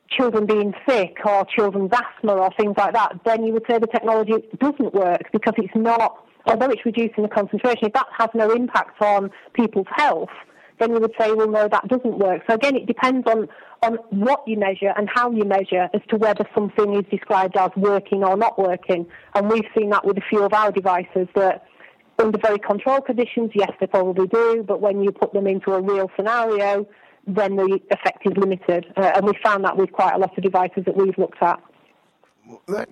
children 0.08 0.46
being 0.46 0.72
sick 0.88 1.18
or 1.26 1.44
children's 1.44 1.90
asthma 1.92 2.32
or 2.32 2.50
things 2.58 2.74
like 2.78 2.94
that, 2.94 3.20
then 3.26 3.44
you 3.44 3.52
would 3.52 3.64
say 3.68 3.78
the 3.78 3.86
technology 3.86 4.32
doesn't 4.58 4.94
work 4.94 5.20
because 5.32 5.52
it's 5.58 5.76
not, 5.76 6.24
although 6.46 6.70
it's 6.70 6.86
reducing 6.86 7.24
the 7.24 7.28
concentration, 7.28 7.88
if 7.88 7.92
that 7.92 8.06
has 8.16 8.30
no 8.32 8.50
impact 8.50 9.02
on 9.02 9.30
people's 9.52 9.88
health, 9.96 10.30
then 10.78 10.92
you 10.92 11.00
would 11.00 11.12
say, 11.18 11.32
well, 11.32 11.48
no, 11.48 11.68
that 11.68 11.88
doesn't 11.88 12.18
work. 12.18 12.42
So 12.48 12.54
again, 12.54 12.76
it 12.76 12.86
depends 12.86 13.26
on, 13.26 13.48
on 13.82 13.98
what 14.10 14.42
you 14.46 14.58
measure 14.58 14.92
and 14.96 15.08
how 15.12 15.30
you 15.30 15.44
measure 15.44 15.88
as 15.94 16.02
to 16.08 16.16
whether 16.16 16.44
something 16.54 16.94
is 16.94 17.04
described 17.10 17.56
as 17.56 17.70
working 17.76 18.24
or 18.24 18.36
not 18.36 18.58
working. 18.58 19.06
And 19.34 19.50
we've 19.50 19.64
seen 19.76 19.90
that 19.90 20.04
with 20.04 20.18
a 20.18 20.22
few 20.28 20.42
of 20.42 20.52
our 20.52 20.70
devices 20.70 21.28
that 21.34 21.66
under 22.18 22.38
very 22.38 22.58
controlled 22.58 23.06
conditions, 23.06 23.50
yes, 23.54 23.70
they 23.80 23.86
probably 23.86 24.26
do, 24.26 24.64
but 24.66 24.80
when 24.80 25.02
you 25.02 25.12
put 25.12 25.32
them 25.32 25.46
into 25.46 25.72
a 25.72 25.80
real 25.80 26.10
scenario, 26.16 26.86
then 27.26 27.56
the 27.56 27.80
effect 27.90 28.26
is 28.26 28.32
limited. 28.36 28.86
Uh, 28.96 29.12
and 29.16 29.26
we 29.26 29.32
found 29.42 29.64
that 29.64 29.76
with 29.76 29.92
quite 29.92 30.14
a 30.14 30.18
lot 30.18 30.36
of 30.36 30.42
devices 30.42 30.84
that 30.86 30.96
we've 30.96 31.16
looked 31.18 31.42
at. 31.42 31.60
That 32.68 32.88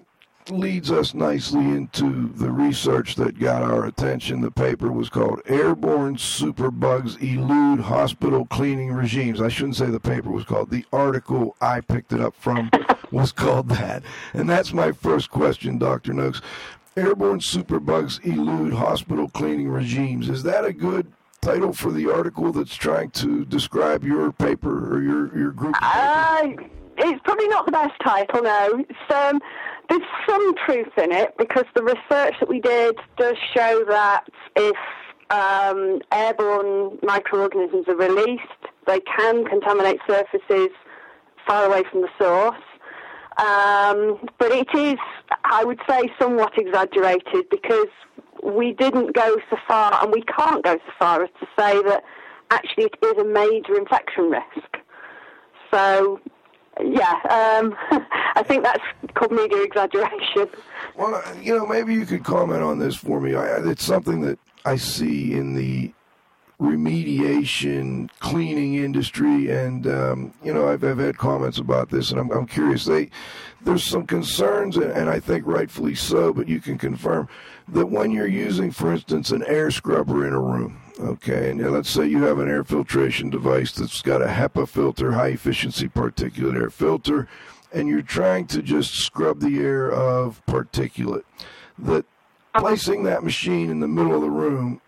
leads 0.51 0.91
us 0.91 1.15
nicely 1.15 1.65
into 1.65 2.29
the 2.35 2.51
research 2.51 3.15
that 3.17 3.39
got 3.39 3.63
our 3.63 3.87
attention. 3.87 4.41
The 4.41 4.51
paper 4.51 4.93
was 4.93 5.09
called 5.09 5.41
Airborne 5.47 6.17
Superbugs 6.17 7.21
Elude 7.23 7.81
Hospital 7.81 8.47
Cleaning 8.47 8.93
Regimes. 8.93 9.41
I 9.41 9.49
shouldn't 9.49 9.77
say 9.77 9.87
the 9.87 10.01
paper 10.01 10.31
was 10.31 10.45
called. 10.45 10.71
The 10.71 10.85
article 10.93 11.57
I 11.61 11.81
picked 11.81 12.13
it 12.13 12.21
up 12.21 12.35
from 12.35 12.71
was 13.11 13.33
called 13.33 13.69
that. 13.71 14.03
And 14.33 14.49
that's 14.49 14.73
my 14.73 14.93
first 14.93 15.31
question, 15.31 15.79
Dr. 15.79 16.13
Noakes. 16.13 16.41
Airborne 16.97 17.41
Superbugs 17.41 18.25
Elude 18.25 18.75
Hospital 18.75 19.29
Cleaning 19.29 19.69
Regimes. 19.69 20.29
Is 20.29 20.43
that 20.45 20.65
a 20.65 20.73
good 20.73 21.11
title 21.41 21.73
for 21.73 21.91
the 21.91 22.11
article 22.11 22.53
that's 22.53 22.75
trying 22.75 23.11
to 23.11 23.45
describe 23.47 24.05
your 24.05 24.33
paper 24.33 24.95
or 24.95 25.03
your, 25.03 25.37
your 25.37 25.51
group? 25.51 25.75
Uh, 25.83 26.49
it's 26.97 27.21
probably 27.25 27.49
not 27.49 27.67
the 27.67 27.73
best 27.73 27.95
title, 28.03 28.43
no. 28.43 28.85
It's, 28.89 29.13
um, 29.15 29.41
there's 29.89 30.03
some 30.29 30.55
truth 30.67 30.93
in 30.99 31.13
it 31.13 31.35
because 31.39 31.65
the 31.75 31.83
research 31.83 32.35
that 32.41 32.49
we 32.49 32.61
did 32.61 32.97
does 33.17 33.37
show 33.55 33.85
that 33.89 34.25
if 34.57 34.77
um, 35.31 36.01
airborne 36.13 36.99
microorganisms 37.03 37.87
are 37.89 37.97
released, 37.97 38.43
they 38.87 39.01
can 39.01 39.45
contaminate 39.45 40.01
surfaces 40.07 40.69
far 41.47 41.67
away 41.67 41.83
from 41.91 42.03
the 42.03 42.09
source. 42.19 42.57
Um, 43.37 44.29
but 44.39 44.53
it 44.53 44.69
is, 44.75 44.99
I 45.45 45.65
would 45.65 45.81
say, 45.89 46.09
somewhat 46.21 46.57
exaggerated 46.57 47.49
because 47.51 47.89
we 48.43 48.73
didn't 48.73 49.15
go 49.15 49.37
so 49.51 49.57
far, 49.67 50.03
and 50.03 50.13
we 50.13 50.23
can't 50.23 50.63
go 50.63 50.75
so 50.75 50.93
far 50.99 51.25
as 51.25 51.31
to 51.41 51.47
say 51.59 51.83
that 51.83 52.05
actually 52.51 52.85
it 52.85 52.95
is 53.03 53.19
a 53.19 53.25
major 53.25 53.77
infection 53.77 54.31
risk. 54.31 54.77
So, 55.73 56.21
yeah, 56.83 57.61
um, 57.61 57.77
I 58.35 58.43
think 58.43 58.65
that's 58.65 58.83
called 59.15 59.33
media 59.33 59.63
exaggeration. 59.63 60.49
Well, 60.97 61.15
uh, 61.15 61.35
you 61.41 61.57
know, 61.57 61.67
maybe 61.67 61.95
you 61.95 62.07
could 62.07 62.25
comment 62.25 62.63
on 62.63 62.79
this 62.79 62.97
for 62.97 63.21
me. 63.21 63.35
I, 63.35 63.59
it's 63.69 63.85
something 63.85 64.21
that 64.23 64.39
I 64.65 64.77
see 64.77 65.35
in 65.35 65.55
the 65.55 65.93
remediation 66.61 68.09
cleaning 68.21 68.75
industry, 68.77 69.51
and 69.51 69.87
um, 69.87 70.35
you 70.43 70.55
know, 70.55 70.69
I've, 70.69 70.85
I've 70.85 70.99
had 70.99 71.19
comments 71.19 71.59
about 71.59 71.91
this, 71.91 72.11
and 72.11 72.21
I'm, 72.21 72.31
I'm 72.31 72.47
curious. 72.47 72.85
They 72.85 73.11
there's 73.63 73.85
some 73.85 74.07
concerns, 74.07 74.77
and, 74.77 74.91
and 74.93 75.09
I 75.09 75.21
think 75.21 75.47
rightfully 75.47 75.95
so, 75.95 76.33
but 76.33 76.49
you 76.49 76.61
can 76.61 76.79
confirm 76.79 77.29
that 77.69 77.87
when 77.87 78.11
you're 78.11 78.27
using, 78.27 78.71
for 78.71 78.93
instance, 78.93 79.31
an 79.31 79.43
air 79.47 79.71
scrubber 79.71 80.27
in 80.27 80.35
a 80.35 80.41
room. 80.41 80.81
Okay, 81.01 81.51
and 81.51 81.61
let's 81.73 81.91
say 81.91 82.07
you 82.07 82.23
have 82.23 82.39
an 82.39 82.49
air 82.49 82.63
filtration 82.63 83.29
device 83.29 83.73
that's 83.73 84.01
got 84.01 84.23
a 84.23 84.27
HEPA 84.27 84.69
filter, 84.69 85.13
high 85.13 85.29
efficiency 85.29 85.89
particulate 85.89 86.55
air 86.55 86.71
filter, 86.71 87.27
and 87.73 87.89
you're 87.89 88.03
trying 88.03 88.47
to 88.47 88.63
just 88.63 88.95
scrub 88.95 89.41
the 89.41 89.59
air 89.59 89.91
of 89.91 90.41
particulate. 90.47 91.25
That 91.81 92.07
placing 92.57 93.03
that 93.05 93.25
machine 93.25 93.71
in 93.71 93.81
the 93.81 93.89
middle 93.89 94.15
of 94.15 94.21
the 94.21 94.31
room 94.31 94.81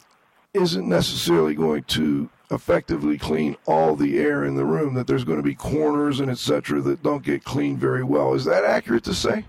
isn't 0.54 0.88
necessarily 0.88 1.54
going 1.54 1.82
to 1.84 2.30
effectively 2.52 3.18
clean 3.18 3.56
all 3.66 3.96
the 3.96 4.18
air 4.18 4.44
in 4.44 4.54
the 4.54 4.64
room, 4.64 4.94
that 4.94 5.08
there's 5.08 5.24
going 5.24 5.38
to 5.38 5.42
be 5.42 5.56
corners 5.56 6.20
and 6.20 6.30
etc. 6.30 6.80
that 6.82 7.02
don't 7.02 7.24
get 7.24 7.42
cleaned 7.42 7.80
very 7.80 8.04
well. 8.04 8.34
Is 8.34 8.44
that 8.44 8.64
accurate 8.64 9.02
to 9.04 9.14
say? 9.14 9.44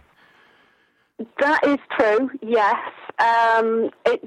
That 1.39 1.63
is 1.67 1.77
true, 1.97 2.31
yes. 2.41 2.79
Um, 3.19 3.89
it, 4.05 4.21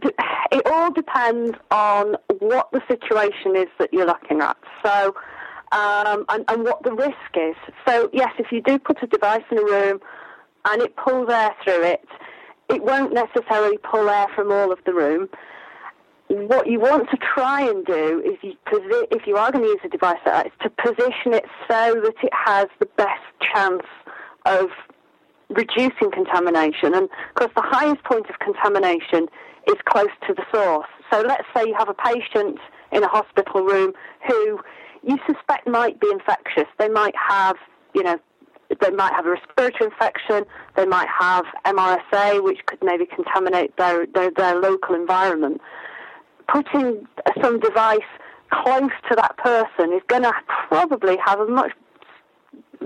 it 0.51 0.67
all 0.67 0.91
depends 0.91 1.57
on 1.71 2.17
what 2.41 2.71
the 2.73 2.83
situation 2.89 3.55
is 3.55 3.69
that 3.79 3.93
you're 3.93 4.07
looking 4.07 4.41
at. 4.41 4.57
So, 4.85 5.15
um, 5.73 6.25
and, 6.29 6.45
and 6.49 6.65
what 6.65 6.83
the 6.83 6.93
risk 6.93 7.15
is. 7.37 7.55
So, 7.87 8.11
yes, 8.13 8.31
if 8.39 8.51
you 8.51 8.61
do 8.61 8.79
put 8.79 9.03
a 9.03 9.07
device 9.07 9.45
in 9.51 9.59
a 9.59 9.65
room 9.65 10.01
and 10.65 10.83
it 10.83 10.97
pulls 10.97 11.31
air 11.31 11.55
through 11.63 11.85
it, 11.85 12.05
it 12.69 12.83
won't 12.83 13.13
necessarily 13.13 13.79
pull 13.79 14.09
air 14.09 14.27
from 14.35 14.51
all 14.51 14.73
of 14.73 14.79
the 14.85 14.93
room. 14.93 15.29
What 16.29 16.69
you 16.69 16.79
want 16.81 17.11
to 17.11 17.17
try 17.17 17.63
and 17.63 17.85
do 17.85 18.23
is, 18.25 18.39
you 18.43 18.55
if 19.11 19.27
you 19.27 19.37
are 19.37 19.51
going 19.51 19.65
to 19.65 19.71
use 19.71 19.81
a 19.85 19.89
device 19.89 20.19
like 20.25 20.35
that, 20.35 20.47
is 20.47 20.53
to 20.63 20.71
position 20.71 21.35
it 21.35 21.45
so 21.69 22.01
that 22.01 22.15
it 22.23 22.33
has 22.33 22.67
the 22.79 22.87
best 22.97 23.23
chance 23.53 23.83
of 24.47 24.69
reducing 25.51 26.11
contamination. 26.13 26.95
And 26.95 27.05
of 27.05 27.35
course, 27.35 27.51
the 27.55 27.63
highest 27.63 28.03
point 28.05 28.27
of 28.31 28.39
contamination 28.39 29.29
is 29.69 29.77
close 29.85 30.11
to 30.27 30.35
the 30.35 30.45
source. 30.53 30.87
So 31.13 31.23
let's 31.23 31.47
say 31.55 31.65
you 31.67 31.75
have 31.77 31.89
a 31.89 31.95
patient 31.95 32.59
in 32.93 33.03
a 33.03 33.09
hospital 33.09 33.63
room 33.63 33.93
who 34.27 34.61
you 35.03 35.19
suspect 35.27 35.67
might 35.67 36.01
be 36.01 36.09
infectious. 36.11 36.67
They 36.79 36.89
might 36.89 37.15
have, 37.17 37.57
you 37.95 38.03
know, 38.03 38.19
they 38.81 38.91
might 38.91 39.13
have 39.13 39.27
a 39.27 39.31
respiratory 39.31 39.91
infection. 39.91 40.45
They 40.77 40.87
might 40.87 41.09
have 41.09 41.45
MRSA, 41.65 42.43
which 42.45 42.61
could 42.67 42.79
maybe 42.83 43.07
contaminate 43.07 43.77
their, 43.77 44.07
their, 44.07 44.31
their 44.31 44.61
local 44.61 44.95
environment. 44.95 45.61
Putting 46.47 47.07
some 47.43 47.59
device 47.59 47.99
close 48.51 48.91
to 49.09 49.17
that 49.17 49.37
person 49.39 49.93
is 49.93 50.03
going 50.09 50.23
to 50.23 50.33
probably 50.69 51.17
have 51.25 51.41
a 51.41 51.47
much 51.47 51.73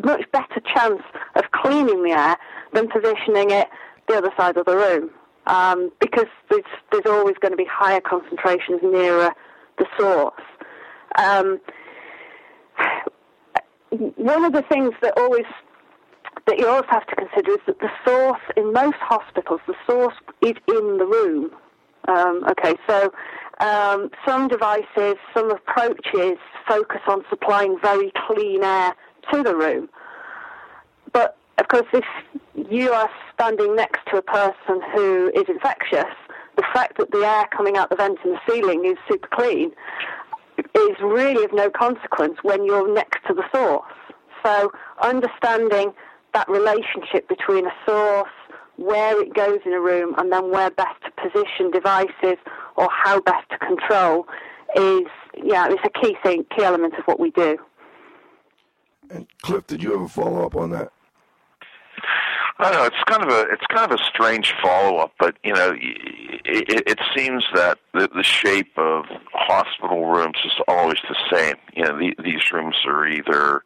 much 0.02 0.24
better 0.32 0.60
chance 0.74 1.02
of 1.36 1.44
cleaning 1.52 2.02
the 2.02 2.10
air 2.10 2.36
than 2.74 2.88
positioning 2.88 3.50
it 3.50 3.68
the 4.08 4.14
other 4.14 4.30
side 4.36 4.56
of 4.56 4.66
the 4.66 4.76
room. 4.76 5.10
Um, 5.46 5.90
because 6.00 6.26
there's, 6.50 6.64
there's 6.90 7.06
always 7.06 7.36
going 7.40 7.52
to 7.52 7.56
be 7.56 7.66
higher 7.70 8.00
concentrations 8.00 8.80
nearer 8.82 9.30
the 9.78 9.86
source. 9.98 10.42
Um, 11.18 11.60
one 14.16 14.44
of 14.44 14.52
the 14.52 14.62
things 14.62 14.92
that 15.02 15.14
always 15.16 15.44
that 16.46 16.58
you 16.58 16.68
always 16.68 16.84
have 16.90 17.06
to 17.06 17.16
consider 17.16 17.52
is 17.52 17.60
that 17.66 17.78
the 17.78 17.90
source 18.04 18.40
in 18.56 18.72
most 18.72 18.96
hospitals, 19.00 19.60
the 19.66 19.74
source 19.86 20.14
is 20.42 20.54
in 20.68 20.98
the 20.98 21.06
room. 21.06 21.50
Um, 22.06 22.44
okay, 22.50 22.74
so 22.86 23.12
um, 23.60 24.10
some 24.26 24.48
devices, 24.48 25.14
some 25.32 25.50
approaches 25.50 26.36
focus 26.68 27.00
on 27.08 27.24
supplying 27.30 27.78
very 27.80 28.12
clean 28.26 28.62
air 28.62 28.94
to 29.32 29.42
the 29.42 29.56
room. 29.56 29.88
But 31.12 31.38
of 31.58 31.68
course, 31.68 31.86
if 31.92 32.04
you 32.68 32.90
are 32.90 33.08
standing 33.32 33.76
next 33.76 34.00
to 34.10 34.18
a 34.18 34.22
person 34.22 34.80
who 34.94 35.30
is 35.34 35.44
infectious, 35.48 36.12
the 36.56 36.64
fact 36.72 36.98
that 36.98 37.10
the 37.10 37.18
air 37.18 37.46
coming 37.56 37.76
out 37.76 37.90
the 37.90 37.96
vent 37.96 38.18
in 38.24 38.32
the 38.32 38.40
ceiling 38.48 38.84
is 38.84 38.96
super 39.08 39.28
clean 39.32 39.72
is 40.74 40.96
really 41.02 41.44
of 41.44 41.52
no 41.52 41.70
consequence 41.70 42.38
when 42.42 42.64
you're 42.64 42.92
next 42.92 43.24
to 43.26 43.34
the 43.34 43.44
source. 43.52 43.92
So 44.44 44.70
understanding 45.02 45.92
that 46.32 46.48
relationship 46.48 47.28
between 47.28 47.66
a 47.66 47.72
source, 47.86 48.28
where 48.76 49.20
it 49.20 49.34
goes 49.34 49.60
in 49.64 49.72
a 49.72 49.80
room, 49.80 50.14
and 50.18 50.32
then 50.32 50.50
where 50.50 50.70
best 50.70 51.00
to 51.04 51.10
position 51.12 51.70
devices 51.70 52.38
or 52.76 52.88
how 52.90 53.20
best 53.20 53.48
to 53.50 53.58
control 53.58 54.26
is, 54.76 55.06
yeah, 55.36 55.68
it's 55.70 55.82
a 55.84 56.00
key 56.00 56.16
thing, 56.24 56.44
key 56.56 56.64
element 56.64 56.94
of 56.94 57.04
what 57.04 57.20
we 57.20 57.30
do. 57.30 57.56
And 59.10 59.26
Cliff, 59.42 59.66
did 59.66 59.82
you 59.82 59.94
ever 59.94 60.08
follow 60.08 60.44
up 60.44 60.56
on 60.56 60.70
that? 60.70 60.92
I 62.58 62.70
don't 62.70 62.80
know. 62.80 62.84
It's 62.84 63.04
kind 63.06 63.22
of 63.22 63.30
a 63.30 63.50
it's 63.52 63.66
kind 63.68 63.90
of 63.90 63.98
a 63.98 64.02
strange 64.04 64.54
follow 64.62 64.98
up, 64.98 65.12
but 65.18 65.36
you 65.42 65.52
know, 65.52 65.74
it, 65.74 66.82
it 66.86 66.98
seems 67.16 67.44
that 67.54 67.78
the, 67.92 68.08
the 68.14 68.22
shape 68.22 68.72
of 68.76 69.06
hospital 69.32 70.06
rooms 70.06 70.36
is 70.44 70.52
always 70.68 70.98
the 71.08 71.16
same. 71.32 71.56
You 71.74 71.84
know, 71.84 71.98
the, 71.98 72.14
these 72.22 72.52
rooms 72.52 72.76
are 72.86 73.08
either 73.08 73.64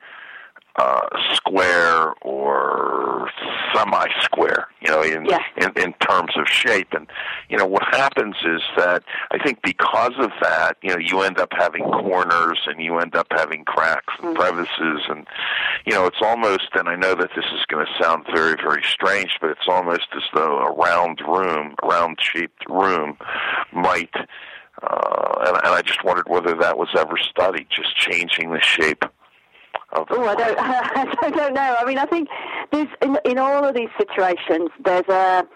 uh, 0.79 1.09
square 1.35 2.15
or 2.23 3.29
semi-square, 3.75 4.69
you 4.81 4.91
know, 4.91 5.03
in, 5.03 5.27
yeah. 5.27 5.43
in 5.57 5.71
in 5.77 5.93
terms 5.95 6.33
of 6.37 6.47
shape. 6.49 6.93
And 6.93 7.07
you 7.49 7.57
know 7.59 7.67
what 7.67 7.83
happens 7.95 8.37
is 8.45 8.63
that 8.77 9.03
I 9.31 9.39
think 9.43 9.61
because 9.63 10.13
of 10.19 10.31
that, 10.41 10.77
you 10.83 10.91
know, 10.91 10.99
you 10.99 11.21
end 11.23 11.39
up 11.39 11.51
having 11.53 11.83
corners 11.83 12.61
and 12.67 12.81
you 12.81 12.99
end 12.99 13.17
up 13.17 13.27
having 13.31 13.65
cracks 13.65 14.15
and 14.19 14.29
Mm-hmm. 14.29 14.37
crevices, 14.37 15.03
and 15.09 15.27
you 15.87 15.93
know, 15.93 16.07
it's 16.07 16.21
almost. 16.21 16.69
And 16.75 16.89
I 16.89 16.97
know 16.97 17.15
that 17.15 17.31
this 17.35 17.45
is 17.47 17.65
going 17.69 17.87
to 17.87 18.03
sound 18.03 18.27
very 18.33 18.55
very 18.57 18.83
strange, 18.83 19.37
but 19.41 19.51
it's 19.51 19.69
almost 19.69 20.09
as 20.15 20.23
though 20.35 20.59
a 20.59 20.73
round 20.75 21.21
room, 21.27 21.75
a 21.83 21.87
round-shaped 21.87 22.69
room, 22.69 23.17
might. 23.73 24.15
Uh, 24.83 25.45
and, 25.47 25.57
and 25.57 25.75
I 25.75 25.83
just 25.83 26.05
wondered 26.05 26.29
whether 26.29 26.55
that 26.57 26.79
was 26.79 26.89
ever 26.97 27.17
studied, 27.17 27.67
just 27.71 27.97
changing 27.97 28.53
the 28.53 28.61
shape 28.61 29.05
Oh, 29.93 30.03
of 30.03 30.09
Oh, 30.11 30.27
I 30.27 30.35
don't, 30.35 30.59
I 31.23 31.31
don't 31.31 31.55
know. 31.55 31.77
I 31.79 31.85
mean, 31.85 31.99
I 31.99 32.07
think 32.07 32.29
there's 32.73 32.89
in, 33.03 33.19
in 33.25 33.39
all 33.39 33.65
of 33.65 33.75
these 33.75 33.89
situations, 33.99 34.71
there's 34.85 35.09
a, 35.09 35.47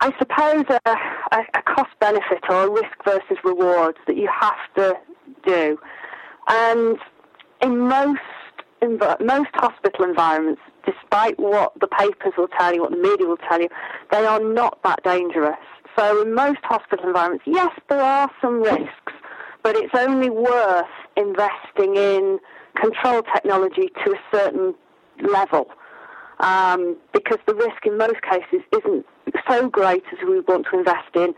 I 0.00 0.12
suppose, 0.18 0.64
a, 0.68 0.96
a, 1.32 1.62
cost 1.62 1.90
benefit 2.00 2.44
or 2.48 2.66
a 2.66 2.70
risk 2.70 3.04
versus 3.04 3.38
rewards 3.44 3.98
that 4.06 4.16
you 4.16 4.28
have 4.28 4.56
to 4.76 4.96
do, 5.44 5.78
and 6.48 6.98
in 7.62 7.78
most 7.78 8.20
env- 8.82 9.24
most 9.24 9.50
hospital 9.54 10.04
environments, 10.04 10.60
despite 10.84 11.38
what 11.38 11.78
the 11.80 11.88
papers 11.88 12.32
will 12.36 12.48
tell 12.58 12.74
you, 12.74 12.82
what 12.82 12.90
the 12.90 12.96
media 12.96 13.26
will 13.26 13.36
tell 13.36 13.60
you, 13.60 13.68
they 14.10 14.24
are 14.24 14.40
not 14.40 14.82
that 14.82 15.02
dangerous. 15.02 15.56
So 15.96 16.22
in 16.22 16.34
most 16.34 16.60
hospital 16.62 17.06
environments, 17.06 17.44
yes, 17.46 17.70
there 17.88 18.02
are 18.02 18.30
some 18.42 18.62
risks, 18.62 19.12
but 19.62 19.76
it's 19.76 19.94
only 19.94 20.28
worth 20.28 20.86
investing 21.16 21.96
in 21.96 22.38
control 22.76 23.22
technology 23.34 23.90
to 24.04 24.12
a 24.12 24.36
certain 24.36 24.74
level 25.20 25.68
um, 26.40 26.96
because 27.12 27.38
the 27.46 27.54
risk 27.54 27.84
in 27.84 27.96
most 27.96 28.20
cases 28.22 28.60
isn't 28.72 29.06
so 29.48 29.68
great 29.68 30.04
as 30.12 30.18
we 30.28 30.40
want 30.40 30.66
to 30.70 30.78
invest 30.78 31.14
in 31.14 31.34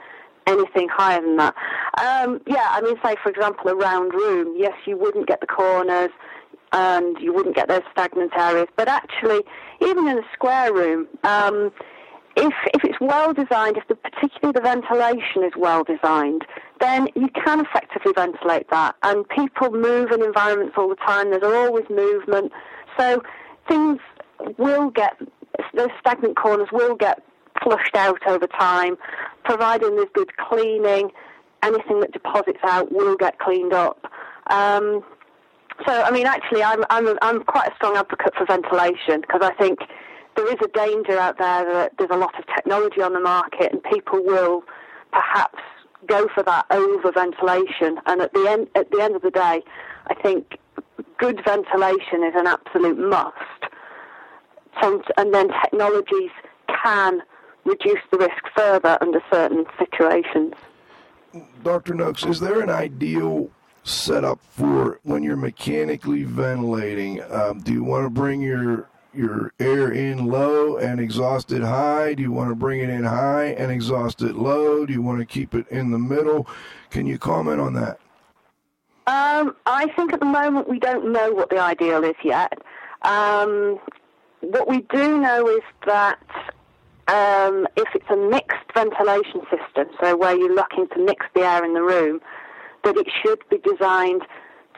anything 0.46 0.88
higher 0.88 1.20
than 1.20 1.36
that. 1.36 1.54
Um, 1.98 2.40
yeah, 2.46 2.68
I 2.70 2.80
mean, 2.80 2.96
say 3.04 3.16
for 3.22 3.30
example, 3.30 3.70
a 3.70 3.74
round 3.74 4.12
room. 4.14 4.54
Yes, 4.56 4.74
you 4.86 4.96
wouldn't 4.96 5.26
get 5.26 5.40
the 5.40 5.46
corners 5.46 6.10
and 6.72 7.16
you 7.20 7.32
wouldn't 7.32 7.54
get 7.54 7.68
those 7.68 7.82
stagnant 7.92 8.32
areas, 8.36 8.68
but 8.76 8.88
actually, 8.88 9.40
even 9.80 10.06
in 10.08 10.18
a 10.18 10.22
square 10.34 10.72
room. 10.72 11.06
Um, 11.24 11.72
if, 12.38 12.54
if 12.74 12.84
it's 12.84 13.00
well 13.00 13.32
designed, 13.32 13.76
if 13.76 13.86
the, 13.88 13.96
particularly 13.96 14.52
the 14.52 14.60
ventilation 14.60 15.42
is 15.42 15.52
well 15.56 15.84
designed, 15.84 16.44
then 16.80 17.08
you 17.16 17.28
can 17.28 17.60
effectively 17.60 18.12
ventilate 18.14 18.70
that. 18.70 18.94
And 19.02 19.28
people 19.28 19.70
move 19.72 20.12
in 20.12 20.22
environments 20.22 20.74
all 20.78 20.88
the 20.88 20.96
time. 20.96 21.30
There's 21.30 21.42
always 21.42 21.84
movement. 21.90 22.52
So 22.96 23.22
things 23.68 23.98
will 24.56 24.90
get, 24.90 25.18
those 25.74 25.88
stagnant 26.00 26.36
corners 26.36 26.68
will 26.72 26.94
get 26.94 27.22
flushed 27.62 27.96
out 27.96 28.24
over 28.26 28.46
time, 28.46 28.96
providing 29.44 29.96
there's 29.96 30.08
good 30.14 30.36
cleaning. 30.36 31.10
Anything 31.62 31.98
that 32.00 32.12
deposits 32.12 32.60
out 32.62 32.92
will 32.92 33.16
get 33.16 33.40
cleaned 33.40 33.72
up. 33.72 34.06
Um, 34.48 35.02
so, 35.86 36.02
I 36.02 36.12
mean, 36.12 36.26
actually, 36.26 36.62
I'm, 36.62 36.84
I'm, 36.90 37.18
I'm 37.20 37.42
quite 37.42 37.68
a 37.68 37.74
strong 37.74 37.96
advocate 37.96 38.34
for 38.36 38.46
ventilation 38.46 39.22
because 39.22 39.40
I 39.42 39.52
think 39.54 39.80
there 40.38 40.52
is 40.52 40.58
a 40.62 40.68
danger 40.68 41.18
out 41.18 41.36
there 41.36 41.64
that 41.64 41.92
there's 41.98 42.10
a 42.12 42.16
lot 42.16 42.38
of 42.38 42.46
technology 42.46 43.02
on 43.02 43.12
the 43.12 43.18
market 43.18 43.72
and 43.72 43.82
people 43.82 44.22
will 44.24 44.62
perhaps 45.10 45.58
go 46.06 46.28
for 46.32 46.44
that 46.44 46.64
over 46.70 47.10
ventilation. 47.10 47.98
And 48.06 48.20
at 48.20 48.32
the 48.32 48.46
end, 48.48 48.68
at 48.76 48.88
the 48.92 49.02
end 49.02 49.16
of 49.16 49.22
the 49.22 49.32
day, 49.32 49.64
I 50.06 50.14
think 50.14 50.58
good 51.18 51.42
ventilation 51.44 52.22
is 52.22 52.34
an 52.36 52.46
absolute 52.46 52.98
must. 52.98 53.34
And 54.80 55.34
then 55.34 55.48
technologies 55.60 56.30
can 56.68 57.20
reduce 57.64 58.00
the 58.12 58.18
risk 58.18 58.44
further 58.54 58.96
under 59.00 59.20
certain 59.32 59.66
situations. 59.76 60.54
Dr. 61.64 61.94
Noakes, 61.94 62.24
is 62.24 62.38
there 62.38 62.60
an 62.60 62.70
ideal 62.70 63.50
setup 63.82 64.38
for 64.50 65.00
when 65.02 65.24
you're 65.24 65.36
mechanically 65.36 66.22
ventilating? 66.22 67.20
Um, 67.28 67.58
do 67.58 67.72
you 67.72 67.82
want 67.82 68.06
to 68.06 68.10
bring 68.10 68.40
your 68.40 68.88
your 69.14 69.52
air 69.58 69.90
in 69.90 70.26
low 70.26 70.76
and 70.76 71.00
exhaust 71.00 71.52
it 71.52 71.62
high? 71.62 72.14
Do 72.14 72.22
you 72.22 72.32
want 72.32 72.50
to 72.50 72.54
bring 72.54 72.80
it 72.80 72.90
in 72.90 73.04
high 73.04 73.46
and 73.58 73.70
exhaust 73.70 74.22
it 74.22 74.36
low? 74.36 74.86
Do 74.86 74.92
you 74.92 75.02
want 75.02 75.18
to 75.20 75.26
keep 75.26 75.54
it 75.54 75.66
in 75.68 75.90
the 75.90 75.98
middle? 75.98 76.46
Can 76.90 77.06
you 77.06 77.18
comment 77.18 77.60
on 77.60 77.72
that? 77.74 77.98
Um, 79.06 79.56
I 79.64 79.88
think 79.96 80.12
at 80.12 80.20
the 80.20 80.26
moment 80.26 80.68
we 80.68 80.78
don't 80.78 81.12
know 81.12 81.32
what 81.32 81.48
the 81.50 81.58
ideal 81.58 82.04
is 82.04 82.16
yet. 82.22 82.52
Um, 83.02 83.78
what 84.40 84.68
we 84.68 84.82
do 84.82 85.18
know 85.18 85.48
is 85.48 85.62
that 85.86 86.20
um, 87.08 87.66
if 87.76 87.88
it's 87.94 88.10
a 88.10 88.16
mixed 88.16 88.72
ventilation 88.74 89.40
system, 89.50 89.88
so 90.00 90.16
where 90.16 90.36
you're 90.36 90.54
looking 90.54 90.88
to 90.88 91.04
mix 91.04 91.24
the 91.34 91.40
air 91.40 91.64
in 91.64 91.72
the 91.72 91.82
room, 91.82 92.20
that 92.84 92.96
it 92.96 93.06
should 93.22 93.40
be 93.48 93.58
designed 93.58 94.22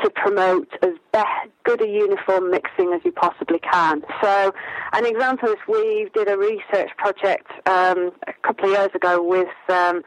to 0.03 0.11
promote 0.11 0.69
as 0.83 0.95
be- 1.13 1.51
good 1.65 1.83
a 1.83 1.89
uniform 1.89 2.51
mixing 2.51 2.93
as 2.93 3.01
you 3.05 3.13
possibly 3.13 3.59
can. 3.59 4.03
So, 4.23 4.53
an 4.93 5.07
example 5.07 5.49
is 5.51 5.57
we 5.69 6.09
did 6.15 6.29
a 6.29 6.37
research 6.37 6.91
project 6.97 7.51
um, 7.67 8.13
a 8.27 8.33
couple 8.43 8.67
of 8.67 8.71
years 8.71 8.91
ago 8.95 9.23
with 9.23 9.49
um, 9.69 10.03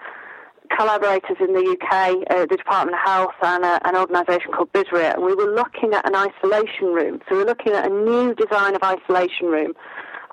collaborators 0.75 1.37
in 1.39 1.53
the 1.53 1.77
UK, 1.77 2.15
uh, 2.29 2.45
the 2.45 2.57
Department 2.57 2.97
of 2.97 3.05
Health, 3.05 3.35
and 3.41 3.63
uh, 3.63 3.79
an 3.85 3.95
organisation 3.95 4.51
called 4.51 4.71
BSRIA, 4.73 5.15
and 5.15 5.23
we 5.23 5.35
were 5.35 5.53
looking 5.53 5.93
at 5.93 6.07
an 6.07 6.15
isolation 6.15 6.87
room. 6.87 7.21
So, 7.29 7.35
we 7.35 7.43
we're 7.43 7.49
looking 7.49 7.73
at 7.73 7.85
a 7.85 7.93
new 7.93 8.33
design 8.35 8.75
of 8.75 8.83
isolation 8.83 9.47
room, 9.47 9.73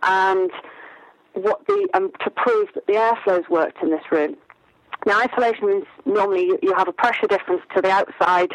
and 0.03 0.51
what 1.35 1.67
the 1.67 1.89
um, 1.95 2.11
to 2.25 2.31
prove 2.31 2.69
that 2.75 2.87
the 2.87 2.95
airflows 2.95 3.49
worked 3.49 3.83
in 3.83 3.91
this 3.91 4.05
room. 4.11 4.37
Now, 5.07 5.21
isolation 5.21 5.65
rooms 5.65 5.87
normally 6.05 6.59
you 6.63 6.75
have 6.77 6.89
a 6.89 6.93
pressure 6.93 7.27
difference 7.27 7.63
to 7.75 7.81
the 7.81 7.91
outside 7.91 8.53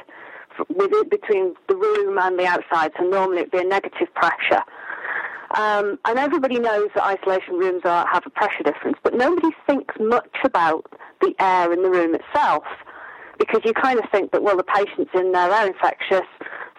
with 0.70 0.92
it 0.94 1.10
between 1.10 1.56
the 1.68 1.76
room 1.76 2.18
and 2.18 2.40
the 2.40 2.46
outside, 2.46 2.92
so 2.98 3.04
normally 3.04 3.40
it'd 3.40 3.52
be 3.52 3.60
a 3.60 3.64
negative 3.64 4.14
pressure. 4.14 4.64
Um, 5.56 6.00
and 6.06 6.20
everybody 6.20 6.60
knows 6.60 6.90
that 6.96 7.06
isolation 7.06 7.56
rooms 7.56 7.82
are, 7.86 8.06
have 8.12 8.24
a 8.26 8.30
pressure 8.30 8.64
difference, 8.64 8.98
but 9.04 9.14
nobody 9.14 9.50
thinks 9.68 9.96
much 10.00 10.36
about 10.44 10.86
the 11.22 11.34
air 11.40 11.72
in 11.72 11.84
the 11.84 11.90
room 11.90 12.16
itself 12.16 12.64
because 13.38 13.62
you 13.64 13.74
kind 13.74 14.00
of 14.00 14.06
think 14.12 14.32
that, 14.32 14.44
well, 14.44 14.58
the 14.58 14.64
patient's 14.64 15.12
in 15.14 15.32
there, 15.32 15.50
they're 15.50 15.68
infectious, 15.68 16.28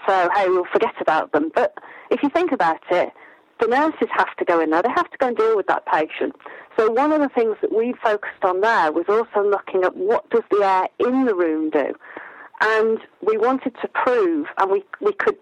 so 0.06 0.28
hey, 0.34 0.48
we'll 0.48 0.66
forget 0.72 0.94
about 1.00 1.32
them. 1.32 1.50
But 1.54 1.74
if 2.10 2.22
you 2.22 2.28
think 2.28 2.52
about 2.52 2.80
it, 2.90 3.12
the 3.60 3.66
nurses 3.66 4.08
have 4.12 4.34
to 4.36 4.44
go 4.44 4.60
in 4.60 4.70
there, 4.70 4.82
they 4.82 4.90
have 4.94 5.10
to 5.10 5.18
go 5.18 5.28
and 5.28 5.36
deal 5.36 5.56
with 5.56 5.66
that 5.68 5.86
patient. 5.86 6.34
So 6.76 6.90
one 6.90 7.12
of 7.12 7.20
the 7.20 7.30
things 7.30 7.56
that 7.62 7.74
we 7.74 7.94
focused 8.02 8.44
on 8.44 8.60
there 8.60 8.92
was 8.92 9.06
also 9.08 9.48
looking 9.48 9.84
at 9.84 9.96
what 9.96 10.28
does 10.30 10.42
the 10.50 10.62
air 10.62 10.88
in 10.98 11.24
the 11.24 11.34
room 11.34 11.70
do? 11.70 11.94
And 12.60 12.98
we 13.26 13.36
wanted 13.36 13.74
to 13.82 13.88
prove, 13.88 14.46
and 14.58 14.70
we, 14.70 14.84
we 15.00 15.12
could 15.12 15.36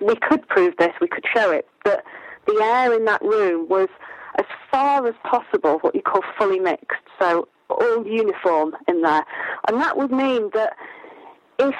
we 0.00 0.16
could 0.16 0.46
prove 0.48 0.74
this, 0.78 0.92
we 1.00 1.08
could 1.08 1.24
show 1.34 1.50
it, 1.50 1.68
that 1.84 2.04
the 2.46 2.58
air 2.62 2.92
in 2.92 3.04
that 3.04 3.22
room 3.22 3.68
was 3.68 3.88
as 4.38 4.46
far 4.70 5.06
as 5.06 5.14
possible 5.24 5.78
what 5.80 5.94
you 5.94 6.02
call 6.02 6.22
fully 6.38 6.58
mixed, 6.58 7.00
so 7.20 7.48
all 7.68 8.06
uniform 8.06 8.74
in 8.88 9.02
there. 9.02 9.24
And 9.68 9.80
that 9.80 9.96
would 9.96 10.10
mean 10.10 10.50
that 10.54 10.76
if 11.58 11.74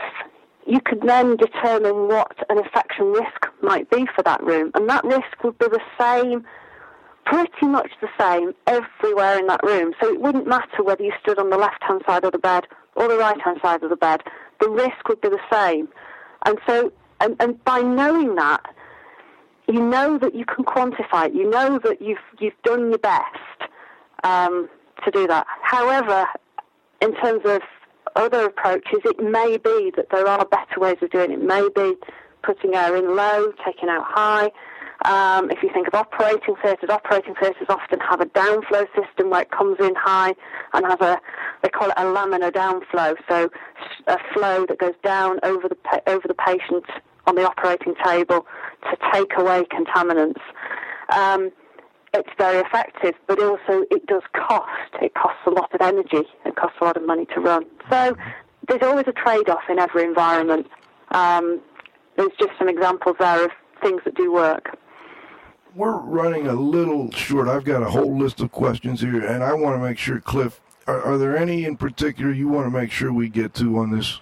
you 0.66 0.80
could 0.80 1.02
then 1.02 1.36
determine 1.36 2.08
what 2.08 2.36
an 2.48 2.58
infection 2.58 3.06
risk 3.12 3.46
might 3.62 3.90
be 3.90 4.06
for 4.14 4.22
that 4.22 4.42
room, 4.42 4.70
and 4.74 4.88
that 4.88 5.04
risk 5.04 5.42
would 5.42 5.58
be 5.58 5.66
the 5.66 5.80
same, 5.98 6.44
pretty 7.26 7.66
much 7.66 7.90
the 8.00 8.08
same, 8.18 8.52
everywhere 8.66 9.38
in 9.38 9.46
that 9.48 9.62
room. 9.62 9.92
So 10.00 10.08
it 10.08 10.20
wouldn't 10.20 10.46
matter 10.46 10.82
whether 10.82 11.02
you 11.02 11.12
stood 11.20 11.38
on 11.38 11.50
the 11.50 11.58
left 11.58 11.82
hand 11.82 12.02
side 12.06 12.24
of 12.24 12.32
the 12.32 12.38
bed 12.38 12.66
or 12.94 13.08
the 13.08 13.18
right 13.18 13.40
hand 13.40 13.58
side 13.62 13.82
of 13.82 13.90
the 13.90 13.96
bed, 13.96 14.22
the 14.60 14.68
risk 14.68 15.08
would 15.08 15.20
be 15.20 15.28
the 15.28 15.40
same. 15.52 15.88
And 16.46 16.58
so, 16.66 16.92
and, 17.20 17.36
and 17.40 17.62
by 17.64 17.80
knowing 17.80 18.34
that, 18.36 18.62
you 19.66 19.80
know 19.80 20.18
that 20.18 20.34
you 20.34 20.44
can 20.44 20.64
quantify 20.64 21.26
it. 21.28 21.34
You 21.34 21.48
know 21.48 21.78
that 21.78 22.02
you've 22.02 22.18
you've 22.38 22.60
done 22.64 22.90
your 22.90 22.98
best 22.98 23.70
um, 24.22 24.68
to 25.04 25.10
do 25.10 25.26
that. 25.26 25.46
However, 25.62 26.26
in 27.00 27.14
terms 27.16 27.42
of 27.44 27.62
other 28.16 28.46
approaches, 28.46 29.00
it 29.04 29.18
may 29.20 29.56
be 29.56 29.92
that 29.96 30.06
there 30.10 30.26
are 30.26 30.44
better 30.44 30.78
ways 30.78 30.96
of 31.02 31.10
doing 31.10 31.32
it. 31.32 31.38
It 31.38 31.42
may 31.42 31.68
be 31.74 31.96
putting 32.42 32.74
air 32.74 32.94
in 32.96 33.16
low, 33.16 33.52
taking 33.64 33.88
out 33.88 34.04
high. 34.06 34.50
Um, 35.04 35.50
if 35.50 35.62
you 35.62 35.70
think 35.72 35.88
of 35.88 35.94
operating 35.94 36.54
theatres, 36.62 36.88
operating 36.88 37.34
theatres 37.34 37.66
often 37.68 38.00
have 38.00 38.20
a 38.20 38.26
downflow 38.26 38.86
system 38.94 39.30
where 39.30 39.42
it 39.42 39.50
comes 39.50 39.76
in 39.80 39.94
high 39.96 40.34
and 40.72 40.86
has 40.86 41.00
a, 41.00 41.20
they 41.64 41.70
call 41.70 41.88
it 41.88 41.94
a 41.96 42.02
laminar 42.02 42.52
downflow, 42.52 43.16
so 43.26 43.50
a 44.06 44.18
flow 44.34 44.66
that 44.66 44.78
goes 44.78 44.92
down 45.02 45.40
over 45.42 45.66
the 45.66 45.76
over 46.06 46.28
the 46.28 46.34
patient 46.34 46.84
on 47.26 47.36
the 47.36 47.48
operating 47.48 47.94
table 48.04 48.46
to 48.82 48.96
take 49.10 49.32
away 49.38 49.64
contaminants. 49.72 50.42
Um, 51.08 51.50
it's 52.12 52.28
very 52.36 52.58
effective, 52.58 53.14
but 53.26 53.42
also 53.42 53.86
it 53.90 54.06
does 54.06 54.22
cost. 54.34 54.92
It 55.00 55.14
costs 55.14 55.40
a 55.46 55.50
lot 55.50 55.72
of 55.74 55.80
energy. 55.80 56.28
It 56.44 56.54
costs 56.54 56.76
a 56.82 56.84
lot 56.84 56.98
of 56.98 57.06
money 57.06 57.24
to 57.34 57.40
run. 57.40 57.64
So 57.90 58.14
there's 58.68 58.82
always 58.82 59.06
a 59.08 59.12
trade-off 59.12 59.62
in 59.70 59.78
every 59.78 60.04
environment. 60.04 60.66
Um, 61.12 61.62
there's 62.16 62.32
just 62.38 62.52
some 62.58 62.68
examples 62.68 63.16
there 63.18 63.46
of 63.46 63.50
things 63.82 64.02
that 64.04 64.14
do 64.16 64.30
work. 64.32 64.76
We're 65.74 65.96
running 65.96 66.46
a 66.46 66.52
little 66.52 67.10
short. 67.10 67.48
I've 67.48 67.64
got 67.64 67.82
a 67.82 67.90
whole 67.90 68.16
list 68.16 68.40
of 68.40 68.52
questions 68.52 69.00
here, 69.00 69.24
and 69.24 69.42
I 69.42 69.54
want 69.54 69.76
to 69.76 69.82
make 69.82 69.98
sure, 69.98 70.20
Cliff, 70.20 70.60
are, 70.86 71.02
are 71.02 71.18
there 71.18 71.36
any 71.36 71.64
in 71.64 71.76
particular 71.76 72.32
you 72.32 72.48
want 72.48 72.66
to 72.66 72.70
make 72.70 72.90
sure 72.90 73.12
we 73.12 73.28
get 73.28 73.54
to 73.54 73.78
on 73.78 73.90
this? 73.90 74.20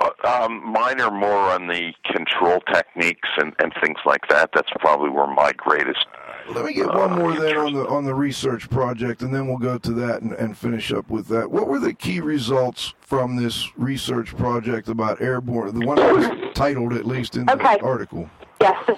Uh, 0.00 0.10
um, 0.44 0.72
mine 0.72 1.00
are 1.00 1.10
more 1.10 1.50
on 1.50 1.66
the 1.66 1.92
control 2.04 2.60
techniques 2.72 3.28
and, 3.38 3.52
and 3.58 3.72
things 3.82 3.98
like 4.06 4.20
that. 4.28 4.50
That's 4.54 4.70
probably 4.78 5.10
where 5.10 5.26
my 5.26 5.52
greatest 5.56 6.06
Let 6.50 6.64
me 6.64 6.72
get 6.72 6.86
one 6.86 7.18
more 7.18 7.34
then 7.34 7.56
on 7.56 7.72
the 7.72 7.86
on 7.88 8.04
the 8.04 8.14
research 8.14 8.70
project, 8.70 9.22
and 9.22 9.34
then 9.34 9.48
we'll 9.48 9.58
go 9.58 9.76
to 9.76 9.92
that 9.94 10.22
and, 10.22 10.32
and 10.34 10.56
finish 10.56 10.92
up 10.92 11.10
with 11.10 11.26
that. 11.28 11.50
What 11.50 11.66
were 11.66 11.80
the 11.80 11.92
key 11.92 12.20
results 12.20 12.94
from 13.00 13.36
this 13.36 13.76
research 13.76 14.36
project 14.36 14.88
about 14.88 15.20
airborne? 15.20 15.76
The 15.78 15.84
one 15.86 15.96
that 15.96 16.14
was 16.14 16.54
titled, 16.54 16.92
at 16.92 17.04
least 17.04 17.36
in 17.36 17.50
Okay. 17.50 17.78
the 17.78 17.84
article. 17.84 18.30
Yes. 18.60 18.90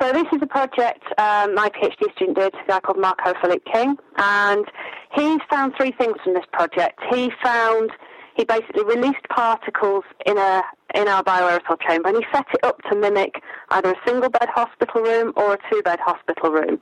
So 0.00 0.12
this 0.12 0.26
is 0.30 0.42
a 0.42 0.46
project 0.46 1.02
um, 1.16 1.54
my 1.54 1.70
PhD 1.70 2.12
student 2.14 2.36
did, 2.36 2.54
a 2.54 2.68
guy 2.68 2.80
called 2.80 2.98
Marco-Felipe 2.98 3.64
King, 3.72 3.96
and 4.18 4.66
he 5.14 5.38
found 5.48 5.72
three 5.78 5.92
things 5.92 6.16
from 6.22 6.34
this 6.34 6.44
project. 6.52 7.00
He 7.10 7.30
found 7.42 7.90
he 8.36 8.44
basically 8.44 8.84
released 8.84 9.26
particles 9.30 10.04
in 10.26 10.36
a 10.36 10.62
in 10.94 11.08
our 11.08 11.22
bioaerosol 11.24 11.80
chamber, 11.86 12.08
and 12.08 12.18
he 12.18 12.24
set 12.32 12.46
it 12.54 12.64
up 12.64 12.80
to 12.82 12.94
mimic 12.94 13.42
either 13.70 13.90
a 13.90 13.96
single 14.06 14.30
bed 14.30 14.48
hospital 14.48 15.02
room 15.02 15.32
or 15.36 15.54
a 15.54 15.58
two 15.70 15.82
bed 15.82 15.98
hospital 16.00 16.50
room. 16.50 16.80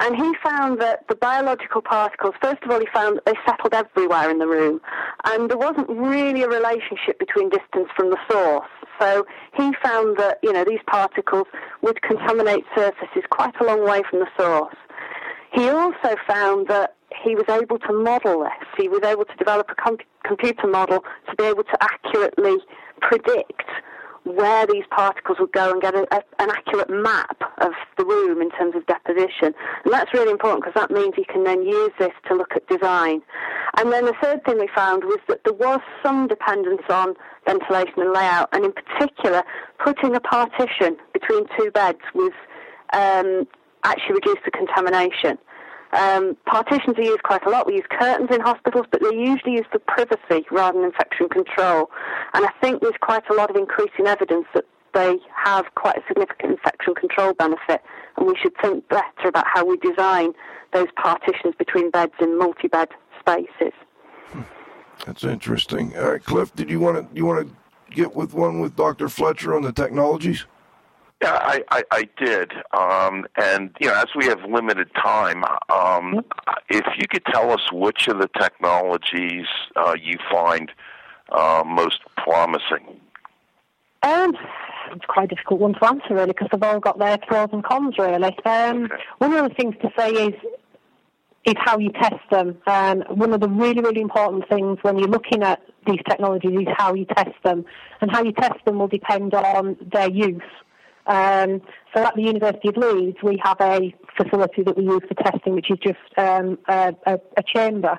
And 0.00 0.16
he 0.16 0.32
found 0.42 0.80
that 0.80 1.06
the 1.08 1.16
biological 1.16 1.82
particles, 1.82 2.34
first 2.40 2.62
of 2.62 2.70
all, 2.70 2.78
he 2.78 2.86
found 2.94 3.16
that 3.16 3.26
they 3.26 3.34
settled 3.44 3.74
everywhere 3.74 4.30
in 4.30 4.38
the 4.38 4.46
room, 4.46 4.80
and 5.24 5.50
there 5.50 5.58
wasn't 5.58 5.88
really 5.88 6.42
a 6.42 6.48
relationship 6.48 7.18
between 7.18 7.48
distance 7.48 7.88
from 7.96 8.10
the 8.10 8.18
source. 8.30 8.68
So 9.00 9.26
he 9.56 9.72
found 9.82 10.16
that 10.18 10.38
you 10.42 10.52
know 10.52 10.64
these 10.64 10.82
particles 10.86 11.46
would 11.82 12.00
contaminate 12.02 12.64
surfaces 12.74 13.24
quite 13.30 13.54
a 13.60 13.64
long 13.64 13.84
way 13.84 14.02
from 14.08 14.20
the 14.20 14.28
source. 14.38 14.76
He 15.54 15.68
also 15.68 16.16
found 16.26 16.68
that 16.68 16.96
he 17.22 17.34
was 17.34 17.44
able 17.48 17.78
to 17.78 17.92
model 17.92 18.40
this. 18.40 18.68
He 18.76 18.88
was 18.88 19.02
able 19.04 19.24
to 19.24 19.36
develop 19.36 19.70
a 19.70 19.74
com- 19.74 19.98
computer 20.24 20.66
model 20.66 21.04
to 21.28 21.36
be 21.36 21.44
able 21.44 21.62
to 21.64 21.78
accurately 21.80 22.56
predict 23.00 23.62
where 24.24 24.66
these 24.66 24.84
particles 24.90 25.38
would 25.38 25.52
go 25.52 25.70
and 25.70 25.82
get 25.82 25.94
a, 25.94 26.02
a, 26.10 26.22
an 26.38 26.50
accurate 26.50 26.88
map 26.88 27.36
of 27.58 27.72
the 27.98 28.04
room 28.04 28.40
in 28.40 28.50
terms 28.50 28.74
of 28.74 28.84
deposition. 28.86 29.54
And 29.84 29.92
that's 29.92 30.12
really 30.14 30.32
important 30.32 30.64
because 30.64 30.80
that 30.80 30.90
means 30.90 31.14
you 31.16 31.26
can 31.30 31.44
then 31.44 31.62
use 31.62 31.92
this 31.98 32.12
to 32.28 32.34
look 32.34 32.52
at 32.56 32.66
design. 32.66 33.20
And 33.78 33.92
then 33.92 34.06
the 34.06 34.14
third 34.22 34.42
thing 34.44 34.58
we 34.58 34.68
found 34.74 35.04
was 35.04 35.18
that 35.28 35.44
there 35.44 35.52
was 35.52 35.80
some 36.02 36.26
dependence 36.26 36.82
on 36.88 37.14
ventilation 37.46 37.98
and 37.98 38.12
layout, 38.12 38.48
and 38.52 38.64
in 38.64 38.72
particular, 38.72 39.42
putting 39.78 40.16
a 40.16 40.20
partition 40.20 40.96
between 41.12 41.46
two 41.58 41.70
beds 41.70 42.00
was 42.14 42.32
um, 42.94 43.46
actually 43.84 44.14
reduce 44.14 44.38
the 44.44 44.50
contamination. 44.50 45.38
Um, 45.92 46.36
partitions 46.44 46.98
are 46.98 47.02
used 47.02 47.22
quite 47.22 47.46
a 47.46 47.50
lot. 47.50 47.66
We 47.66 47.74
use 47.74 47.86
curtains 47.88 48.28
in 48.32 48.40
hospitals, 48.40 48.86
but 48.90 49.00
they're 49.00 49.14
usually 49.14 49.52
used 49.52 49.68
for 49.70 49.78
privacy 49.78 50.44
rather 50.50 50.78
than 50.78 50.86
infection 50.86 51.28
control. 51.28 51.90
And 52.32 52.44
I 52.44 52.50
think 52.60 52.82
there's 52.82 52.98
quite 53.00 53.22
a 53.30 53.34
lot 53.34 53.48
of 53.48 53.56
increasing 53.56 54.06
evidence 54.06 54.46
that 54.54 54.64
they 54.92 55.18
have 55.44 55.66
quite 55.76 55.98
a 55.98 56.02
significant 56.08 56.52
infection 56.52 56.94
control 56.94 57.34
benefit, 57.34 57.82
and 58.16 58.26
we 58.26 58.36
should 58.40 58.56
think 58.60 58.88
better 58.88 59.28
about 59.28 59.44
how 59.52 59.64
we 59.64 59.76
design 59.78 60.32
those 60.72 60.88
partitions 60.96 61.54
between 61.56 61.90
beds 61.90 62.14
in 62.20 62.38
multi-bed 62.38 62.88
spaces. 63.20 63.72
That's 65.06 65.24
interesting. 65.24 65.96
All 65.96 66.12
right, 66.12 66.24
Cliff, 66.24 66.54
did 66.54 66.70
you 66.70 66.80
want 66.80 67.08
to 67.08 67.16
you 67.16 67.26
want 67.26 67.48
to 67.48 67.94
get 67.94 68.14
with 68.14 68.34
one 68.34 68.60
with 68.60 68.76
Dr. 68.76 69.08
Fletcher 69.08 69.54
on 69.54 69.62
the 69.62 69.72
technologies? 69.72 70.46
Yeah, 71.24 71.38
I, 71.40 71.64
I, 71.70 71.82
I 71.90 72.08
did. 72.22 72.52
Um, 72.76 73.26
and, 73.36 73.70
you 73.80 73.88
know, 73.88 73.94
as 73.94 74.08
we 74.14 74.26
have 74.26 74.40
limited 74.44 74.90
time, 74.94 75.42
um, 75.72 76.22
if 76.68 76.84
you 76.98 77.08
could 77.08 77.24
tell 77.32 77.50
us 77.50 77.62
which 77.72 78.08
of 78.08 78.18
the 78.18 78.28
technologies 78.38 79.46
uh, 79.74 79.94
you 79.98 80.18
find 80.30 80.70
uh, 81.32 81.62
most 81.66 82.00
promising. 82.18 83.00
Um, 84.02 84.36
it's 84.92 85.06
quite 85.06 85.32
a 85.32 85.34
difficult 85.34 85.60
one 85.60 85.72
to 85.72 85.86
answer 85.86 86.14
really 86.14 86.26
because 86.26 86.48
they've 86.52 86.62
all 86.62 86.78
got 86.78 86.98
their 86.98 87.16
pros 87.16 87.48
and 87.52 87.64
cons 87.64 87.94
really. 87.98 88.36
Um, 88.44 88.90
One 89.16 89.32
of 89.32 89.48
the 89.48 89.54
things 89.54 89.76
to 89.80 89.90
say 89.98 90.10
is 90.10 90.34
is 91.46 91.54
how 91.58 91.78
you 91.78 91.90
test 91.90 92.20
them. 92.30 92.58
Um, 92.66 93.02
one 93.08 93.32
of 93.32 93.40
the 93.40 93.48
really 93.48 93.80
really 93.80 94.02
important 94.02 94.46
things 94.50 94.78
when 94.82 94.98
you're 94.98 95.08
looking 95.08 95.42
at 95.42 95.62
these 95.86 96.00
technologies 96.06 96.60
is 96.60 96.68
how 96.76 96.92
you 96.92 97.06
test 97.06 97.36
them, 97.44 97.64
and 98.02 98.10
how 98.10 98.22
you 98.22 98.32
test 98.32 98.62
them 98.66 98.78
will 98.78 98.88
depend 98.88 99.32
on 99.32 99.76
their 99.90 100.10
use. 100.10 100.42
Um, 101.06 101.60
so 101.94 102.02
at 102.02 102.14
the 102.14 102.22
University 102.22 102.68
of 102.68 102.76
Leeds, 102.76 103.18
we 103.22 103.40
have 103.44 103.58
a 103.60 103.94
facility 104.16 104.62
that 104.62 104.76
we 104.76 104.84
use 104.84 105.02
for 105.06 105.14
testing, 105.14 105.54
which 105.54 105.70
is 105.70 105.78
just 105.78 105.98
um, 106.16 106.58
a, 106.68 106.94
a, 107.06 107.18
a 107.36 107.42
chamber. 107.54 107.98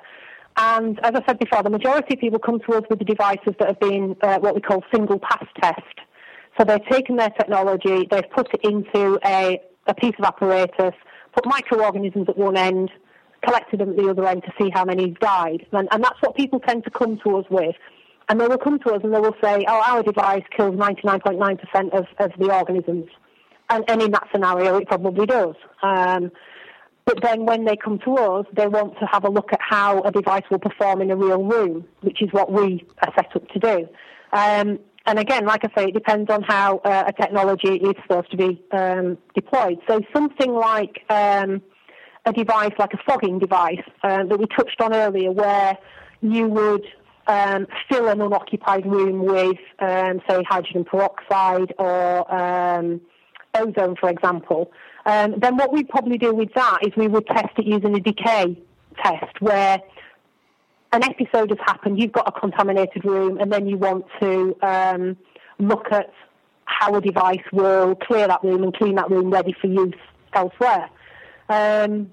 And 0.56 0.98
as 1.04 1.12
I 1.14 1.24
said 1.26 1.38
before, 1.38 1.62
the 1.62 1.70
majority 1.70 2.14
of 2.14 2.20
people 2.20 2.38
come 2.38 2.60
to 2.60 2.76
us 2.76 2.82
with 2.88 2.98
the 2.98 3.04
devices 3.04 3.54
that 3.58 3.68
have 3.68 3.80
been 3.80 4.16
uh, 4.22 4.38
what 4.38 4.54
we 4.54 4.60
call 4.60 4.82
single 4.92 5.18
pass 5.18 5.44
test. 5.60 5.80
So 6.58 6.64
they've 6.64 6.84
taken 6.90 7.16
their 7.16 7.30
technology, 7.30 8.08
they've 8.10 8.30
put 8.34 8.48
it 8.54 8.60
into 8.64 9.18
a, 9.24 9.60
a 9.86 9.94
piece 9.94 10.14
of 10.18 10.24
apparatus, 10.24 10.94
put 11.34 11.44
microorganisms 11.44 12.28
at 12.28 12.38
one 12.38 12.56
end, 12.56 12.90
collected 13.44 13.80
them 13.80 13.90
at 13.90 13.96
the 13.96 14.08
other 14.08 14.26
end 14.26 14.42
to 14.44 14.52
see 14.58 14.70
how 14.72 14.84
many 14.84 15.10
died. 15.20 15.66
And, 15.72 15.88
and 15.92 16.02
that's 16.02 16.20
what 16.22 16.34
people 16.34 16.60
tend 16.60 16.84
to 16.84 16.90
come 16.90 17.18
to 17.24 17.36
us 17.36 17.44
with. 17.50 17.76
And 18.28 18.40
they 18.40 18.48
will 18.48 18.58
come 18.58 18.78
to 18.80 18.94
us 18.94 19.00
and 19.04 19.14
they 19.14 19.20
will 19.20 19.36
say, 19.42 19.64
oh, 19.68 19.82
our 19.86 20.02
device 20.02 20.42
kills 20.56 20.74
99.9% 20.74 21.92
of, 21.92 22.06
of 22.18 22.32
the 22.38 22.52
organisms. 22.52 23.06
And, 23.68 23.84
and 23.88 24.02
in 24.02 24.10
that 24.12 24.28
scenario, 24.32 24.76
it 24.76 24.88
probably 24.88 25.26
does. 25.26 25.54
Um, 25.82 26.32
but 27.04 27.22
then 27.22 27.46
when 27.46 27.64
they 27.64 27.76
come 27.76 28.00
to 28.00 28.16
us, 28.16 28.46
they 28.52 28.66
want 28.66 28.98
to 28.98 29.06
have 29.06 29.24
a 29.24 29.30
look 29.30 29.52
at 29.52 29.60
how 29.60 30.02
a 30.02 30.10
device 30.10 30.42
will 30.50 30.58
perform 30.58 31.02
in 31.02 31.10
a 31.12 31.16
real 31.16 31.42
room, 31.42 31.86
which 32.00 32.20
is 32.20 32.28
what 32.32 32.50
we 32.50 32.84
are 33.02 33.12
set 33.16 33.34
up 33.36 33.48
to 33.48 33.58
do. 33.60 33.88
Um, 34.32 34.80
and 35.06 35.20
again, 35.20 35.46
like 35.46 35.64
I 35.64 35.68
say, 35.76 35.88
it 35.88 35.94
depends 35.94 36.28
on 36.30 36.42
how 36.42 36.78
uh, 36.78 37.04
a 37.06 37.12
technology 37.12 37.74
is 37.74 37.94
supposed 38.02 38.30
to 38.32 38.36
be 38.36 38.60
um, 38.72 39.18
deployed. 39.36 39.78
So 39.86 40.00
something 40.12 40.52
like 40.52 41.04
um, 41.08 41.62
a 42.24 42.32
device 42.32 42.72
like 42.76 42.92
a 42.92 42.98
fogging 43.06 43.38
device 43.38 43.84
uh, 44.02 44.24
that 44.24 44.36
we 44.36 44.46
touched 44.46 44.80
on 44.80 44.92
earlier, 44.92 45.30
where 45.30 45.78
you 46.22 46.48
would 46.48 46.84
um, 47.26 47.66
fill 47.90 48.08
an 48.08 48.20
unoccupied 48.20 48.86
room 48.86 49.24
with, 49.24 49.58
um, 49.80 50.20
say, 50.28 50.42
hydrogen 50.48 50.84
peroxide 50.84 51.72
or 51.78 52.32
um, 52.34 53.00
ozone, 53.54 53.96
for 53.96 54.08
example, 54.08 54.70
um, 55.06 55.34
then 55.38 55.56
what 55.56 55.72
we'd 55.72 55.88
probably 55.88 56.18
do 56.18 56.34
with 56.34 56.52
that 56.54 56.78
is 56.82 56.92
we 56.96 57.08
would 57.08 57.26
test 57.26 57.58
it 57.58 57.64
using 57.64 57.94
a 57.94 58.00
decay 58.00 58.58
test 59.02 59.40
where 59.40 59.80
an 60.92 61.04
episode 61.04 61.50
has 61.50 61.58
happened, 61.64 62.00
you've 62.00 62.12
got 62.12 62.26
a 62.28 62.40
contaminated 62.40 63.04
room, 63.04 63.38
and 63.38 63.52
then 63.52 63.66
you 63.68 63.76
want 63.76 64.04
to 64.20 64.56
um, 64.62 65.16
look 65.58 65.86
at 65.92 66.12
how 66.64 66.94
a 66.94 67.00
device 67.00 67.44
will 67.52 67.94
clear 67.94 68.26
that 68.26 68.42
room 68.42 68.62
and 68.62 68.74
clean 68.74 68.96
that 68.96 69.10
room 69.10 69.30
ready 69.30 69.54
for 69.60 69.68
use 69.68 69.94
elsewhere. 70.32 70.88
Um, 71.48 72.10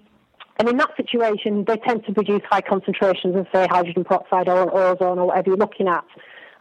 and 0.58 0.70
in 0.70 0.78
that 0.78 0.92
situation, 0.96 1.66
they 1.66 1.78
tend 1.78 2.06
to 2.06 2.14
produce 2.14 2.42
high 2.50 2.62
concentrations 2.62 3.36
of, 3.36 3.48
say, 3.54 3.68
hydrogen 3.70 4.04
peroxide 4.04 4.48
or 4.48 4.74
ozone 4.74 5.20
or 5.20 5.28
whatever 5.28 5.50
you're 5.50 5.58
looking 5.58 5.88
at. 5.88 6.06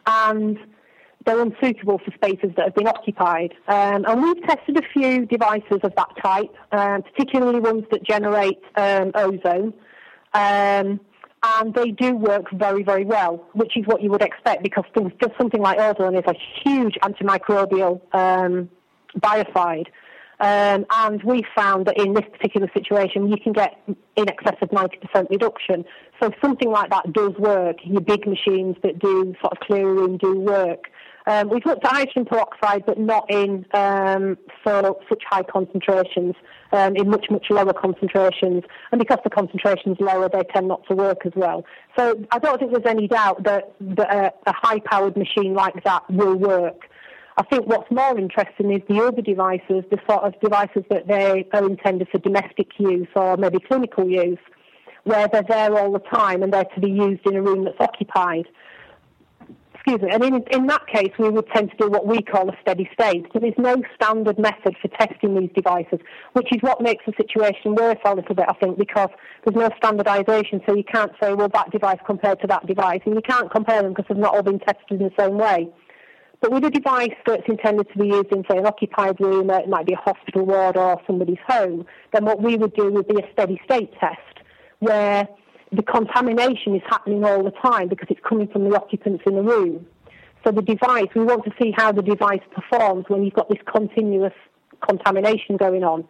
And 0.06 0.58
they're 1.24 1.40
unsuitable 1.40 1.98
for 1.98 2.10
spaces 2.12 2.50
that 2.56 2.64
have 2.64 2.74
been 2.74 2.88
occupied. 2.88 3.52
Um, 3.68 4.04
and 4.06 4.22
we've 4.22 4.42
tested 4.44 4.78
a 4.78 4.82
few 4.92 5.26
devices 5.26 5.80
of 5.82 5.92
that 5.96 6.08
type, 6.22 6.54
um, 6.72 7.02
particularly 7.02 7.60
ones 7.60 7.84
that 7.90 8.02
generate 8.02 8.60
um, 8.76 9.12
ozone. 9.14 9.74
Um, 10.34 11.00
and 11.44 11.74
they 11.74 11.90
do 11.90 12.14
work 12.14 12.46
very, 12.52 12.82
very 12.82 13.04
well, 13.04 13.44
which 13.52 13.76
is 13.76 13.84
what 13.86 14.00
you 14.00 14.10
would 14.10 14.22
expect 14.22 14.62
because 14.62 14.84
just 14.94 15.36
something 15.36 15.60
like 15.60 15.78
ozone 15.78 16.14
is 16.14 16.24
a 16.26 16.34
huge 16.62 16.94
antimicrobial 17.02 18.00
um, 18.14 18.70
biocide. 19.18 19.86
Um, 20.42 20.84
and 20.90 21.22
we 21.22 21.44
found 21.54 21.86
that 21.86 21.96
in 22.00 22.14
this 22.14 22.24
particular 22.32 22.68
situation, 22.74 23.30
you 23.30 23.36
can 23.36 23.52
get 23.52 23.80
in 24.16 24.28
excess 24.28 24.56
of 24.60 24.70
90% 24.70 25.30
reduction. 25.30 25.84
So 26.20 26.32
something 26.42 26.68
like 26.68 26.90
that 26.90 27.12
does 27.12 27.32
work. 27.38 27.76
Your 27.84 28.00
big 28.00 28.26
machines 28.26 28.76
that 28.82 28.98
do 28.98 29.36
sort 29.40 29.52
of 29.52 29.60
clear 29.60 29.86
room 29.86 30.18
do 30.18 30.40
work. 30.40 30.86
Um, 31.26 31.48
we've 31.48 31.64
looked 31.64 31.84
at 31.84 31.92
hydrogen 31.92 32.24
peroxide, 32.24 32.84
but 32.84 32.98
not 32.98 33.30
in 33.30 33.64
um, 33.72 34.36
so, 34.66 34.98
such 35.08 35.22
high 35.30 35.44
concentrations, 35.44 36.34
um, 36.72 36.96
in 36.96 37.08
much, 37.08 37.26
much 37.30 37.46
lower 37.48 37.72
concentrations. 37.72 38.64
And 38.90 38.98
because 38.98 39.18
the 39.22 39.30
concentration's 39.30 39.98
lower, 40.00 40.28
they 40.28 40.42
tend 40.52 40.66
not 40.66 40.84
to 40.88 40.96
work 40.96 41.24
as 41.24 41.32
well. 41.36 41.64
So 41.96 42.20
I 42.32 42.40
don't 42.40 42.58
think 42.58 42.72
there's 42.72 42.84
any 42.84 43.06
doubt 43.06 43.44
that, 43.44 43.74
that 43.80 44.34
a 44.44 44.52
high-powered 44.52 45.16
machine 45.16 45.54
like 45.54 45.84
that 45.84 46.02
will 46.10 46.34
work. 46.34 46.88
I 47.36 47.42
think 47.44 47.66
what's 47.66 47.90
more 47.90 48.18
interesting 48.18 48.72
is 48.72 48.82
the 48.88 49.02
other 49.02 49.22
devices, 49.22 49.84
the 49.90 49.98
sort 50.08 50.24
of 50.24 50.38
devices 50.40 50.84
that 50.90 51.06
they 51.06 51.46
are 51.52 51.64
intended 51.64 52.08
for 52.10 52.18
domestic 52.18 52.68
use 52.78 53.08
or 53.14 53.36
maybe 53.38 53.58
clinical 53.58 54.06
use, 54.06 54.38
where 55.04 55.28
they're 55.28 55.42
there 55.42 55.74
all 55.76 55.92
the 55.92 55.98
time 55.98 56.42
and 56.42 56.52
they're 56.52 56.64
to 56.64 56.80
be 56.80 56.90
used 56.90 57.26
in 57.26 57.36
a 57.36 57.42
room 57.42 57.64
that's 57.64 57.80
occupied. 57.80 58.46
Excuse 59.74 60.02
me. 60.02 60.10
And 60.12 60.22
in, 60.22 60.44
in 60.52 60.66
that 60.68 60.86
case, 60.86 61.10
we 61.18 61.28
would 61.28 61.48
tend 61.48 61.70
to 61.70 61.76
do 61.76 61.88
what 61.88 62.06
we 62.06 62.22
call 62.22 62.48
a 62.48 62.56
steady 62.60 62.88
state. 62.92 63.26
There 63.32 63.44
is 63.44 63.54
no 63.58 63.82
standard 63.96 64.38
method 64.38 64.76
for 64.80 64.88
testing 64.88 65.34
these 65.34 65.50
devices, 65.56 65.98
which 66.34 66.46
is 66.52 66.60
what 66.60 66.80
makes 66.80 67.04
the 67.04 67.12
situation 67.16 67.74
worse 67.74 67.98
a 68.04 68.14
little 68.14 68.34
bit, 68.34 68.44
I 68.48 68.52
think, 68.54 68.78
because 68.78 69.08
there's 69.44 69.56
no 69.56 69.74
standardization. 69.78 70.60
So 70.68 70.76
you 70.76 70.84
can't 70.84 71.10
say, 71.20 71.34
well, 71.34 71.48
that 71.48 71.72
device 71.72 71.98
compared 72.06 72.40
to 72.42 72.46
that 72.48 72.66
device. 72.66 73.00
And 73.06 73.16
you 73.16 73.22
can't 73.22 73.50
compare 73.50 73.82
them 73.82 73.92
because 73.92 74.04
they've 74.08 74.18
not 74.18 74.36
all 74.36 74.42
been 74.44 74.60
tested 74.60 75.00
in 75.00 75.08
the 75.08 75.12
same 75.18 75.36
way. 75.36 75.68
But 76.42 76.50
with 76.50 76.64
a 76.64 76.70
device 76.70 77.14
that's 77.24 77.44
intended 77.46 77.88
to 77.92 77.98
be 77.98 78.08
used 78.08 78.32
in, 78.32 78.44
say, 78.50 78.58
an 78.58 78.66
occupied 78.66 79.20
room, 79.20 79.48
uh, 79.48 79.58
it 79.58 79.68
might 79.68 79.86
be 79.86 79.92
a 79.92 79.96
hospital 79.96 80.44
ward 80.44 80.76
or 80.76 81.00
somebody's 81.06 81.38
home, 81.46 81.86
then 82.12 82.24
what 82.24 82.42
we 82.42 82.56
would 82.56 82.74
do 82.74 82.90
would 82.90 83.06
be 83.06 83.14
a 83.14 83.32
steady 83.32 83.60
state 83.64 83.92
test 84.00 84.18
where 84.80 85.28
the 85.70 85.84
contamination 85.84 86.74
is 86.74 86.82
happening 86.90 87.24
all 87.24 87.44
the 87.44 87.52
time 87.64 87.88
because 87.88 88.08
it's 88.10 88.20
coming 88.28 88.48
from 88.48 88.68
the 88.68 88.76
occupants 88.76 89.22
in 89.24 89.36
the 89.36 89.42
room. 89.42 89.86
So 90.44 90.50
the 90.50 90.62
device, 90.62 91.06
we 91.14 91.22
want 91.22 91.44
to 91.44 91.52
see 91.62 91.72
how 91.76 91.92
the 91.92 92.02
device 92.02 92.42
performs 92.52 93.04
when 93.06 93.22
you've 93.22 93.34
got 93.34 93.48
this 93.48 93.60
continuous 93.72 94.34
contamination 94.86 95.56
going 95.56 95.84
on. 95.84 96.00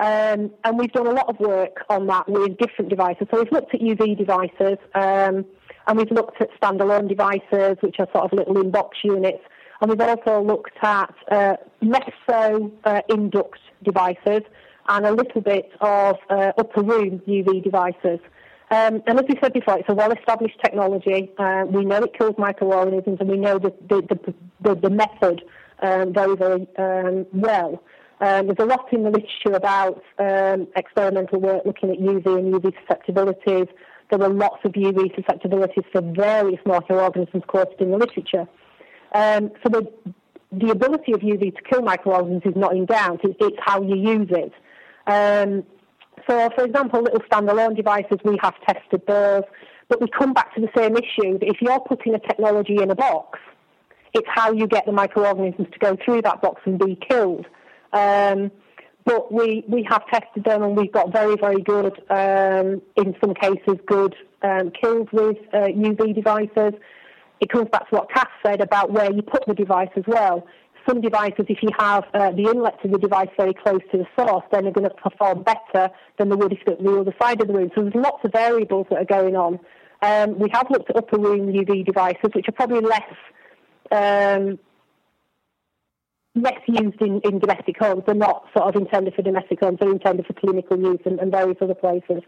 Um, 0.00 0.50
and 0.64 0.78
we've 0.78 0.92
done 0.92 1.06
a 1.06 1.12
lot 1.12 1.28
of 1.28 1.38
work 1.38 1.84
on 1.90 2.06
that 2.06 2.26
with 2.26 2.56
different 2.56 2.88
devices. 2.88 3.28
So 3.30 3.42
we've 3.42 3.52
looked 3.52 3.74
at 3.74 3.82
UV 3.82 4.16
devices, 4.16 4.78
um, 4.94 5.44
and 5.86 5.98
we've 5.98 6.10
looked 6.10 6.40
at 6.40 6.48
standalone 6.58 7.06
devices, 7.06 7.76
which 7.82 7.96
are 7.98 8.08
sort 8.12 8.24
of 8.24 8.32
little 8.32 8.58
in-box 8.58 8.96
units, 9.04 9.42
and 9.84 9.90
we've 9.90 10.08
also 10.08 10.40
looked 10.40 10.78
at 10.80 11.14
uh, 11.30 11.56
meso 11.82 12.72
uh, 12.84 13.02
induct 13.10 13.58
devices 13.82 14.40
and 14.88 15.04
a 15.04 15.12
little 15.12 15.42
bit 15.42 15.70
of 15.82 16.16
uh, 16.30 16.52
upper 16.56 16.82
room 16.82 17.20
UV 17.28 17.62
devices. 17.62 18.18
Um, 18.70 19.02
and 19.06 19.20
as 19.20 19.26
we 19.28 19.38
said 19.42 19.52
before, 19.52 19.78
it's 19.78 19.88
a 19.90 19.94
well-established 19.94 20.58
technology. 20.64 21.30
Uh, 21.36 21.66
we 21.68 21.84
know 21.84 22.02
it 22.02 22.16
kills 22.16 22.34
microorganisms, 22.38 23.18
and 23.20 23.28
we 23.28 23.36
know 23.36 23.58
the 23.58 23.74
the, 23.90 24.00
the, 24.08 24.34
the, 24.62 24.74
the 24.74 24.88
method 24.88 25.42
um, 25.82 26.14
very, 26.14 26.34
very 26.34 26.66
um, 26.78 27.26
well. 27.34 27.82
Um, 28.22 28.46
there's 28.46 28.60
a 28.60 28.64
lot 28.64 28.90
in 28.90 29.02
the 29.02 29.10
literature 29.10 29.52
about 29.52 30.02
um, 30.18 30.66
experimental 30.76 31.40
work 31.40 31.66
looking 31.66 31.90
at 31.90 31.98
UV 31.98 32.24
and 32.38 32.54
UV 32.54 32.72
susceptibilities. 32.80 33.66
There 34.10 34.22
are 34.22 34.30
lots 34.30 34.64
of 34.64 34.72
UV 34.72 35.14
susceptibilities 35.14 35.84
for 35.92 36.00
various 36.00 36.60
microorganisms 36.64 37.42
quoted 37.46 37.82
in 37.82 37.90
the 37.90 37.98
literature. 37.98 38.48
Um, 39.14 39.52
so 39.62 39.70
the, 39.70 39.92
the 40.52 40.70
ability 40.70 41.12
of 41.12 41.20
UV 41.20 41.56
to 41.56 41.62
kill 41.62 41.82
microorganisms 41.82 42.42
is 42.44 42.56
not 42.56 42.76
in 42.76 42.86
doubt. 42.86 43.20
It's, 43.24 43.36
it's 43.40 43.56
how 43.60 43.82
you 43.82 43.96
use 43.96 44.28
it. 44.30 44.52
Um, 45.06 45.64
so, 46.28 46.50
for 46.56 46.64
example, 46.64 47.02
little 47.02 47.20
standalone 47.20 47.76
devices, 47.76 48.18
we 48.24 48.38
have 48.42 48.54
tested 48.66 49.02
those, 49.06 49.42
but 49.88 50.00
we 50.00 50.08
come 50.08 50.32
back 50.32 50.54
to 50.54 50.60
the 50.60 50.70
same 50.76 50.96
issue 50.96 51.38
that 51.38 51.48
if 51.48 51.60
you're 51.60 51.80
putting 51.80 52.14
a 52.14 52.18
technology 52.18 52.82
in 52.82 52.90
a 52.90 52.94
box, 52.94 53.38
it's 54.14 54.26
how 54.32 54.52
you 54.52 54.66
get 54.66 54.86
the 54.86 54.92
microorganisms 54.92 55.68
to 55.72 55.78
go 55.78 55.96
through 56.04 56.22
that 56.22 56.40
box 56.40 56.62
and 56.64 56.78
be 56.78 56.96
killed. 57.08 57.46
Um, 57.92 58.50
but 59.04 59.30
we, 59.30 59.64
we 59.68 59.86
have 59.90 60.06
tested 60.06 60.44
them 60.44 60.62
and 60.62 60.76
we've 60.76 60.92
got 60.92 61.12
very, 61.12 61.36
very 61.36 61.60
good, 61.60 62.00
um, 62.10 62.80
in 62.96 63.14
some 63.20 63.34
cases, 63.34 63.78
good 63.86 64.14
um, 64.42 64.70
kills 64.70 65.08
with 65.12 65.36
uh, 65.52 65.66
UV 65.66 66.14
devices. 66.14 66.74
It 67.44 67.50
comes 67.50 67.68
back 67.68 67.90
to 67.90 67.96
what 67.96 68.10
Kath 68.10 68.30
said 68.42 68.62
about 68.62 68.90
where 68.90 69.12
you 69.12 69.20
put 69.20 69.44
the 69.46 69.52
device 69.52 69.90
as 69.96 70.04
well. 70.06 70.46
Some 70.88 71.02
devices, 71.02 71.44
if 71.50 71.62
you 71.62 71.68
have 71.78 72.04
uh, 72.14 72.30
the 72.30 72.44
inlet 72.44 72.80
to 72.80 72.88
the 72.88 72.96
device 72.96 73.28
very 73.36 73.52
close 73.52 73.82
to 73.92 73.98
the 73.98 74.06
source, 74.16 74.44
then 74.50 74.62
they're 74.64 74.72
going 74.72 74.88
to 74.88 74.94
perform 74.94 75.42
better 75.42 75.90
than 76.16 76.30
they 76.30 76.36
would 76.36 76.52
if 76.52 76.60
they're 76.64 76.76
the 76.76 77.00
other 77.00 77.14
side 77.20 77.42
of 77.42 77.48
the 77.48 77.52
room. 77.52 77.70
So 77.74 77.82
there's 77.82 77.94
lots 77.94 78.24
of 78.24 78.32
variables 78.32 78.86
that 78.88 78.96
are 78.96 79.04
going 79.04 79.36
on. 79.36 79.60
Um, 80.00 80.38
we 80.38 80.48
have 80.54 80.70
looked 80.70 80.88
at 80.88 80.96
upper 80.96 81.18
room 81.18 81.52
UV 81.52 81.84
devices, 81.84 82.30
which 82.32 82.48
are 82.48 82.52
probably 82.52 82.80
less 82.80 83.12
um, 83.92 84.58
less 86.34 86.60
used 86.66 87.02
in, 87.02 87.20
in 87.24 87.40
domestic 87.40 87.76
homes. 87.78 88.04
They're 88.06 88.14
not 88.14 88.46
sort 88.56 88.74
of 88.74 88.80
intended 88.80 89.14
for 89.14 89.20
domestic 89.20 89.60
homes. 89.60 89.80
They're 89.82 89.92
intended 89.92 90.26
for 90.26 90.32
clinical 90.32 90.78
use 90.78 91.00
and, 91.04 91.20
and 91.20 91.30
various 91.30 91.58
other 91.60 91.74
places. 91.74 92.22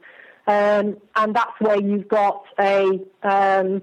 Um, 0.47 0.99
and 1.17 1.35
that's 1.35 1.59
where 1.59 1.81
you've 1.81 2.07
got 2.07 2.45
a 2.61 3.01
um, 3.23 3.81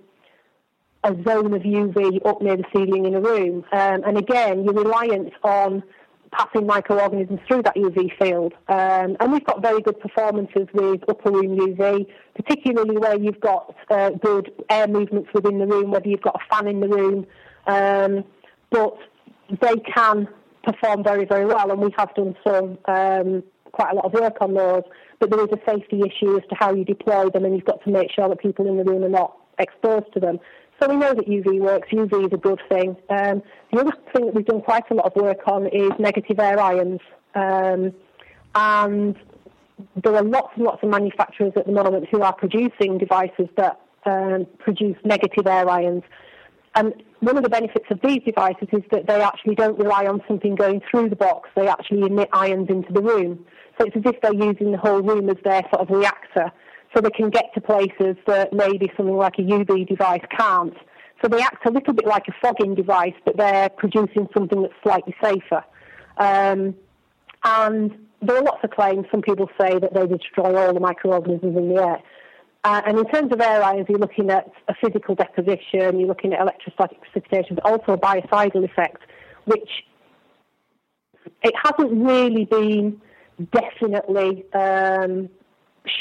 a 1.03 1.13
zone 1.27 1.53
of 1.53 1.61
UV 1.63 2.25
up 2.25 2.41
near 2.41 2.57
the 2.57 2.63
ceiling 2.73 3.05
in 3.05 3.15
a 3.15 3.21
room. 3.21 3.65
Um, 3.71 4.03
and 4.05 4.17
again, 4.17 4.63
you're 4.63 4.73
reliant 4.73 5.33
on 5.43 5.83
passing 6.31 6.65
microorganisms 6.65 7.39
through 7.47 7.63
that 7.63 7.75
UV 7.75 8.17
field. 8.17 8.53
Um, 8.67 9.17
and 9.19 9.31
we've 9.31 9.45
got 9.45 9.61
very 9.61 9.81
good 9.81 9.99
performances 9.99 10.67
with 10.73 11.01
upper 11.07 11.31
room 11.31 11.57
UV, 11.57 12.07
particularly 12.35 12.97
where 12.97 13.17
you've 13.17 13.39
got 13.39 13.75
uh, 13.89 14.11
good 14.11 14.51
air 14.69 14.87
movements 14.87 15.29
within 15.33 15.59
the 15.59 15.67
room, 15.67 15.91
whether 15.91 16.07
you've 16.07 16.21
got 16.21 16.35
a 16.35 16.55
fan 16.55 16.67
in 16.67 16.79
the 16.79 16.87
room. 16.87 17.27
Um, 17.67 18.23
but 18.71 18.97
they 19.61 19.75
can 19.95 20.27
perform 20.63 21.03
very, 21.03 21.25
very 21.25 21.45
well, 21.45 21.71
and 21.71 21.79
we 21.79 21.93
have 21.97 22.13
done 22.15 22.35
some 22.45 22.77
um, 22.85 23.43
quite 23.71 23.91
a 23.91 23.95
lot 23.95 24.05
of 24.05 24.13
work 24.13 24.37
on 24.41 24.53
those. 24.53 24.83
But 25.19 25.29
there 25.29 25.41
is 25.41 25.49
a 25.51 25.69
safety 25.69 26.01
issue 26.01 26.37
as 26.37 26.43
to 26.49 26.55
how 26.59 26.73
you 26.73 26.83
deploy 26.83 27.29
them, 27.29 27.45
and 27.45 27.55
you've 27.55 27.65
got 27.65 27.83
to 27.83 27.91
make 27.91 28.11
sure 28.11 28.27
that 28.27 28.39
people 28.39 28.67
in 28.67 28.77
the 28.77 28.83
room 28.83 29.03
are 29.03 29.09
not 29.09 29.37
exposed 29.59 30.11
to 30.13 30.19
them. 30.19 30.39
So 30.79 30.89
we 30.89 30.97
know 30.97 31.13
that 31.13 31.27
UV 31.27 31.59
works. 31.59 31.89
UV 31.91 32.27
is 32.27 32.33
a 32.33 32.37
good 32.37 32.61
thing. 32.69 32.95
Um, 33.09 33.41
the 33.71 33.79
other 33.79 33.93
thing 34.13 34.25
that 34.25 34.33
we've 34.33 34.45
done 34.45 34.61
quite 34.61 34.83
a 34.91 34.93
lot 34.93 35.05
of 35.05 35.15
work 35.15 35.47
on 35.47 35.67
is 35.67 35.91
negative 35.99 36.39
air 36.39 36.59
ions. 36.59 36.99
Um, 37.35 37.93
and 38.55 39.15
there 40.03 40.15
are 40.15 40.23
lots 40.23 40.49
and 40.55 40.65
lots 40.65 40.83
of 40.83 40.89
manufacturers 40.89 41.53
at 41.55 41.65
the 41.65 41.71
moment 41.71 42.07
who 42.11 42.21
are 42.21 42.33
producing 42.33 42.97
devices 42.97 43.47
that 43.57 43.79
um, 44.05 44.45
produce 44.59 44.97
negative 45.03 45.47
air 45.47 45.69
ions. 45.69 46.03
And 46.75 46.93
one 47.19 47.37
of 47.37 47.43
the 47.43 47.49
benefits 47.49 47.85
of 47.89 47.99
these 48.03 48.21
devices 48.25 48.67
is 48.71 48.83
that 48.91 49.07
they 49.07 49.21
actually 49.21 49.55
don't 49.55 49.77
rely 49.77 50.07
on 50.07 50.21
something 50.27 50.55
going 50.55 50.81
through 50.89 51.09
the 51.09 51.15
box. 51.15 51.49
They 51.55 51.67
actually 51.67 52.01
emit 52.01 52.29
ions 52.33 52.69
into 52.69 52.91
the 52.91 53.01
room. 53.01 53.45
So 53.77 53.85
it's 53.85 53.95
as 53.95 54.03
if 54.05 54.21
they're 54.21 54.33
using 54.33 54.71
the 54.71 54.77
whole 54.77 55.01
room 55.01 55.29
as 55.29 55.37
their 55.43 55.61
sort 55.73 55.87
of 55.87 55.89
reactor. 55.89 56.51
So 56.93 57.01
they 57.01 57.09
can 57.09 57.29
get 57.29 57.53
to 57.55 57.61
places 57.61 58.15
that 58.27 58.53
maybe 58.53 58.91
something 58.95 59.17
like 59.17 59.39
a 59.39 59.41
UV 59.41 59.87
device 59.87 60.21
can't. 60.37 60.75
So 61.21 61.27
they 61.29 61.41
act 61.41 61.65
a 61.65 61.71
little 61.71 61.93
bit 61.93 62.05
like 62.05 62.27
a 62.27 62.33
fogging 62.41 62.75
device, 62.75 63.13
but 63.25 63.37
they're 63.37 63.69
producing 63.69 64.27
something 64.33 64.61
that's 64.61 64.73
slightly 64.83 65.15
safer. 65.23 65.63
Um, 66.17 66.75
and 67.43 67.91
there 68.21 68.37
are 68.37 68.43
lots 68.43 68.63
of 68.63 68.71
claims. 68.71 69.05
Some 69.11 69.21
people 69.21 69.49
say 69.59 69.79
that 69.79 69.93
they 69.93 70.05
destroy 70.05 70.55
all 70.55 70.73
the 70.73 70.79
microorganisms 70.79 71.57
in 71.57 71.69
the 71.69 71.81
air. 71.81 71.99
Uh, 72.65 72.81
and 72.85 72.97
in 72.97 73.05
terms 73.05 73.33
of 73.33 73.41
air 73.41 73.61
ions, 73.61 73.87
you're 73.89 73.99
looking 73.99 74.29
at 74.29 74.49
a 74.69 74.73
physical 74.81 75.15
deposition, 75.15 75.99
you're 75.99 76.07
looking 76.07 76.33
at 76.33 76.39
electrostatic 76.39 76.97
precipitation, 77.01 77.55
but 77.55 77.65
also 77.65 77.93
a 77.93 77.97
biocidal 77.97 78.63
effect, 78.63 79.01
which 79.45 79.69
it 81.41 81.53
hasn't 81.61 81.91
really 81.91 82.45
been 82.45 83.01
definitely 83.51 84.45
um, 84.53 85.29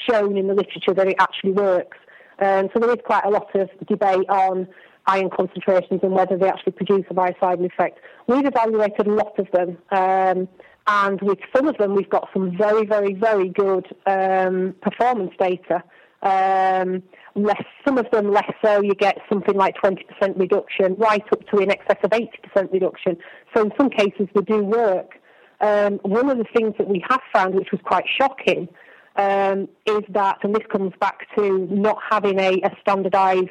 shown 0.09 0.37
in 0.37 0.49
the 0.49 0.55
literature 0.55 0.95
that 0.95 1.09
it 1.09 1.17
actually 1.19 1.53
works. 1.53 1.99
Um, 2.39 2.69
so 2.73 2.81
there 2.81 2.91
is 2.91 2.99
quite 3.05 3.25
a 3.25 3.31
lot 3.31 3.55
of 3.55 3.69
debate 3.87 4.29
on 4.29 4.67
ion 5.07 5.31
concentrations 5.31 6.01
and 6.03 6.13
whether 6.13 6.37
they 6.37 6.49
actually 6.49 6.73
produce 6.73 7.05
a 7.11 7.15
biocidal 7.15 7.67
effect. 7.67 7.99
We've 8.27 8.47
evaluated 8.47 9.07
a 9.07 9.13
lot 9.13 9.39
of 9.39 9.49
them, 9.53 9.79
um, 9.91 10.49
and 10.87 11.21
with 11.21 11.39
some 11.55 11.69
of 11.69 11.77
them, 11.79 11.95
we've 11.95 12.11
got 12.11 12.29
some 12.33 12.57
very, 12.57 12.85
very, 12.85 13.15
very 13.15 13.49
good 13.49 13.87
um, 14.07 14.75
performance 14.83 15.33
data. 15.39 15.83
Um, 16.23 17.03
less, 17.35 17.63
some 17.85 17.99
of 17.99 18.11
them 18.11 18.33
less 18.33 18.51
so. 18.65 18.81
You 18.81 18.95
get 18.95 19.19
something 19.29 19.57
like 19.57 19.75
20% 19.77 19.99
reduction, 20.39 20.95
right 20.97 21.25
up 21.33 21.47
to 21.49 21.59
in 21.59 21.71
excess 21.71 21.99
of 22.03 22.11
80% 22.11 22.73
reduction. 22.73 23.17
So 23.55 23.63
in 23.63 23.73
some 23.77 23.91
cases, 23.91 24.29
they 24.35 24.43
do 24.43 24.63
work. 24.65 25.19
Um, 25.61 26.01
one 26.03 26.29
of 26.29 26.39
the 26.39 26.47
things 26.55 26.75
that 26.79 26.89
we 26.89 27.05
have 27.09 27.21
found, 27.33 27.55
which 27.55 27.71
was 27.71 27.81
quite 27.85 28.05
shocking, 28.21 28.69
um, 29.17 29.69
is 29.87 30.03
that, 30.11 30.39
and 30.43 30.55
this 30.55 30.67
comes 30.71 30.93
back 31.01 31.27
to 31.37 31.67
not 31.71 31.99
having 32.11 32.39
a, 32.39 32.61
a 32.63 32.71
standardised 32.81 33.49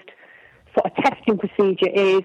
sort 0.73 0.85
of 0.85 0.95
testing 1.03 1.37
procedure, 1.37 1.89
is 1.93 2.21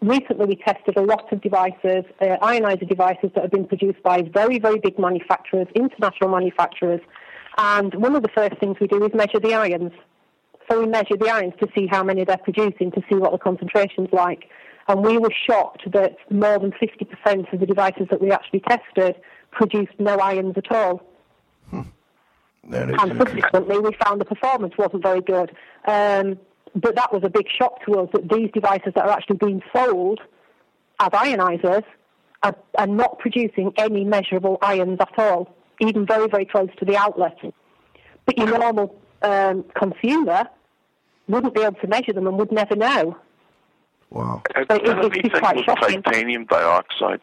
recently 0.00 0.46
we 0.46 0.56
tested 0.56 0.96
a 0.96 1.02
lot 1.02 1.32
of 1.32 1.40
devices, 1.40 2.04
uh, 2.20 2.36
ionizer 2.42 2.88
devices 2.88 3.30
that 3.34 3.42
have 3.42 3.50
been 3.50 3.66
produced 3.66 4.02
by 4.02 4.22
very, 4.22 4.58
very 4.58 4.78
big 4.78 4.98
manufacturers, 4.98 5.66
international 5.74 6.30
manufacturers, 6.30 7.00
and 7.56 7.94
one 7.94 8.14
of 8.14 8.22
the 8.22 8.28
first 8.34 8.58
things 8.60 8.76
we 8.80 8.86
do 8.86 9.04
is 9.04 9.12
measure 9.14 9.40
the 9.40 9.54
ions. 9.54 9.92
So 10.70 10.80
we 10.80 10.86
measure 10.86 11.16
the 11.18 11.30
ions 11.30 11.54
to 11.60 11.68
see 11.76 11.86
how 11.86 12.04
many 12.04 12.24
they're 12.24 12.36
producing, 12.36 12.92
to 12.92 13.02
see 13.08 13.16
what 13.16 13.32
the 13.32 13.38
concentration's 13.38 14.10
like. 14.12 14.44
And 14.86 15.04
we 15.04 15.18
were 15.18 15.32
shocked 15.48 15.90
that 15.92 16.16
more 16.30 16.58
than 16.58 16.72
50% 16.72 17.52
of 17.52 17.60
the 17.60 17.66
devices 17.66 18.06
that 18.10 18.20
we 18.20 18.30
actually 18.30 18.60
tested 18.60 19.16
produced 19.50 19.92
no 19.98 20.18
ions 20.18 20.54
at 20.56 20.70
all. 20.70 21.02
Hmm. 21.70 21.82
And 22.72 23.18
subsequently, 23.18 23.78
we 23.78 23.96
found 24.04 24.20
the 24.20 24.24
performance 24.24 24.74
wasn't 24.78 25.02
very 25.02 25.20
good. 25.20 25.50
Um, 25.86 26.38
but 26.74 26.94
that 26.96 27.12
was 27.12 27.22
a 27.24 27.30
big 27.30 27.46
shock 27.48 27.84
to 27.86 28.00
us 28.00 28.08
that 28.12 28.28
these 28.28 28.50
devices 28.52 28.92
that 28.94 29.04
are 29.04 29.10
actually 29.10 29.36
being 29.36 29.62
sold 29.74 30.20
as 31.00 31.08
ionizers 31.10 31.84
are, 32.42 32.54
are 32.76 32.86
not 32.86 33.18
producing 33.18 33.72
any 33.78 34.04
measurable 34.04 34.58
ions 34.62 34.98
at 35.00 35.18
all 35.18 35.54
even 35.80 36.06
very, 36.06 36.28
very 36.28 36.44
close 36.44 36.68
to 36.78 36.84
the 36.84 36.96
outlet. 36.96 37.38
But 38.26 38.38
your 38.38 38.58
normal 38.58 38.94
um, 39.22 39.64
consumer 39.74 40.44
wouldn't 41.28 41.54
be 41.54 41.62
able 41.62 41.78
to 41.80 41.86
measure 41.86 42.12
them 42.12 42.26
and 42.26 42.38
would 42.38 42.52
never 42.52 42.76
know. 42.76 43.16
Wow. 44.10 44.42
So 44.54 44.60
it, 44.60 44.70
it, 44.70 45.26
it's 45.26 45.38
quite 45.38 45.64
shocking. 45.64 46.02
titanium 46.02 46.46
dioxide? 46.46 47.20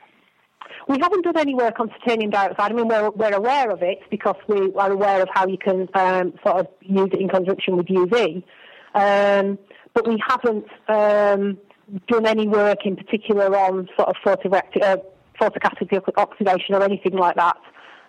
We 0.88 1.00
haven't 1.00 1.24
done 1.24 1.38
any 1.38 1.56
work 1.56 1.80
on 1.80 1.90
titanium 1.90 2.30
dioxide. 2.30 2.72
I 2.72 2.76
mean, 2.76 2.88
we're, 2.88 3.10
we're 3.12 3.34
aware 3.34 3.72
of 3.72 3.82
it 3.82 4.00
because 4.12 4.36
we 4.48 4.72
are 4.76 4.92
aware 4.92 5.22
of 5.22 5.30
how 5.34 5.48
you 5.48 5.58
can 5.58 5.90
um, 5.96 6.34
sort 6.46 6.58
of 6.58 6.68
use 6.82 7.10
it 7.12 7.20
in 7.20 7.28
conjunction 7.28 7.76
with 7.76 7.88
UV. 7.88 8.44
Um, 8.94 9.58
but 9.94 10.08
we 10.08 10.22
haven't 10.28 10.66
um, 10.88 11.58
done 12.08 12.26
any 12.26 12.48
work 12.48 12.86
in 12.86 12.96
particular 12.96 13.56
on 13.58 13.90
sort 13.98 14.10
of 14.10 14.16
photocatalytic 14.24 14.82
uh, 16.08 16.12
oxidation 16.18 16.76
or 16.76 16.84
anything 16.84 17.14
like 17.14 17.36
that. 17.36 17.58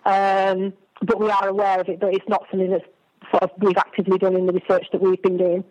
Um, 0.05 0.73
but 1.01 1.19
we 1.19 1.29
are 1.29 1.47
aware 1.47 1.81
of 1.81 1.89
it, 1.89 1.99
but 1.99 2.13
it's 2.13 2.27
not 2.27 2.45
something 2.51 2.69
that's 2.69 2.85
sort 3.31 3.43
of 3.43 3.51
we've 3.59 3.77
actively 3.77 4.17
done 4.17 4.35
in 4.35 4.45
the 4.45 4.53
research 4.53 4.85
that 4.91 5.01
we've 5.01 5.21
been 5.21 5.37
doing. 5.37 5.63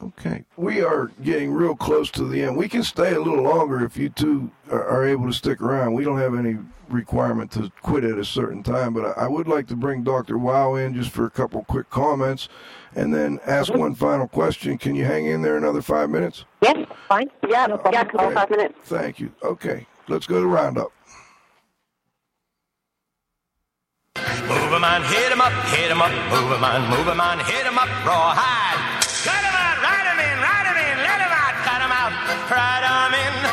Okay. 0.00 0.44
We 0.56 0.80
are 0.80 1.10
getting 1.22 1.50
real 1.52 1.74
close 1.74 2.10
to 2.12 2.24
the 2.24 2.42
end. 2.42 2.56
We 2.56 2.68
can 2.68 2.84
stay 2.84 3.14
a 3.14 3.20
little 3.20 3.42
longer 3.42 3.84
if 3.84 3.96
you 3.96 4.08
two 4.08 4.50
are, 4.70 4.84
are 4.86 5.04
able 5.04 5.26
to 5.26 5.32
stick 5.32 5.60
around. 5.60 5.94
We 5.94 6.04
don't 6.04 6.18
have 6.18 6.36
any 6.36 6.56
requirement 6.88 7.50
to 7.52 7.70
quit 7.82 8.04
at 8.04 8.16
a 8.16 8.24
certain 8.24 8.62
time, 8.62 8.94
but 8.94 9.18
I, 9.18 9.24
I 9.24 9.28
would 9.28 9.48
like 9.48 9.66
to 9.68 9.76
bring 9.76 10.04
Dr. 10.04 10.38
Wow 10.38 10.76
in 10.76 10.94
just 10.94 11.10
for 11.10 11.26
a 11.26 11.30
couple 11.30 11.64
quick 11.64 11.90
comments 11.90 12.48
and 12.94 13.12
then 13.12 13.40
ask 13.44 13.70
mm-hmm. 13.70 13.80
one 13.80 13.94
final 13.96 14.28
question. 14.28 14.78
Can 14.78 14.94
you 14.94 15.04
hang 15.04 15.26
in 15.26 15.42
there 15.42 15.56
another 15.56 15.82
five 15.82 16.10
minutes? 16.10 16.44
Yes, 16.62 16.86
fine. 17.08 17.28
Yeah, 17.48 17.66
No 17.66 17.80
yeah, 17.92 18.04
couple 18.04 18.30
five 18.30 18.50
minutes. 18.50 18.78
Thank 18.84 19.18
you. 19.18 19.32
Okay. 19.42 19.86
Let's 20.06 20.26
go 20.26 20.40
to 20.40 20.46
Roundup. 20.46 20.92
Move 24.48 24.72
'em 24.72 24.84
on, 24.84 25.02
hit 25.02 25.30
'em 25.30 25.40
up, 25.40 25.52
hit 25.66 25.90
'em 25.90 26.00
up, 26.00 26.10
move 26.30 26.52
'em 26.52 26.64
on, 26.64 26.88
move 26.88 27.08
'em 27.08 27.20
on, 27.20 27.38
hit 27.40 27.66
'em 27.66 27.78
up, 27.78 27.88
rawhide. 28.06 28.67
Cut 28.67 28.67
ride 32.50 32.84
'em 32.84 33.14
in, 33.14 33.48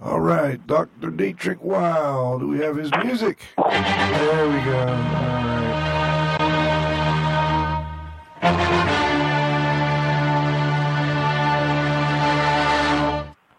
All 0.00 0.20
right. 0.20 0.64
Dr. 0.66 1.10
Dietrich 1.10 1.58
Weil. 1.62 2.38
Do 2.38 2.48
we 2.48 2.58
have 2.58 2.76
his 2.76 2.90
music? 3.02 3.38
There 3.56 4.48
we 4.48 4.60
go. 4.64 5.63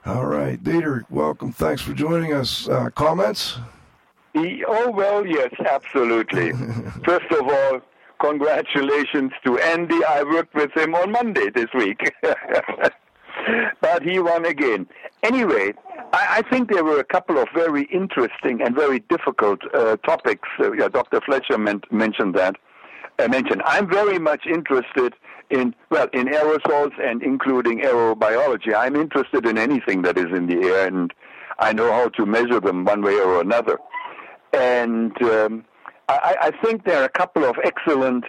All 0.06 0.26
right. 0.28 0.64
Dietrich, 0.64 1.06
welcome. 1.10 1.52
Thanks 1.52 1.82
for 1.82 1.94
joining 1.94 2.34
us. 2.34 2.70
Uh, 2.70 2.92
comments? 2.92 3.58
Oh, 4.36 4.92
well, 4.92 5.26
yes, 5.26 5.52
absolutely. 5.66 6.52
First 7.06 7.32
of 7.32 7.48
all, 7.48 7.82
congratulations 8.20 9.32
to 9.44 9.58
Andy. 9.58 10.04
I 10.08 10.22
worked 10.24 10.54
with 10.54 10.72
him 10.78 10.94
on 10.94 11.12
Monday 11.12 11.50
this 11.50 11.70
week. 11.74 12.14
but 13.82 14.04
he 14.04 14.20
won 14.20 14.46
again. 14.46 14.88
Anyway, 15.24 15.74
I, 16.14 16.38
I 16.38 16.42
think 16.50 16.72
there 16.72 16.84
were 16.84 17.00
a 17.00 17.04
couple 17.04 17.40
of 17.40 17.48
very 17.56 17.86
interesting 17.86 18.62
and 18.62 18.76
very 18.76 19.00
difficult 19.00 19.62
uh, 19.74 19.98
topics. 19.98 20.48
Uh, 20.60 20.74
yeah, 20.74 20.90
Dr. 20.90 21.22
Fletcher 21.22 21.58
meant, 21.58 21.92
mentioned 21.92 22.36
that. 22.36 22.56
Mentioned. 23.18 23.62
I'm 23.66 23.90
very 23.90 24.20
much 24.20 24.46
interested 24.46 25.14
in 25.50 25.74
well 25.90 26.08
in 26.14 26.28
aerosols 26.28 26.92
and 27.02 27.24
including 27.24 27.80
aerobiology. 27.80 28.76
I'm 28.76 28.96
interested 28.96 29.46
in 29.46 29.58
anything 29.58 30.02
that 30.04 30.18
is 30.18 30.28
in 30.36 30.48
the 30.48 30.60
air, 30.68 30.88
and 30.88 31.14
I 31.58 31.74
know 31.74 31.92
how 31.92 32.10
to 32.10 32.26
measure 32.26 32.60
them 32.60 32.86
one 32.86 33.02
way 33.02 33.16
or 33.16 33.42
another. 33.42 33.80
And 34.54 35.20
um, 35.24 35.66
I, 36.08 36.36
I 36.42 36.52
think 36.64 36.84
there 36.86 37.02
are 37.02 37.06
a 37.06 37.10
couple 37.10 37.46
of 37.46 37.56
excellent 37.64 38.26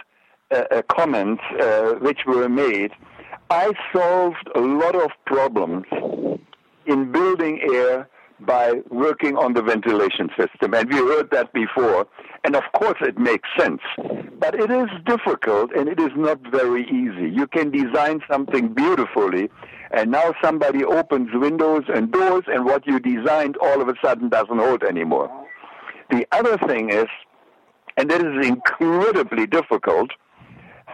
uh, 0.51 0.63
uh, 0.71 0.81
comments 0.83 1.43
uh, 1.59 1.95
which 1.95 2.21
were 2.25 2.49
made. 2.49 2.91
I 3.49 3.73
solved 3.93 4.49
a 4.55 4.61
lot 4.61 4.95
of 4.95 5.11
problems 5.25 5.85
in 6.85 7.11
building 7.11 7.59
air 7.73 8.09
by 8.41 8.81
working 8.89 9.35
on 9.35 9.53
the 9.53 9.61
ventilation 9.61 10.29
system. 10.37 10.73
And 10.73 10.89
we 10.91 10.97
heard 10.97 11.31
that 11.31 11.51
before. 11.53 12.07
And 12.43 12.55
of 12.55 12.63
course, 12.73 12.97
it 13.01 13.17
makes 13.17 13.49
sense. 13.57 13.81
But 14.39 14.55
it 14.55 14.69
is 14.69 14.87
difficult 15.05 15.71
and 15.75 15.89
it 15.89 15.99
is 15.99 16.11
not 16.15 16.39
very 16.51 16.83
easy. 16.85 17.29
You 17.29 17.47
can 17.47 17.71
design 17.71 18.21
something 18.29 18.73
beautifully, 18.73 19.49
and 19.91 20.11
now 20.11 20.33
somebody 20.43 20.83
opens 20.83 21.29
windows 21.33 21.83
and 21.87 22.11
doors, 22.11 22.43
and 22.47 22.65
what 22.65 22.85
you 22.85 22.99
designed 22.99 23.57
all 23.57 23.81
of 23.81 23.87
a 23.87 23.95
sudden 24.03 24.29
doesn't 24.29 24.59
hold 24.59 24.83
anymore. 24.83 25.29
The 26.11 26.27
other 26.31 26.57
thing 26.67 26.89
is, 26.89 27.07
and 27.97 28.09
that 28.11 28.21
is 28.23 28.47
incredibly 28.47 29.47
difficult, 29.47 30.11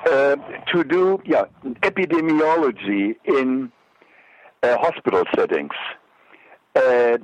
uh, 0.05 0.35
to 0.71 0.83
do 0.83 1.21
yeah, 1.25 1.45
epidemiology 1.81 3.15
in 3.25 3.71
uh, 4.63 4.77
hospital 4.77 5.23
settings. 5.35 5.73
Uh, 6.75 7.17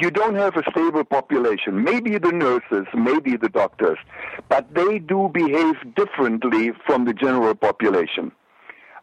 you 0.00 0.10
don't 0.10 0.34
have 0.34 0.56
a 0.56 0.62
stable 0.70 1.04
population. 1.04 1.82
Maybe 1.82 2.18
the 2.18 2.32
nurses, 2.32 2.86
maybe 2.94 3.36
the 3.36 3.48
doctors, 3.48 3.98
but 4.48 4.72
they 4.74 4.98
do 4.98 5.30
behave 5.32 5.74
differently 5.94 6.72
from 6.86 7.04
the 7.04 7.14
general 7.14 7.54
population. 7.54 8.32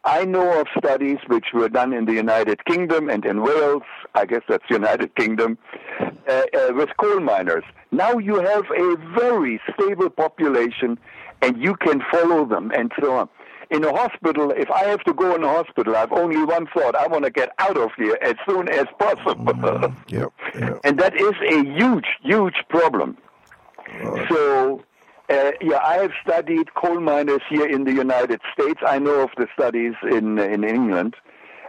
I 0.06 0.24
know 0.24 0.62
of 0.62 0.68
studies 0.78 1.18
which 1.28 1.48
were 1.54 1.68
done 1.68 1.92
in 1.92 2.06
the 2.06 2.14
United 2.14 2.64
Kingdom 2.66 3.10
and 3.10 3.26
in 3.26 3.42
Wales, 3.42 3.84
I 4.16 4.26
guess 4.26 4.42
that's 4.48 4.64
the 4.70 4.76
United 4.76 5.14
Kingdom, 5.16 5.58
uh, 6.00 6.44
uh, 6.58 6.74
with 6.74 6.90
coal 6.98 7.20
miners. 7.20 7.66
Now 7.92 8.18
you 8.18 8.36
have 8.36 8.64
a 8.72 8.96
very 9.20 9.60
stable 9.74 10.10
population 10.10 10.98
and 11.42 11.62
you 11.62 11.76
can 11.76 12.02
follow 12.12 12.46
them 12.46 12.72
and 12.74 12.92
so 13.00 13.18
on. 13.18 13.30
In 13.70 13.84
a 13.84 13.96
hospital, 13.96 14.52
if 14.52 14.70
I 14.72 14.86
have 14.86 15.04
to 15.04 15.14
go 15.14 15.36
in 15.36 15.44
a 15.44 15.48
hospital, 15.48 15.96
I've 15.96 16.12
only 16.12 16.44
one 16.44 16.66
thought. 16.74 16.96
I 16.96 17.06
want 17.08 17.26
to 17.26 17.32
get 17.32 17.52
out 17.60 17.78
of 17.78 17.92
here 17.98 18.18
as 18.22 18.34
soon 18.48 18.68
as 18.68 18.86
possible. 18.98 19.94
Yep. 20.08 20.32
yep. 20.60 20.80
And 20.84 21.00
that 21.00 21.16
is 21.16 21.34
a 21.48 21.64
huge, 21.64 22.08
huge 22.24 22.64
problem. 22.70 23.18
So, 24.30 24.84
uh, 25.30 25.52
yeah, 25.62 25.80
I 25.84 25.98
have 25.98 26.12
studied 26.24 26.74
coal 26.74 27.00
miners 27.00 27.42
here 27.50 27.68
in 27.68 27.84
the 27.84 27.94
United 27.94 28.42
States. 28.54 28.80
I 28.86 28.98
know 29.00 29.22
of 29.22 29.30
the 29.38 29.48
studies 29.54 29.94
in 30.04 30.40
in 30.40 30.64
England. 30.64 31.16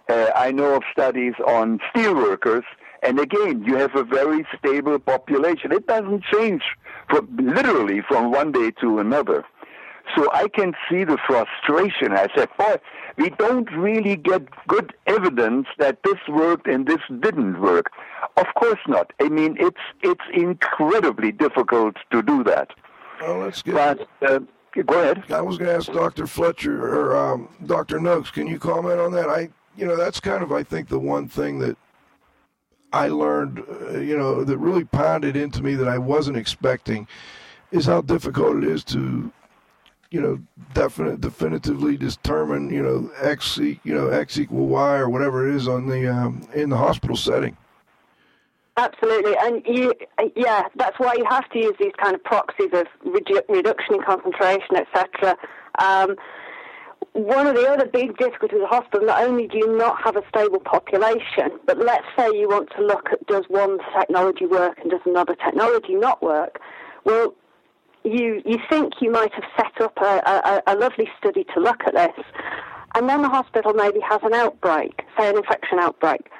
Uh, 0.08 0.30
I 0.34 0.50
know 0.50 0.74
of 0.74 0.82
studies 0.92 1.34
on 1.46 1.80
steel 1.90 2.14
workers. 2.14 2.64
And 3.02 3.18
again, 3.18 3.62
you 3.64 3.76
have 3.76 3.94
a 3.94 4.02
very 4.04 4.46
stable 4.58 4.98
population. 4.98 5.72
It 5.72 5.86
doesn't 5.86 6.24
change 6.24 6.62
from, 7.08 7.28
literally 7.36 8.02
from 8.06 8.30
one 8.30 8.52
day 8.52 8.72
to 8.82 8.98
another. 8.98 9.44
So 10.16 10.28
I 10.32 10.48
can 10.48 10.74
see 10.88 11.04
the 11.04 11.18
frustration. 11.26 12.12
I 12.12 12.28
said, 12.34 12.48
boy, 12.58 12.76
we 13.16 13.30
don't 13.30 13.70
really 13.72 14.16
get 14.16 14.42
good 14.66 14.94
evidence 15.06 15.66
that 15.78 16.02
this 16.04 16.18
worked 16.28 16.66
and 16.66 16.86
this 16.86 17.00
didn't 17.20 17.60
work. 17.60 17.92
Of 18.36 18.46
course 18.54 18.80
not. 18.88 19.12
I 19.20 19.28
mean, 19.28 19.56
it's 19.60 19.80
it's 20.02 20.24
incredibly 20.32 21.32
difficult 21.32 21.96
to 22.10 22.22
do 22.22 22.42
that. 22.44 22.70
Well, 23.20 23.38
let's 23.38 23.62
get. 23.62 23.74
But 23.74 24.08
uh, 24.22 24.40
go 24.82 25.00
ahead. 25.00 25.24
I 25.30 25.40
was 25.40 25.58
going 25.58 25.70
to 25.70 25.76
ask 25.76 25.92
Dr. 25.92 26.26
Fletcher 26.26 26.82
or 26.82 27.16
um, 27.16 27.48
Dr. 27.66 28.00
Noakes. 28.00 28.30
Can 28.30 28.46
you 28.46 28.58
comment 28.58 29.00
on 29.00 29.12
that? 29.12 29.28
I, 29.28 29.48
you 29.76 29.86
know, 29.86 29.96
that's 29.96 30.20
kind 30.20 30.42
of 30.42 30.52
I 30.52 30.62
think 30.62 30.88
the 30.88 30.98
one 30.98 31.28
thing 31.28 31.58
that 31.60 31.76
I 32.92 33.08
learned, 33.08 33.62
uh, 33.68 33.98
you 33.98 34.16
know, 34.16 34.44
that 34.44 34.58
really 34.58 34.84
pounded 34.84 35.36
into 35.36 35.62
me 35.62 35.74
that 35.74 35.88
I 35.88 35.98
wasn't 35.98 36.36
expecting 36.36 37.06
is 37.70 37.86
how 37.86 38.00
difficult 38.00 38.56
it 38.58 38.64
is 38.64 38.82
to, 38.84 39.32
you 40.10 40.20
know, 40.20 40.40
definite 40.74 41.20
definitively 41.20 41.96
determine, 41.96 42.70
you 42.70 42.82
know, 42.82 43.10
x 43.20 43.56
you 43.58 43.78
know 43.84 44.08
x 44.08 44.38
equal 44.38 44.66
y 44.66 44.96
or 44.96 45.08
whatever 45.08 45.48
it 45.48 45.54
is 45.54 45.68
on 45.68 45.86
the 45.86 46.12
um, 46.12 46.46
in 46.54 46.68
the 46.68 46.76
hospital 46.76 47.16
setting. 47.16 47.56
Absolutely, 48.76 49.36
and 49.42 49.62
you, 49.66 49.92
yeah, 50.36 50.64
that's 50.76 50.98
why 50.98 51.14
you 51.16 51.24
have 51.28 51.48
to 51.50 51.58
use 51.58 51.74
these 51.78 51.92
kind 52.02 52.14
of 52.14 52.24
proxies 52.24 52.70
of 52.72 52.86
redu- 53.04 53.46
reduction 53.48 53.96
in 53.96 54.02
concentration, 54.02 54.76
etc. 54.76 55.36
Um, 55.78 56.16
one 57.12 57.46
of 57.46 57.56
the 57.56 57.68
other 57.68 57.86
big 57.86 58.16
difficulties 58.16 58.56
of 58.56 58.62
the 58.62 58.66
hospital, 58.68 59.06
not 59.06 59.22
only 59.22 59.48
do 59.48 59.58
you 59.58 59.76
not 59.76 60.00
have 60.02 60.16
a 60.16 60.22
stable 60.28 60.60
population, 60.60 61.58
but 61.66 61.78
let's 61.78 62.06
say 62.16 62.28
you 62.32 62.48
want 62.48 62.70
to 62.76 62.84
look 62.84 63.08
at 63.12 63.26
does 63.26 63.44
one 63.48 63.78
technology 63.98 64.46
work 64.46 64.78
and 64.80 64.90
does 64.90 65.00
another 65.04 65.34
technology 65.34 65.94
not 65.94 66.22
work. 66.22 66.60
Well, 67.04 67.34
you 68.04 68.42
you 68.44 68.58
think 68.68 68.94
you 69.00 69.10
might 69.10 69.32
have 69.34 69.44
set 69.56 69.80
up 69.80 69.96
a, 69.98 70.62
a, 70.66 70.74
a 70.74 70.74
lovely 70.76 71.08
study 71.18 71.44
to 71.54 71.60
look 71.60 71.82
at 71.86 71.94
this, 71.94 72.24
and 72.94 73.08
then 73.08 73.22
the 73.22 73.28
hospital 73.28 73.72
maybe 73.74 74.00
has 74.00 74.20
an 74.22 74.34
outbreak, 74.34 75.02
say 75.18 75.28
an 75.28 75.36
infection 75.36 75.78
outbreak. 75.78 76.30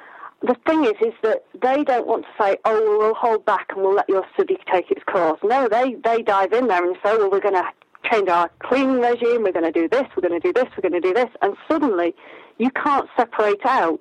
The 0.43 0.57
thing 0.67 0.85
is, 0.85 0.95
is 1.03 1.13
that 1.23 1.45
they 1.61 1.85
don't 1.85 2.07
want 2.07 2.25
to 2.25 2.43
say, 2.43 2.57
"Oh, 2.65 2.73
well, 2.73 2.99
we'll 2.99 3.15
hold 3.15 3.45
back 3.45 3.67
and 3.71 3.83
we'll 3.83 3.95
let 3.95 4.09
your 4.09 4.25
study 4.35 4.59
take 4.73 4.91
its 4.91 5.05
course." 5.05 5.39
No, 5.43 5.69
they 5.69 5.95
they 6.03 6.23
dive 6.23 6.53
in 6.53 6.69
there 6.69 6.85
and 6.85 6.97
say, 7.05 7.17
"Well, 7.17 7.31
we're 7.31 7.41
going 7.41 7.55
to 7.55 7.69
change 8.11 8.29
our 8.29 8.51
cleaning 8.61 9.01
regime. 9.01 9.43
We're 9.43 9.53
going 9.53 9.71
to 9.71 9.73
do 9.73 9.89
this. 9.89 10.05
We're 10.17 10.27
going 10.27 10.41
to 10.41 10.47
do 10.47 10.53
this. 10.53 10.69
We're 10.77 10.89
going 10.89 11.01
to 11.01 11.07
do 11.07 11.15
this," 11.15 11.31
and 11.43 11.57
suddenly 11.69 12.15
you 12.59 12.71
can't 12.71 13.09
separate 13.17 13.65
out 13.67 14.01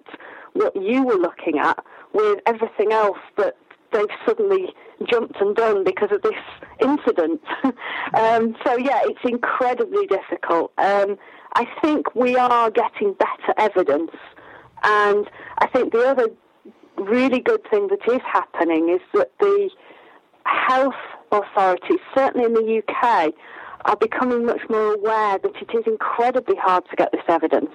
what 0.54 0.76
you 0.76 1.04
were 1.04 1.16
looking 1.16 1.60
at 1.60 1.84
with 2.14 2.40
everything 2.46 2.92
else 2.92 3.20
that 3.38 3.56
they've 3.92 4.08
suddenly 4.26 4.74
jumped 5.08 5.40
and 5.40 5.56
done 5.56 5.84
because 5.84 6.12
of 6.12 6.22
this 6.22 6.34
incident. 6.82 7.42
um, 8.14 8.56
so 8.66 8.78
yeah, 8.78 9.02
it's 9.04 9.20
incredibly 9.24 10.08
difficult. 10.08 10.72
Um, 10.78 11.18
I 11.54 11.66
think 11.82 12.16
we 12.16 12.36
are 12.36 12.70
getting 12.70 13.14
better 13.14 13.54
evidence, 13.58 14.12
and 14.84 15.30
I 15.58 15.68
think 15.68 15.92
the 15.92 16.08
other 16.08 16.28
really 16.98 17.40
good 17.40 17.62
thing 17.70 17.88
that 17.88 18.14
is 18.14 18.22
happening 18.32 18.90
is 18.90 19.02
that 19.14 19.32
the 19.40 19.70
health 20.46 20.94
authorities, 21.32 22.00
certainly 22.16 22.46
in 22.46 22.54
the 22.54 22.82
UK, 22.88 23.34
are 23.86 23.96
becoming 23.96 24.46
much 24.46 24.62
more 24.70 24.94
aware 24.94 25.38
that 25.40 25.56
it 25.56 25.70
is 25.74 25.84
incredibly 25.88 26.56
hard 26.58 26.84
to 26.90 26.96
get 26.96 27.12
this 27.12 27.24
evidence. 27.28 27.72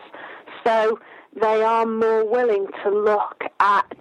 So 0.64 0.99
they 1.41 1.62
are 1.62 1.87
more 1.87 2.29
willing 2.31 2.66
to 2.83 2.91
look 2.91 3.45
at 3.61 3.97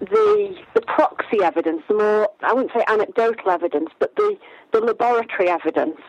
the 0.00 0.56
the 0.74 0.80
proxy 0.82 1.42
evidence, 1.42 1.82
the 1.88 1.94
more 1.94 2.28
I 2.42 2.52
wouldn't 2.52 2.72
say 2.72 2.84
anecdotal 2.88 3.50
evidence, 3.50 3.90
but 3.98 4.14
the, 4.16 4.36
the 4.72 4.80
laboratory 4.80 5.48
evidence 5.48 6.00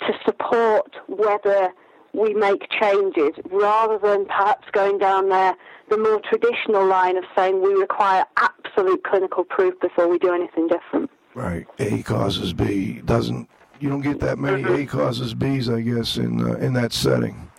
to 0.00 0.12
support 0.24 0.94
whether 1.08 1.72
we 2.12 2.34
make 2.34 2.70
changes 2.70 3.32
rather 3.50 3.98
than 3.98 4.26
perhaps 4.26 4.66
going 4.72 4.98
down 4.98 5.28
there 5.28 5.54
the 5.90 5.98
more 5.98 6.20
traditional 6.28 6.86
line 6.86 7.16
of 7.16 7.24
saying 7.36 7.62
we 7.62 7.74
require 7.74 8.24
absolute 8.38 9.04
clinical 9.04 9.44
proof 9.44 9.78
before 9.80 10.08
we 10.08 10.18
do 10.18 10.34
anything 10.34 10.66
different. 10.66 11.10
Right. 11.34 11.66
A 11.78 12.02
causes 12.02 12.52
B 12.52 13.00
doesn't. 13.04 13.48
You 13.78 13.90
don't 13.90 14.00
get 14.00 14.20
that 14.20 14.38
many 14.38 14.62
A 14.82 14.86
causes 14.86 15.34
B's, 15.34 15.68
I 15.68 15.82
guess, 15.82 16.16
in 16.16 16.42
uh, 16.42 16.54
in 16.54 16.72
that 16.74 16.92
setting. 16.92 17.50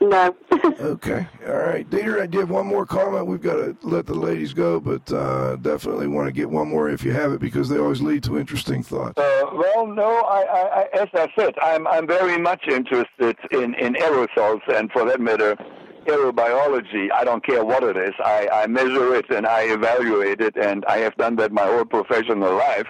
No. 0.00 0.34
okay. 0.80 1.26
All 1.46 1.58
right, 1.58 1.88
Dieter. 1.88 2.22
I 2.22 2.26
did 2.26 2.48
one 2.48 2.66
more 2.66 2.86
comment. 2.86 3.26
We've 3.26 3.42
got 3.42 3.56
to 3.56 3.76
let 3.82 4.06
the 4.06 4.14
ladies 4.14 4.54
go, 4.54 4.80
but 4.80 5.12
uh, 5.12 5.56
definitely 5.56 6.06
want 6.06 6.26
to 6.26 6.32
get 6.32 6.48
one 6.48 6.68
more 6.68 6.88
if 6.88 7.04
you 7.04 7.12
have 7.12 7.32
it 7.32 7.40
because 7.40 7.68
they 7.68 7.78
always 7.78 8.00
lead 8.00 8.22
to 8.24 8.38
interesting 8.38 8.82
thoughts. 8.82 9.18
Uh, 9.18 9.50
well, 9.52 9.86
no, 9.86 10.20
I, 10.22 10.40
I, 10.42 10.80
I, 10.80 11.02
as 11.02 11.08
I 11.12 11.28
said, 11.38 11.54
I'm, 11.62 11.86
I'm 11.86 12.06
very 12.06 12.38
much 12.38 12.66
interested 12.66 13.36
in, 13.50 13.74
in 13.74 13.94
aerosols 13.94 14.60
and, 14.74 14.90
for 14.90 15.04
that 15.04 15.20
matter, 15.20 15.54
aerobiology. 16.06 17.12
I 17.12 17.24
don't 17.24 17.44
care 17.44 17.62
what 17.62 17.82
it 17.82 17.98
is. 17.98 18.14
I, 18.24 18.48
I 18.50 18.66
measure 18.68 19.14
it 19.14 19.28
and 19.30 19.46
I 19.46 19.64
evaluate 19.64 20.40
it, 20.40 20.56
and 20.56 20.82
I 20.86 20.98
have 20.98 21.14
done 21.16 21.36
that 21.36 21.52
my 21.52 21.66
whole 21.66 21.84
professional 21.84 22.56
life, 22.56 22.88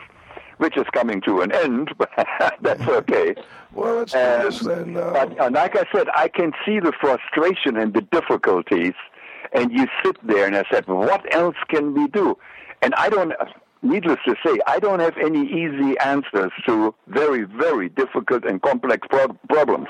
which 0.58 0.76
is 0.76 0.84
coming 0.92 1.20
to 1.22 1.40
an 1.40 1.50
end, 1.50 1.92
but 1.98 2.10
that's 2.62 2.86
okay. 2.86 3.34
Well, 3.72 3.96
let's 3.96 4.14
And- 4.14 4.42
do 4.42 4.50
this 4.50 4.60
then. 4.60 4.96
Uh, 4.96 5.10
But 5.12 5.40
uh, 5.40 5.50
like 5.52 5.76
I 5.76 5.84
said, 5.92 6.08
I 6.14 6.28
can 6.28 6.52
see 6.64 6.80
the 6.80 6.92
frustration 7.00 7.76
and 7.76 7.94
the 7.94 8.02
difficulties, 8.02 8.94
and 9.52 9.70
you 9.72 9.86
sit 10.04 10.16
there 10.26 10.46
and 10.46 10.56
I 10.56 10.64
said, 10.70 10.86
what 10.86 11.22
else 11.34 11.56
can 11.68 11.94
we 11.94 12.08
do? 12.08 12.36
And 12.82 12.94
I 12.94 13.08
don't, 13.08 13.32
needless 13.82 14.18
to 14.26 14.34
say, 14.44 14.58
I 14.66 14.78
don't 14.78 15.00
have 15.00 15.16
any 15.18 15.44
easy 15.46 15.98
answers 15.98 16.52
to 16.66 16.94
very, 17.08 17.44
very 17.44 17.88
difficult 17.88 18.44
and 18.44 18.60
complex 18.62 19.06
pro- 19.10 19.36
problems. 19.48 19.88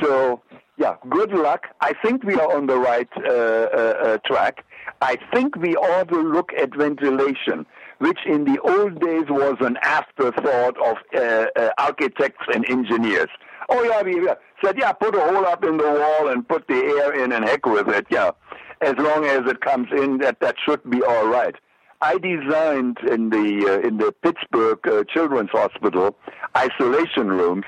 So, 0.00 0.42
yeah, 0.76 0.96
good 1.08 1.32
luck. 1.32 1.66
I 1.80 1.92
think 2.02 2.24
we 2.24 2.34
are 2.34 2.54
on 2.56 2.66
the 2.66 2.78
right 2.78 3.08
uh, 3.18 3.30
uh, 3.30 3.32
uh, 3.32 4.18
track. 4.26 4.64
I 5.00 5.16
think 5.32 5.56
we 5.56 5.76
ought 5.76 6.08
to 6.08 6.20
look 6.20 6.52
at 6.54 6.74
ventilation, 6.74 7.66
which 8.02 8.18
in 8.26 8.44
the 8.44 8.58
old 8.62 8.98
days 9.00 9.26
was 9.28 9.56
an 9.60 9.76
afterthought 9.82 10.76
of 10.84 10.96
uh, 11.14 11.46
uh, 11.54 11.70
architects 11.78 12.44
and 12.52 12.68
engineers. 12.68 13.28
Oh 13.68 13.80
yeah, 13.84 14.02
we 14.02 14.28
said 14.62 14.76
yeah, 14.76 14.92
put 14.92 15.14
a 15.14 15.20
hole 15.20 15.46
up 15.46 15.64
in 15.64 15.76
the 15.76 15.84
wall 15.84 16.28
and 16.28 16.46
put 16.46 16.66
the 16.66 16.74
air 16.74 17.12
in 17.22 17.30
and 17.30 17.44
heck 17.44 17.64
with 17.64 17.88
it. 17.88 18.06
Yeah, 18.10 18.32
as 18.80 18.94
long 18.98 19.24
as 19.24 19.42
it 19.46 19.60
comes 19.60 19.86
in, 19.92 20.18
that 20.18 20.40
that 20.40 20.56
should 20.64 20.82
be 20.90 21.00
all 21.00 21.28
right. 21.28 21.54
I 22.00 22.18
designed 22.18 22.98
in 23.08 23.30
the 23.30 23.48
uh, 23.70 23.86
in 23.86 23.98
the 23.98 24.10
Pittsburgh 24.10 24.80
uh, 24.84 25.04
Children's 25.04 25.50
Hospital 25.52 26.16
isolation 26.58 27.28
rooms. 27.28 27.64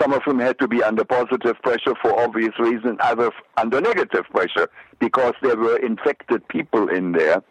Some 0.00 0.12
of 0.12 0.22
them 0.24 0.38
had 0.38 0.60
to 0.60 0.68
be 0.68 0.80
under 0.82 1.04
positive 1.04 1.60
pressure 1.62 1.94
for 2.00 2.18
obvious 2.18 2.56
reasons, 2.58 2.98
others 3.00 3.32
under 3.56 3.80
negative 3.80 4.24
pressure 4.30 4.70
because 5.00 5.34
there 5.42 5.56
were 5.56 5.76
infected 5.76 6.46
people 6.46 6.88
in 6.88 7.12
there. 7.12 7.42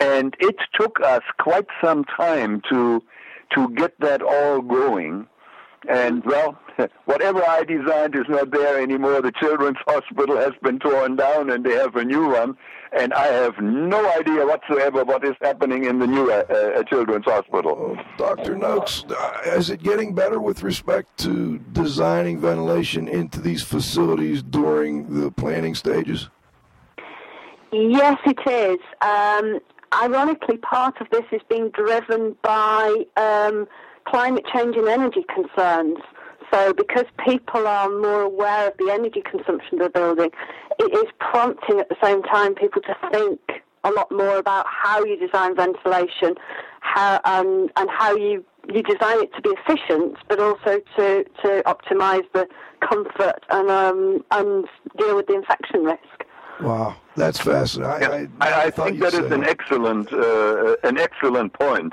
And 0.00 0.36
it 0.40 0.56
took 0.78 1.00
us 1.00 1.22
quite 1.38 1.66
some 1.82 2.04
time 2.04 2.62
to 2.70 3.02
to 3.54 3.68
get 3.74 3.98
that 4.00 4.22
all 4.22 4.60
going. 4.60 5.26
And 5.88 6.24
well, 6.24 6.58
whatever 7.04 7.42
I 7.46 7.64
designed 7.64 8.14
is 8.14 8.26
not 8.28 8.50
there 8.50 8.80
anymore. 8.80 9.22
The 9.22 9.32
children's 9.32 9.78
hospital 9.86 10.36
has 10.36 10.52
been 10.62 10.78
torn 10.78 11.16
down, 11.16 11.50
and 11.50 11.64
they 11.64 11.74
have 11.74 11.96
a 11.96 12.04
new 12.04 12.28
one. 12.28 12.56
And 12.92 13.12
I 13.12 13.26
have 13.26 13.58
no 13.58 14.10
idea 14.12 14.46
whatsoever 14.46 15.04
what 15.04 15.24
is 15.24 15.34
happening 15.42 15.84
in 15.84 15.98
the 15.98 16.06
new 16.06 16.30
uh, 16.30 16.44
uh, 16.48 16.82
children's 16.84 17.24
hospital. 17.24 17.98
Dr. 18.16 18.56
Noakes, 18.56 19.04
uh, 19.10 19.40
is 19.44 19.70
it 19.70 19.82
getting 19.82 20.14
better 20.14 20.40
with 20.40 20.62
respect 20.62 21.18
to 21.18 21.58
designing 21.72 22.40
ventilation 22.40 23.08
into 23.08 23.40
these 23.40 23.62
facilities 23.62 24.42
during 24.42 25.20
the 25.20 25.30
planning 25.32 25.74
stages? 25.74 26.28
Yes, 27.72 28.18
it 28.24 28.38
is. 28.48 28.78
Um, 29.02 29.60
ironically, 30.02 30.58
part 30.58 31.00
of 31.00 31.08
this 31.10 31.24
is 31.32 31.40
being 31.48 31.70
driven 31.70 32.36
by 32.42 33.04
um, 33.16 33.66
climate 34.06 34.44
change 34.54 34.76
and 34.76 34.88
energy 34.88 35.24
concerns. 35.32 35.98
So, 36.52 36.72
because 36.72 37.06
people 37.24 37.66
are 37.66 37.88
more 37.88 38.22
aware 38.22 38.68
of 38.68 38.74
the 38.78 38.92
energy 38.92 39.22
consumption 39.28 39.80
of 39.80 39.92
the 39.92 39.98
building, 39.98 40.30
it 40.78 40.94
is 40.94 41.12
prompting 41.18 41.80
at 41.80 41.88
the 41.88 41.96
same 42.02 42.22
time 42.22 42.54
people 42.54 42.82
to 42.82 42.96
think 43.10 43.40
a 43.84 43.90
lot 43.90 44.10
more 44.10 44.36
about 44.38 44.66
how 44.68 45.04
you 45.04 45.16
design 45.16 45.56
ventilation, 45.56 46.34
how 46.80 47.20
um, 47.24 47.68
and 47.76 47.88
how 47.90 48.14
you 48.14 48.44
you 48.68 48.82
design 48.82 49.22
it 49.22 49.32
to 49.34 49.42
be 49.42 49.50
efficient, 49.50 50.16
but 50.28 50.40
also 50.40 50.80
to 50.96 51.24
to 51.42 51.62
optimise 51.66 52.26
the 52.32 52.46
comfort 52.80 53.44
and 53.50 53.70
um, 53.70 54.24
and 54.32 54.66
deal 54.98 55.16
with 55.16 55.26
the 55.26 55.34
infection 55.34 55.84
risk. 55.84 56.25
Wow, 56.60 56.96
that's 57.16 57.40
fascinating. 57.40 58.32
I, 58.40 58.46
I, 58.46 58.64
I 58.64 58.70
thought 58.70 58.88
think 58.88 59.00
that 59.00 59.14
is 59.14 59.30
an 59.30 59.42
it. 59.42 59.48
excellent 59.48 60.12
uh, 60.12 60.76
an 60.84 60.98
excellent 60.98 61.52
point. 61.52 61.92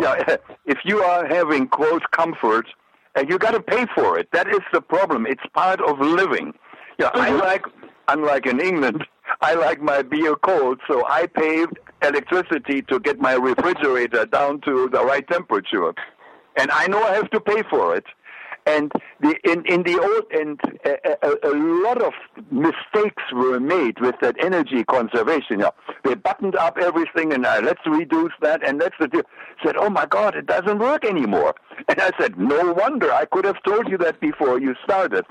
Yeah, 0.00 0.36
if 0.66 0.78
you 0.84 1.00
are 1.02 1.26
having 1.26 1.68
quote 1.68 2.02
comfort, 2.10 2.66
and 3.16 3.28
you 3.28 3.38
got 3.38 3.52
to 3.52 3.60
pay 3.60 3.86
for 3.94 4.18
it. 4.18 4.28
That 4.32 4.48
is 4.48 4.60
the 4.72 4.80
problem. 4.80 5.26
It's 5.26 5.42
part 5.54 5.80
of 5.80 5.98
living. 5.98 6.52
Yeah, 6.98 7.10
I 7.14 7.30
like 7.30 7.64
unlike 8.08 8.46
in 8.46 8.60
England, 8.60 9.04
I 9.40 9.54
like 9.54 9.80
my 9.80 10.02
beer 10.02 10.36
cold, 10.36 10.80
so 10.86 11.04
I 11.08 11.26
pay 11.26 11.66
electricity 12.02 12.82
to 12.82 13.00
get 13.00 13.18
my 13.18 13.34
refrigerator 13.34 14.26
down 14.26 14.60
to 14.62 14.88
the 14.92 15.04
right 15.04 15.26
temperature, 15.26 15.92
and 16.56 16.70
I 16.70 16.86
know 16.86 17.02
I 17.02 17.14
have 17.14 17.30
to 17.30 17.40
pay 17.40 17.62
for 17.68 17.96
it. 17.96 18.04
And 18.66 18.90
the, 19.20 19.36
in, 19.44 19.64
in 19.66 19.84
the 19.84 19.98
old, 20.00 20.24
and 20.32 20.60
a, 20.84 21.16
a, 21.22 21.52
a 21.52 21.54
lot 21.84 22.02
of 22.02 22.12
mistakes 22.50 23.22
were 23.32 23.60
made 23.60 24.00
with 24.00 24.16
that 24.20 24.34
energy 24.40 24.82
conservation. 24.84 25.60
Yeah, 25.60 25.70
they 26.02 26.14
buttoned 26.14 26.56
up 26.56 26.76
everything, 26.76 27.32
and 27.32 27.46
uh, 27.46 27.60
let's 27.62 27.80
reduce 27.86 28.32
that, 28.42 28.66
and 28.66 28.78
let's 28.78 28.98
reduce. 28.98 29.22
Said, 29.64 29.76
oh 29.76 29.88
my 29.88 30.04
God, 30.06 30.34
it 30.34 30.46
doesn't 30.46 30.78
work 30.78 31.04
anymore. 31.04 31.54
And 31.88 32.00
I 32.00 32.10
said, 32.18 32.38
no 32.38 32.72
wonder. 32.72 33.12
I 33.12 33.26
could 33.26 33.44
have 33.44 33.62
told 33.62 33.88
you 33.88 33.98
that 33.98 34.18
before 34.18 34.58
you 34.58 34.74
started. 34.82 35.24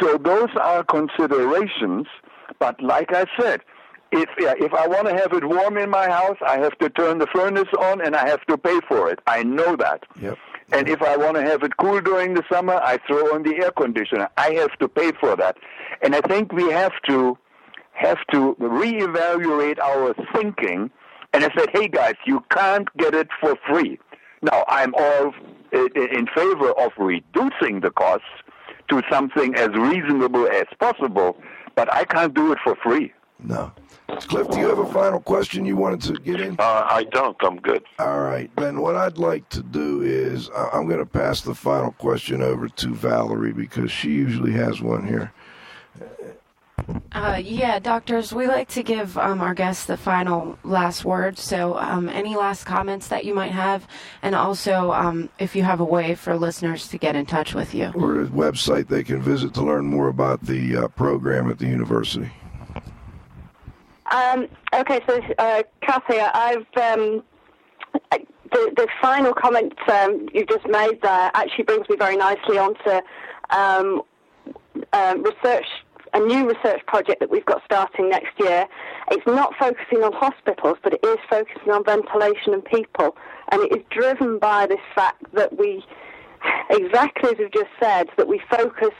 So 0.00 0.18
those 0.18 0.50
are 0.60 0.84
considerations. 0.84 2.06
But 2.58 2.82
like 2.82 3.12
I 3.14 3.24
said, 3.38 3.60
if 4.12 4.28
yeah, 4.38 4.54
if 4.58 4.72
I 4.74 4.86
want 4.86 5.08
to 5.08 5.14
have 5.14 5.32
it 5.32 5.44
warm 5.44 5.76
in 5.78 5.90
my 5.90 6.08
house, 6.08 6.36
I 6.46 6.58
have 6.58 6.76
to 6.78 6.90
turn 6.90 7.18
the 7.18 7.26
furnace 7.34 7.68
on, 7.78 8.00
and 8.00 8.14
I 8.14 8.28
have 8.28 8.44
to 8.46 8.58
pay 8.58 8.80
for 8.88 9.10
it. 9.10 9.20
I 9.26 9.42
know 9.42 9.76
that. 9.76 10.04
Yep. 10.20 10.38
And 10.72 10.88
if 10.88 11.00
I 11.00 11.16
want 11.16 11.36
to 11.36 11.42
have 11.42 11.62
it 11.62 11.76
cool 11.76 12.00
during 12.00 12.34
the 12.34 12.42
summer, 12.50 12.74
I 12.74 12.98
throw 13.06 13.34
on 13.34 13.42
the 13.44 13.56
air 13.62 13.70
conditioner. 13.70 14.28
I 14.36 14.52
have 14.54 14.76
to 14.78 14.88
pay 14.88 15.12
for 15.12 15.36
that. 15.36 15.56
And 16.02 16.14
I 16.14 16.20
think 16.22 16.52
we 16.52 16.70
have 16.70 16.92
to 17.08 17.38
have 17.92 18.18
to 18.32 18.56
reevaluate 18.60 19.78
our 19.78 20.14
thinking. 20.34 20.90
And 21.32 21.44
I 21.44 21.50
said, 21.56 21.68
hey 21.72 21.88
guys, 21.88 22.14
you 22.26 22.44
can't 22.50 22.88
get 22.96 23.14
it 23.14 23.28
for 23.40 23.56
free. 23.68 23.98
Now, 24.42 24.64
I'm 24.68 24.94
all 24.94 25.32
in 25.72 26.26
favor 26.34 26.72
of 26.72 26.92
reducing 26.98 27.80
the 27.80 27.90
costs 27.90 28.26
to 28.88 29.02
something 29.10 29.54
as 29.54 29.68
reasonable 29.68 30.46
as 30.48 30.66
possible, 30.78 31.36
but 31.74 31.92
I 31.92 32.04
can't 32.04 32.34
do 32.34 32.52
it 32.52 32.58
for 32.62 32.76
free. 32.82 33.12
No. 33.38 33.72
Cliff, 34.20 34.48
do 34.50 34.58
you 34.58 34.68
have 34.68 34.78
a 34.78 34.92
final 34.92 35.20
question 35.20 35.66
you 35.66 35.76
wanted 35.76 36.00
to 36.02 36.12
get 36.22 36.40
in? 36.40 36.56
Uh, 36.58 36.86
I 36.88 37.04
don't. 37.04 37.36
I'm 37.42 37.56
good. 37.60 37.84
All 37.98 38.20
right. 38.20 38.50
Then 38.56 38.80
what 38.80 38.96
I'd 38.96 39.18
like 39.18 39.48
to 39.50 39.62
do 39.62 40.02
is 40.02 40.48
I- 40.50 40.70
I'm 40.72 40.86
going 40.86 41.00
to 41.00 41.06
pass 41.06 41.40
the 41.42 41.54
final 41.54 41.92
question 41.92 42.40
over 42.42 42.68
to 42.68 42.94
Valerie 42.94 43.52
because 43.52 43.90
she 43.90 44.10
usually 44.10 44.52
has 44.52 44.80
one 44.80 45.06
here. 45.06 45.32
Uh, 47.12 47.40
yeah, 47.42 47.78
doctors, 47.80 48.32
we 48.32 48.46
like 48.46 48.68
to 48.68 48.82
give 48.82 49.18
um, 49.18 49.40
our 49.40 49.54
guests 49.54 49.86
the 49.86 49.96
final 49.96 50.56
last 50.62 51.04
word. 51.04 51.36
So, 51.36 51.76
um, 51.78 52.08
any 52.08 52.36
last 52.36 52.64
comments 52.64 53.08
that 53.08 53.24
you 53.24 53.34
might 53.34 53.50
have, 53.50 53.88
and 54.22 54.34
also 54.34 54.92
um, 54.92 55.28
if 55.38 55.56
you 55.56 55.62
have 55.64 55.80
a 55.80 55.84
way 55.84 56.14
for 56.14 56.36
listeners 56.36 56.86
to 56.88 56.98
get 56.98 57.16
in 57.16 57.26
touch 57.26 57.54
with 57.54 57.74
you. 57.74 57.90
Or 57.94 58.20
a 58.22 58.26
website 58.26 58.88
they 58.88 59.02
can 59.02 59.20
visit 59.20 59.52
to 59.54 59.62
learn 59.62 59.86
more 59.86 60.08
about 60.08 60.42
the 60.46 60.76
uh, 60.76 60.88
program 60.88 61.50
at 61.50 61.58
the 61.58 61.66
university. 61.66 62.30
Um, 64.10 64.48
okay, 64.72 65.00
so 65.08 65.20
uh, 65.38 65.62
Kathy, 65.82 66.20
I've 66.20 66.66
um, 66.76 67.22
the, 68.52 68.72
the 68.76 68.88
final 69.00 69.32
comment 69.32 69.74
um, 69.90 70.28
you 70.32 70.44
just 70.46 70.66
made 70.66 71.00
there 71.02 71.30
actually 71.34 71.64
brings 71.64 71.88
me 71.88 71.96
very 71.96 72.16
nicely 72.16 72.58
onto 72.58 73.00
um, 73.50 74.02
um, 74.92 75.22
research, 75.22 75.66
a 76.14 76.20
new 76.20 76.48
research 76.48 76.84
project 76.86 77.20
that 77.20 77.30
we've 77.30 77.44
got 77.44 77.62
starting 77.64 78.08
next 78.08 78.38
year. 78.38 78.66
It's 79.10 79.26
not 79.26 79.54
focusing 79.58 80.02
on 80.02 80.12
hospitals, 80.12 80.78
but 80.82 80.94
it 80.94 81.04
is 81.04 81.18
focusing 81.28 81.72
on 81.72 81.84
ventilation 81.84 82.54
and 82.54 82.64
people, 82.64 83.16
and 83.50 83.62
it 83.62 83.76
is 83.76 83.84
driven 83.90 84.38
by 84.38 84.66
this 84.66 84.80
fact 84.94 85.22
that 85.34 85.58
we, 85.58 85.84
exactly 86.70 87.30
as 87.30 87.38
we've 87.38 87.52
just 87.52 87.70
said, 87.80 88.08
that 88.16 88.28
we 88.28 88.40
focus 88.50 88.90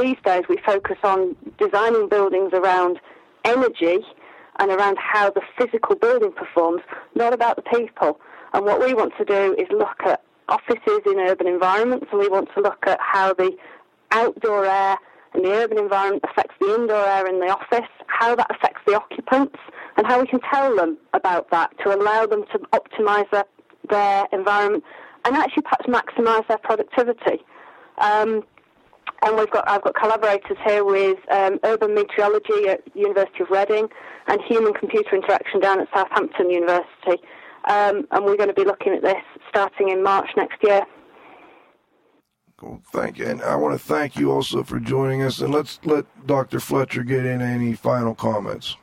these 0.00 0.16
days 0.24 0.42
we 0.48 0.58
focus 0.66 0.98
on 1.02 1.34
designing 1.58 2.08
buildings 2.08 2.52
around 2.52 3.00
energy 3.44 4.04
and 4.60 4.70
around 4.70 4.98
how 4.98 5.30
the 5.30 5.40
physical 5.58 5.96
building 5.96 6.32
performs, 6.32 6.82
not 7.14 7.32
about 7.32 7.56
the 7.56 7.62
people. 7.62 8.20
And 8.52 8.64
what 8.64 8.78
we 8.78 8.94
want 8.94 9.14
to 9.18 9.24
do 9.24 9.54
is 9.58 9.66
look 9.70 10.00
at 10.04 10.22
offices 10.48 11.00
in 11.06 11.18
urban 11.18 11.46
environments, 11.46 12.06
and 12.12 12.20
we 12.20 12.28
want 12.28 12.48
to 12.54 12.60
look 12.60 12.84
at 12.86 12.98
how 13.00 13.32
the 13.32 13.56
outdoor 14.10 14.66
air 14.66 14.98
in 15.34 15.42
the 15.42 15.52
urban 15.52 15.78
environment 15.78 16.22
affects 16.28 16.54
the 16.60 16.74
indoor 16.74 17.06
air 17.06 17.26
in 17.26 17.40
the 17.40 17.46
office, 17.46 17.88
how 18.06 18.34
that 18.34 18.48
affects 18.50 18.82
the 18.86 18.94
occupants, 18.94 19.58
and 19.96 20.06
how 20.06 20.20
we 20.20 20.26
can 20.26 20.40
tell 20.52 20.76
them 20.76 20.98
about 21.14 21.50
that 21.50 21.70
to 21.78 21.94
allow 21.94 22.26
them 22.26 22.44
to 22.52 22.58
optimise 22.74 23.30
their, 23.30 23.44
their 23.88 24.26
environment 24.32 24.84
and 25.24 25.36
actually 25.36 25.62
perhaps 25.62 25.86
maximise 25.86 26.46
their 26.48 26.58
productivity. 26.58 27.42
Um, 27.98 28.42
and 29.22 29.36
we've 29.36 29.50
got 29.50 29.68
I've 29.68 29.82
got 29.82 29.94
collaborators 29.94 30.56
here 30.64 30.84
with 30.84 31.18
um, 31.30 31.58
urban 31.64 31.94
meteorology 31.94 32.68
at 32.68 32.80
University 32.94 33.42
of 33.42 33.50
Reading 33.50 33.88
and 34.28 34.40
human 34.42 34.72
computer 34.72 35.16
interaction 35.16 35.60
down 35.60 35.80
at 35.80 35.88
Southampton 35.94 36.50
University. 36.50 37.22
Um, 37.68 38.06
and 38.10 38.24
we're 38.24 38.36
going 38.36 38.48
to 38.48 38.54
be 38.54 38.64
looking 38.64 38.94
at 38.94 39.02
this 39.02 39.22
starting 39.48 39.90
in 39.90 40.02
March 40.02 40.30
next 40.36 40.62
year. 40.62 40.82
Thank 42.92 43.18
you. 43.18 43.26
And 43.26 43.42
I 43.42 43.56
want 43.56 43.78
to 43.78 43.78
thank 43.78 44.16
you 44.16 44.30
also 44.32 44.62
for 44.62 44.78
joining 44.78 45.22
us. 45.22 45.40
And 45.40 45.52
let's 45.52 45.80
let 45.84 46.04
Dr. 46.26 46.60
Fletcher 46.60 47.02
get 47.02 47.24
in 47.24 47.40
any 47.40 47.74
final 47.74 48.14
comments. 48.14 48.76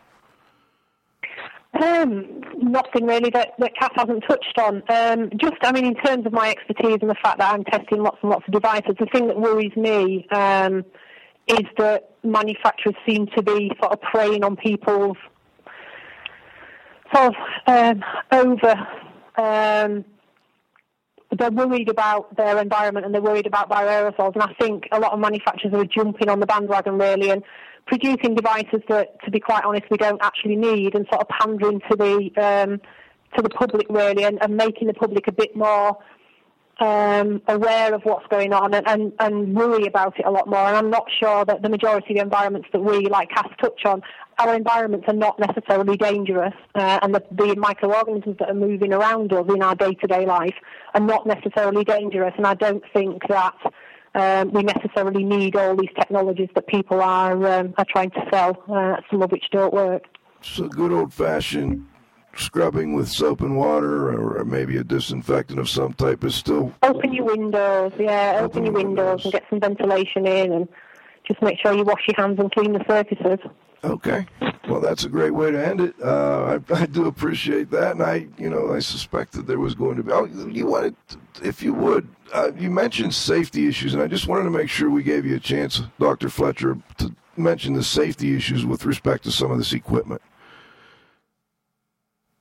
Um, 1.82 2.42
nothing 2.58 3.06
really 3.06 3.30
that, 3.32 3.52
that 3.60 3.76
Kath 3.76 3.92
hasn't 3.96 4.24
touched 4.28 4.58
on. 4.58 4.84
Um, 4.90 5.30
just, 5.38 5.58
I 5.62 5.72
mean, 5.72 5.86
in 5.86 5.96
terms 5.96 6.26
of 6.26 6.34
my 6.34 6.50
expertise 6.50 6.98
and 7.02 7.10
the 7.10 7.16
fact 7.22 7.40
that 7.40 7.54
I'm 7.54 7.64
testing 7.66 8.02
lots 8.02 8.18
and 8.22 8.32
lots 8.32 8.46
of 8.48 8.54
devices, 8.54 8.96
the 9.00 9.06
thing 9.08 9.28
that 9.28 9.40
worries 9.40 9.76
me 9.76 10.28
um, 10.32 10.84
is 11.48 11.66
that 11.78 12.12
manufacturers 12.24 12.96
seem 13.08 13.28
to 13.36 13.44
be 13.44 13.72
sort 13.82 13.94
of 13.94 14.02
preying 14.02 14.44
on 14.44 14.56
people's 14.56 15.18
sort 17.14 17.36
of 17.36 17.36
um, 17.68 18.04
over. 18.32 18.76
Um, 19.38 20.06
they're 21.38 21.52
worried 21.52 21.90
about 21.90 22.36
their 22.38 22.58
environment 22.60 23.06
and 23.06 23.14
they're 23.14 23.22
worried 23.22 23.46
about 23.48 23.70
bioaerosols, 23.70 24.34
and 24.34 24.44
I 24.44 24.54
think 24.60 24.88
a 24.92 25.00
lot 25.00 25.12
of 25.12 25.20
manufacturers 25.20 25.74
are 25.74 25.86
jumping 25.86 26.30
on 26.30 26.40
the 26.40 26.46
bandwagon 26.46 26.98
really 26.98 27.30
and 27.30 27.44
producing 27.88 28.36
devices 28.36 28.82
that, 28.90 29.08
to 29.26 29.32
be 29.32 29.40
quite 29.40 29.64
honest, 29.64 29.86
we 29.90 29.98
don't 29.98 30.22
actually 30.22 30.56
need, 30.56 30.96
and 30.96 31.06
sort 31.12 31.22
of 31.22 31.28
pandering 31.30 31.80
to 31.90 31.96
the 32.04 32.16
um, 32.50 32.82
to 33.36 33.42
the 33.42 33.50
public 33.50 33.88
really, 33.90 34.24
and, 34.24 34.38
and 34.44 34.56
making 34.56 34.88
the 34.88 34.94
public 34.94 35.28
a 35.28 35.32
bit 35.32 35.56
more 35.56 35.98
um, 36.80 37.42
aware 37.48 37.94
of 37.94 38.02
what's 38.04 38.28
going 38.28 38.54
on 38.54 38.74
and, 38.74 38.88
and, 38.88 39.12
and 39.20 39.56
worry 39.56 39.86
about 39.86 40.18
it 40.20 40.26
a 40.26 40.32
lot 40.32 40.48
more. 40.48 40.66
And 40.68 40.78
I'm 40.78 40.90
not 40.90 41.08
sure 41.20 41.44
that 41.46 41.62
the 41.62 41.70
majority 41.70 42.14
of 42.14 42.18
the 42.18 42.24
environments 42.24 42.70
that 42.72 42.80
we, 42.80 43.08
like 43.08 43.30
Kath, 43.30 43.52
touch 43.60 43.86
on, 43.86 44.02
our 44.40 44.56
environments 44.56 45.06
are 45.08 45.16
not 45.16 45.40
necessarily 45.40 45.98
dangerous, 45.98 46.54
uh, 46.76 47.00
and 47.02 47.16
the, 47.16 47.24
the 47.32 47.56
microorganisms 47.56 48.38
that 48.40 48.50
are 48.50 48.54
moving 48.54 48.94
around 48.94 49.34
us 49.34 49.46
in 49.50 49.64
our 49.64 49.76
day-to-day 49.76 50.26
life 50.26 50.56
are 50.94 51.02
not 51.02 51.26
necessarily 51.26 51.84
dangerous. 51.84 52.34
And 52.38 52.46
I 52.46 52.54
don't 52.54 52.84
think 52.94 53.24
that 53.28 53.56
um, 54.18 54.52
we 54.52 54.64
necessarily 54.64 55.24
need 55.24 55.56
all 55.56 55.76
these 55.76 55.94
technologies 55.96 56.50
that 56.56 56.68
people 56.68 57.02
are 57.02 57.60
um, 57.60 57.74
are 57.78 57.86
trying 57.88 58.12
to 58.12 58.22
sell, 58.32 58.64
uh, 58.70 58.98
some 59.10 59.22
of 59.22 59.32
which 59.32 59.46
don't 59.52 59.74
work. 59.74 60.04
So 60.42 60.68
good 60.68 60.92
old-fashioned 60.92 61.86
scrubbing 62.36 62.94
with 62.94 63.10
soap 63.10 63.42
and 63.42 63.58
water, 63.58 64.10
or 64.10 64.46
maybe 64.46 64.78
a 64.78 64.84
disinfectant 64.84 65.60
of 65.60 65.70
some 65.70 65.94
type, 65.94 66.24
is 66.24 66.36
still 66.36 66.74
Open 66.84 67.14
your 67.14 67.26
windows, 67.26 67.92
yeah, 68.00 68.40
open, 68.42 68.66
your 68.66 68.74
windows 68.74 69.24
and 69.24 69.34
get 69.34 69.44
some 69.50 69.60
ventilation 69.60 70.28
in, 70.28 70.52
and 70.52 70.68
just 71.28 71.42
make 71.42 71.60
sure 71.60 71.74
you 71.74 71.84
wash 71.84 72.02
your 72.08 72.16
hands 72.18 72.40
and 72.40 72.52
clean 72.52 72.74
the 72.74 72.84
surfaces. 72.88 73.40
Okay. 73.84 74.26
Well, 74.68 74.82
that's 74.82 75.06
a 75.06 75.10
great 75.10 75.32
way 75.32 75.52
to 75.52 75.66
end 75.66 75.82
it. 75.82 75.96
Uh, 76.02 76.60
I, 76.70 76.74
I 76.74 76.86
do 76.88 77.06
appreciate 77.06 77.70
that, 77.72 77.92
and 77.92 78.04
I, 78.04 78.28
you 78.38 78.50
know, 78.50 78.74
I 78.74 78.80
suspected 78.80 79.48
there 79.48 79.60
was 79.60 79.76
going 79.76 79.98
to 79.98 80.04
be. 80.04 80.12
Oh, 80.12 80.26
you 80.26 80.68
wanted, 80.68 80.96
to, 81.10 81.18
if 81.44 81.62
you 81.62 81.74
would, 81.74 82.08
uh, 82.34 82.52
you 82.58 82.70
mentioned 82.70 83.14
safety 83.14 83.68
issues, 83.68 83.94
and 83.94 84.02
I 84.02 84.08
just 84.08 84.28
wanted 84.28 84.44
to 84.44 84.50
make 84.50 84.70
sure 84.70 84.90
we 84.90 85.04
gave 85.04 85.26
you 85.26 85.36
a 85.36 85.40
chance, 85.40 85.82
Dr. 86.00 86.30
Fletcher, 86.30 86.78
to 86.98 87.16
mention 87.38 87.74
the 87.74 87.84
safety 87.84 88.36
issues 88.36 88.66
with 88.66 88.84
respect 88.86 89.24
to 89.24 89.32
some 89.32 89.52
of 89.52 89.58
this 89.58 89.74
equipment. 89.74 90.22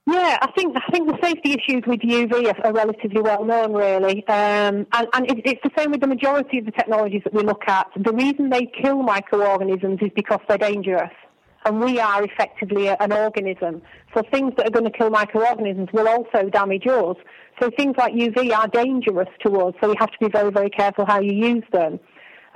Yeah, 0.09 0.37
I 0.41 0.49
think 0.51 0.73
I 0.77 0.89
think 0.89 1.09
the 1.09 1.17
safety 1.21 1.51
issues 1.51 1.83
with 1.85 1.99
UV 1.99 2.47
are, 2.47 2.67
are 2.67 2.71
relatively 2.71 3.21
well 3.21 3.43
known, 3.43 3.73
really, 3.73 4.25
um, 4.29 4.87
and, 4.93 5.07
and 5.11 5.29
it, 5.29 5.41
it's 5.43 5.61
the 5.63 5.71
same 5.77 5.91
with 5.91 5.99
the 5.99 6.07
majority 6.07 6.59
of 6.59 6.65
the 6.65 6.71
technologies 6.71 7.23
that 7.25 7.33
we 7.33 7.43
look 7.43 7.63
at. 7.67 7.87
The 7.97 8.13
reason 8.13 8.49
they 8.49 8.67
kill 8.67 9.03
microorganisms 9.03 9.99
is 10.01 10.09
because 10.15 10.39
they're 10.47 10.57
dangerous, 10.57 11.11
and 11.65 11.81
we 11.81 11.99
are 11.99 12.23
effectively 12.23 12.87
an 12.87 13.11
organism. 13.11 13.81
So 14.15 14.23
things 14.31 14.53
that 14.55 14.69
are 14.69 14.71
going 14.71 14.89
to 14.89 14.97
kill 14.97 15.09
microorganisms 15.09 15.89
will 15.91 16.07
also 16.07 16.49
damage 16.49 16.87
us. 16.87 17.17
So 17.61 17.69
things 17.75 17.95
like 17.97 18.13
UV 18.13 18.53
are 18.55 18.69
dangerous 18.69 19.27
to 19.45 19.59
us. 19.59 19.73
So 19.81 19.89
we 19.89 19.95
have 19.99 20.11
to 20.11 20.17
be 20.21 20.29
very 20.29 20.51
very 20.51 20.69
careful 20.69 21.05
how 21.05 21.19
you 21.19 21.33
use 21.33 21.65
them. 21.73 21.99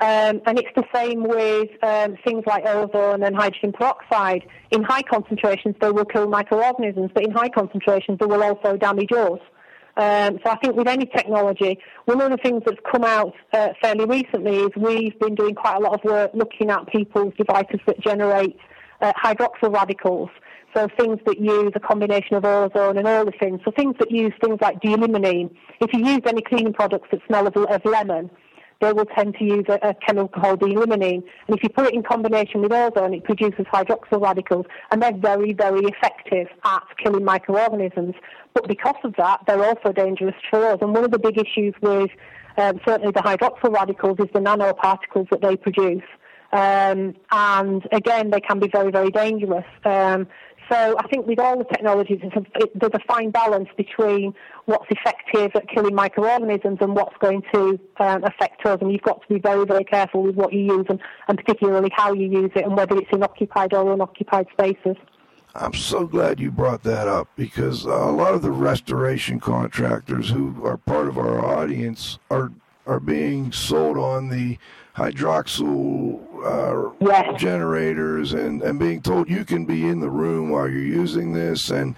Um, 0.02 0.41
and 0.48 0.57
it's 0.57 0.73
the 0.76 0.84
same 0.95 1.23
with 1.23 1.69
um, 1.84 2.18
things 2.26 2.44
like 2.48 2.65
ozone 2.65 3.22
and 3.22 3.36
hydrogen 3.36 3.72
peroxide. 3.72 4.41
In 4.72 4.82
high 4.82 5.03
concentrations, 5.03 5.76
they 5.80 5.91
will 5.91 6.06
kill 6.06 6.28
microorganisms, 6.28 7.11
but 7.14 7.23
in 7.23 7.30
high 7.30 7.49
concentrations, 7.49 8.18
they 8.19 8.26
will 8.26 8.41
also 8.41 8.78
damage 8.78 9.11
us. 9.11 9.40
Um, 9.98 10.40
so 10.44 10.49
I 10.49 10.56
think 10.56 10.76
with 10.76 10.88
any 10.88 11.06
technology, 11.06 11.78
one 12.06 12.19
of 12.19 12.32
the 12.32 12.38
things 12.38 12.64
that's 12.65 12.80
come 12.91 13.03
out 13.03 13.34
uh, 13.53 13.69
fairly 13.80 14.06
recently 14.06 14.57
is 14.57 14.69
we've 14.76 15.19
been 15.19 15.36
doing 15.36 15.53
quite 15.53 15.76
a 15.76 15.80
lot 15.80 15.94
of 15.94 16.03
work 16.03 16.32
looking 16.34 16.72
at 16.72 16.88
people's 16.88 17.34
devices 17.38 17.80
that 17.86 17.99
generate 17.99 18.57
uh, 19.02 19.14
hydroxyl 19.23 19.72
radicals. 19.72 20.30
So 20.76 20.88
things 20.98 21.19
that 21.28 21.40
use 21.40 21.73
a 21.76 21.80
combination 21.80 22.38
of 22.38 22.45
ozone 22.45 22.98
and 22.98 23.06
olefins. 23.06 23.64
So 23.65 23.72
things 23.72 23.95
that 23.99 24.10
use 24.10 24.34
things 24.41 24.57
like 24.61 24.82
d-limonene. 24.82 25.53
If 25.82 25.94
you 25.94 26.03
use 26.03 26.22
any 26.26 26.41
cleaning 26.41 26.73
products 26.73 27.10
that 27.11 27.19
smell 27.28 27.45
of, 27.45 27.56
of 27.56 27.82
lemon, 27.86 28.32
they 28.82 28.91
will 28.91 29.06
tend 29.06 29.36
to 29.36 29.44
use 29.44 29.66
a, 29.70 29.80
a 29.90 29.94
chemical 29.94 30.28
called 30.28 30.60
d-limonene. 30.60 31.24
And 31.48 31.58
if 31.58 31.64
you 31.64 31.70
put 31.70 31.86
it 31.86 31.94
in 31.94 32.03
combination 32.03 32.62
with 32.62 32.72
ozone, 32.74 33.14
it 33.14 33.24
produces 33.24 33.66
hydroxyl 33.72 34.22
radicals, 34.22 34.66
and 34.91 35.02
they're 35.02 35.16
very, 35.16 35.53
very 35.53 35.86
effective 35.86 36.48
at 36.66 36.84
killing 37.02 37.24
microorganisms. 37.24 38.16
But 38.53 38.68
because 38.68 38.95
of 39.03 39.16
that, 39.18 39.41
they're 39.48 39.64
also 39.64 39.94
dangerous 39.94 40.36
for 40.49 40.66
us. 40.66 40.80
And 40.82 40.94
one 40.94 41.06
of 41.06 41.12
the 41.12 41.20
big 41.20 41.38
issues 41.38 41.74
with 41.82 42.10
um, 42.58 42.82
certainly 42.86 43.12
the 43.12 43.22
hydroxyl 43.22 43.74
radicals 43.74 44.18
is 44.20 44.28
the 44.34 44.40
nanoparticles 44.40 45.30
that 45.30 45.41
they 45.41 45.56
produce. 45.56 46.03
Um, 46.52 47.16
and 47.32 47.88
again, 47.94 48.30
they 48.30 48.41
can 48.41 48.60
be 48.60 48.68
very, 48.68 48.91
very 48.91 49.10
dangerous. 49.10 49.66
Um, 49.86 50.28
so 50.72 50.95
I 50.98 51.07
think 51.07 51.27
with 51.27 51.39
all 51.39 51.57
the 51.57 51.65
technologies, 51.65 52.22
there's 52.22 52.93
a 52.93 52.99
fine 53.06 53.30
balance 53.30 53.68
between 53.76 54.34
what's 54.65 54.85
effective 54.89 55.52
at 55.53 55.68
killing 55.68 55.93
microorganisms 55.93 56.77
and 56.80 56.95
what's 56.95 57.15
going 57.18 57.43
to 57.53 57.80
um, 57.99 58.23
affect 58.23 58.65
us. 58.65 58.80
And 58.80 58.91
you've 58.91 59.02
got 59.02 59.22
to 59.22 59.27
be 59.27 59.39
very, 59.39 59.65
very 59.65 59.84
careful 59.84 60.23
with 60.23 60.35
what 60.35 60.53
you 60.53 60.61
use 60.61 60.85
and, 60.88 61.02
and 61.27 61.38
particularly 61.38 61.89
how 61.93 62.14
you 62.14 62.27
use 62.27 62.52
it 62.56 62.64
and 62.64 62.77
whether 62.77 62.95
it's 62.98 63.11
in 63.11 63.22
occupied 63.22 63.73
or 63.73 63.91
unoccupied 63.91 64.48
spaces. 64.53 64.95
I'm 65.53 65.73
so 65.73 66.07
glad 66.07 66.39
you 66.39 66.49
brought 66.49 66.84
that 66.84 67.10
up 67.10 67.27
because 67.35 67.85
uh, 67.85 67.89
a 67.89 68.11
lot 68.11 68.34
of 68.34 68.41
the 68.41 68.52
restoration 68.52 69.41
contractors 69.41 70.30
who 70.30 70.65
are 70.65 70.77
part 70.77 71.10
of 71.10 71.18
our 71.18 71.43
audience 71.43 72.18
are 72.30 72.52
are 72.88 72.99
being 72.99 73.52
sold 73.52 73.95
on 73.95 74.30
the 74.30 74.57
hydroxyl 74.95 76.19
uh, 76.43 76.91
yes. 76.99 77.39
generators 77.39 78.34
and, 78.34 78.61
and 78.61 78.80
being 78.80 79.01
told 79.01 79.30
you 79.30 79.45
can 79.45 79.65
be 79.65 79.88
in 79.88 79.99
the 79.99 80.09
room 80.09 80.49
while 80.49 80.69
you're 80.69 80.81
using 80.81 81.34
this. 81.34 81.69
And 81.69 81.95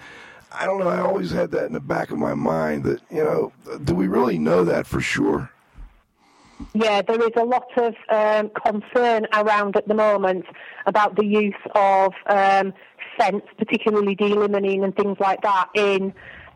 I 0.52 0.66
don't 0.66 0.78
know, 0.78 0.88
I 0.88 1.00
always 1.00 1.30
had 1.30 1.50
that 1.52 1.66
in 1.66 1.72
the 1.72 1.80
back 1.80 2.10
of 2.10 2.18
my 2.18 2.34
mind 2.34 2.84
that, 2.84 3.00
you 3.10 3.24
know, 3.24 3.52
do 3.82 3.94
we 3.94 4.06
really 4.06 4.38
know 4.38 4.64
that 4.64 4.86
for 4.86 5.00
sure? 5.00 5.50
Yeah, 6.72 7.02
there 7.02 7.20
is 7.20 7.32
a 7.36 7.44
lot 7.44 7.66
of 7.76 7.94
um, 8.10 8.50
concern 8.64 9.26
around 9.32 9.76
at 9.76 9.88
the 9.88 9.94
moment 9.94 10.44
about 10.86 11.16
the 11.16 11.24
use 11.24 11.54
of 11.74 12.12
um, 12.26 12.72
scents, 13.18 13.46
particularly 13.58 14.14
d-limonene 14.14 14.84
and 14.84 14.94
things 14.94 15.16
like 15.18 15.42
that, 15.42 15.68
in 15.74 16.14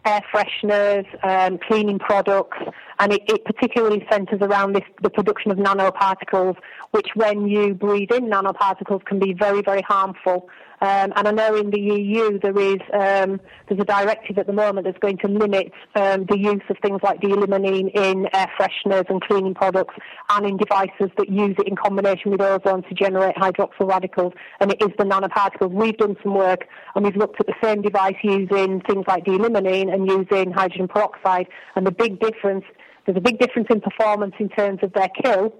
air 0.09 0.23
fresheners, 0.33 1.07
um, 1.23 1.59
cleaning 1.59 1.99
products, 1.99 2.59
and 2.99 3.13
it, 3.13 3.23
it 3.29 3.45
particularly 3.45 4.07
centres 4.11 4.41
around 4.41 4.75
this, 4.75 4.85
the 5.03 5.11
production 5.11 5.51
of 5.51 5.59
nanoparticles, 5.59 6.57
which 6.93 7.09
when 7.15 7.47
you 7.47 7.75
breathe 7.75 8.11
in 8.13 8.25
nanoparticles 8.25 9.05
can 9.05 9.19
be 9.19 9.35
very, 9.35 9.63
very 9.63 9.83
harmful. 9.83 10.49
Um, 10.81 11.13
and 11.17 11.27
I 11.27 11.31
know 11.33 11.57
in 11.57 11.71
the 11.71 11.81
EU 11.81 12.39
there 12.39 12.59
is 12.59 12.79
um, 12.93 13.41
there's 13.69 13.81
a 13.81 13.85
directive 13.85 14.39
at 14.39 14.47
the 14.47 14.53
moment 14.53 14.87
that's 14.87 14.99
going 14.99 15.19
to 15.19 15.29
limit 15.29 15.73
um, 15.97 16.27
the 16.29 16.39
use 16.39 16.63
of 16.71 16.77
things 16.83 17.01
like 17.03 17.21
d-limonene 17.21 17.91
in 17.95 18.29
air 18.33 18.51
fresheners 18.59 19.11
and 19.11 19.21
cleaning 19.21 19.55
products 19.55 19.95
and 20.31 20.47
in 20.47 20.57
devices 20.57 21.11
that 21.17 21.29
use 21.29 21.57
it 21.59 21.67
in 21.67 21.75
combination 21.75 22.31
with 22.31 22.41
ozone 22.41 22.83
to 22.85 22.95
generate 22.95 23.35
hydroxyl 23.37 23.89
radicals. 23.89 24.33
And 24.61 24.71
it 24.71 24.81
is 24.81 24.91
the 24.99 25.05
nanoparticles. 25.05 25.73
We've 25.73 25.97
done 25.97 26.17
some 26.23 26.35
work 26.35 26.67
and 26.95 27.05
we've 27.05 27.17
looked 27.17 27.41
at 27.41 27.47
the 27.47 27.57
same 27.63 27.83
device 27.83 28.17
using 28.23 28.81
things 28.83 29.05
like 29.09 29.25
d-limonene 29.25 29.93
and 29.93 30.07
using 30.07 30.53
hydrogen 30.53 30.87
peroxide. 30.87 31.49
And 31.75 31.87
the 31.87 31.93
big 31.93 32.21
difference, 32.21 32.65
there's 33.05 33.19
a 33.19 33.23
big 33.23 33.41
difference 33.41 33.69
in 33.71 33.81
performance 33.81 34.35
in 34.39 34.49
terms 34.49 34.79
of 34.83 34.93
their 34.93 35.09
kill 35.23 35.53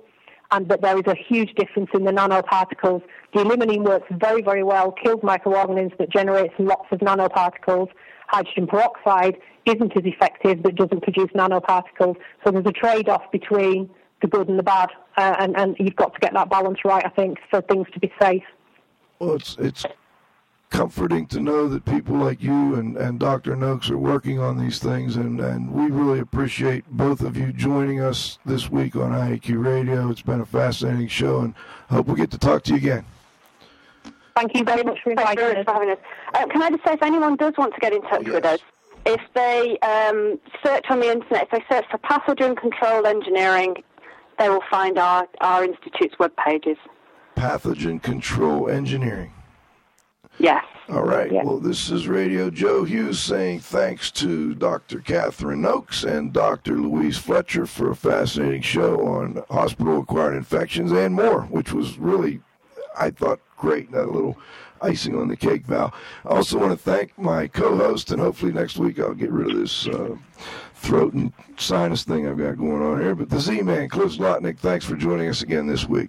and 0.51 0.69
that 0.69 0.81
there 0.81 0.97
is 0.97 1.07
a 1.07 1.15
huge 1.15 1.55
difference 1.55 1.91
in 1.95 2.05
the 2.05 2.11
nanoparticles. 2.11 3.03
D-limonene 3.33 3.85
works 3.85 4.07
very, 4.11 4.43
very 4.43 4.63
well, 4.63 4.93
kills 4.93 5.23
microorganisms, 5.23 5.93
but 5.99 6.11
generates 6.11 6.55
lots 6.59 6.87
of 6.91 7.01
nanoparticles. 7.01 7.89
Hydrogen 8.29 8.67
peroxide 8.67 9.37
isn't 9.67 9.97
as 9.97 10.05
effective, 10.05 10.63
but 10.63 10.75
doesn't 10.75 11.03
produce 11.03 11.31
nanoparticles. 11.35 12.17
So 12.45 12.51
there's 12.51 12.67
a 12.67 12.73
trade-off 12.73 13.31
between 13.31 13.91
the 14.23 14.27
good 14.27 14.49
and 14.49 14.59
the 14.59 14.63
bad, 14.63 14.89
uh, 15.17 15.37
and, 15.39 15.57
and 15.57 15.77
you've 15.79 15.97
got 15.97 16.15
to 16.15 16.21
get 16.21 16.33
that 16.35 16.51
balance 16.51 16.79
right, 16.85 17.05
I 17.05 17.11
think, 17.11 17.39
for 17.51 17.61
things 17.63 17.87
to 17.93 18.01
be 18.01 18.13
safe. 18.21 18.43
Well, 19.19 19.35
it's 19.35 19.57
it's 19.59 19.85
comforting 20.71 21.27
to 21.27 21.41
know 21.41 21.69
that 21.69 21.85
people 21.85 22.17
like 22.17 22.43
you 22.43 22.75
and, 22.75 22.97
and 22.97 23.19
Dr. 23.19 23.57
Noakes 23.57 23.91
are 23.91 23.99
working 23.99 24.39
on 24.39 24.59
these 24.59 24.79
things, 24.79 25.17
and, 25.17 25.41
and 25.41 25.73
we 25.73 25.87
really 25.87 26.21
appreciate 26.21 26.85
both 26.91 27.21
of 27.21 27.37
you 27.37 27.53
joining 27.53 28.01
us 28.01 28.39
this 28.45 28.71
week 28.71 28.95
on 28.97 29.13
IAQ 29.13 29.65
Radio. 29.65 30.11
It's 30.11 30.23
been 30.23 30.41
a 30.41 30.47
fascinating 30.47 31.09
show, 31.09 31.41
and 31.41 31.55
I 31.91 31.95
hope 31.95 32.07
we 32.07 32.17
get 32.17 32.31
to 32.33 32.39
talk 32.39 32.63
to 32.65 32.73
you 32.73 32.77
again. 32.77 33.05
Thank 34.37 34.57
you 34.57 34.63
very 34.63 34.85
much 34.85 34.99
for 35.03 35.11
inviting 35.11 35.45
Thank 35.45 35.59
us. 35.59 35.65
for 35.65 35.73
having 35.73 35.91
us. 35.91 35.99
Uh, 36.35 36.47
can 36.47 36.63
I 36.63 36.71
just 36.71 36.85
say, 36.85 36.93
if 36.93 37.03
anyone 37.03 37.37
does 37.37 37.55
want 37.57 37.75
to 37.75 37.81
get 37.81 37.93
in 37.93 38.03
touch 38.03 38.27
with 38.27 38.45
us, 38.45 38.61
if 39.07 39.21
they 39.35 39.79
um, 39.81 40.39
search 40.65 40.85
on 40.91 41.01
the 41.01 41.11
internet, 41.11 41.45
if 41.45 41.51
they 41.51 41.65
search 41.75 41.87
for 41.91 41.99
pathogen 41.99 42.57
control 42.57 43.07
engineering, 43.07 43.83
they 44.39 44.49
will 44.49 44.63
find 44.71 44.99
our, 44.99 45.27
our 45.41 45.65
institute's 45.65 46.19
web 46.19 46.33
pages. 46.37 46.77
Pathogen 47.37 48.03
Control 48.03 48.69
Engineering. 48.69 49.33
Yes. 50.39 50.65
All 50.89 51.03
right. 51.03 51.31
Well, 51.31 51.59
this 51.59 51.91
is 51.91 52.09
Radio 52.09 52.49
Joe 52.49 52.85
Hughes 52.85 53.19
saying 53.21 53.61
thanks 53.61 54.11
to 54.13 54.55
Dr. 54.55 55.01
Catherine 55.01 55.61
Noakes 55.61 56.05
and 56.05 56.33
Dr. 56.33 56.77
Louise 56.77 57.19
Fletcher 57.19 57.67
for 57.67 57.91
a 57.91 57.97
fascinating 57.97 58.63
show 58.63 59.07
on 59.07 59.43
hospital 59.51 60.01
acquired 60.01 60.37
infections 60.37 60.93
and 60.93 61.15
more, 61.15 61.43
which 61.43 61.73
was 61.73 61.99
really, 61.99 62.41
I 62.99 63.11
thought, 63.11 63.41
great. 63.59 63.91
That 63.93 64.11
little 64.11 64.39
icing 64.81 65.15
on 65.15 65.29
the 65.29 65.37
cake, 65.37 65.67
Val. 65.67 65.93
I 66.25 66.37
also 66.37 66.59
want 66.59 66.73
to 66.73 66.79
thank 66.79 67.19
my 67.19 67.49
co 67.49 67.77
host, 67.77 68.11
and 68.11 68.21
hopefully 68.21 68.53
next 68.53 68.79
week 68.79 68.99
I'll 68.99 69.13
get 69.15 69.31
rid 69.31 69.51
of 69.51 69.59
this. 69.59 69.87
Uh, 69.87 70.17
Throat 70.81 71.13
and 71.13 71.33
sinus 71.57 72.05
thing 72.05 72.29
I've 72.29 72.39
got 72.39 72.57
going 72.57 72.83
on 72.83 73.01
here. 73.01 73.17
But 73.17 73.31
the 73.31 73.41
Z 73.41 73.63
Man, 73.63 73.89
Cliff 73.89 74.13
Zlotnik, 74.13 74.59
thanks 74.59 74.85
for 74.85 74.95
joining 74.95 75.29
us 75.29 75.43
again 75.43 75.67
this 75.67 75.89
week. 75.89 76.09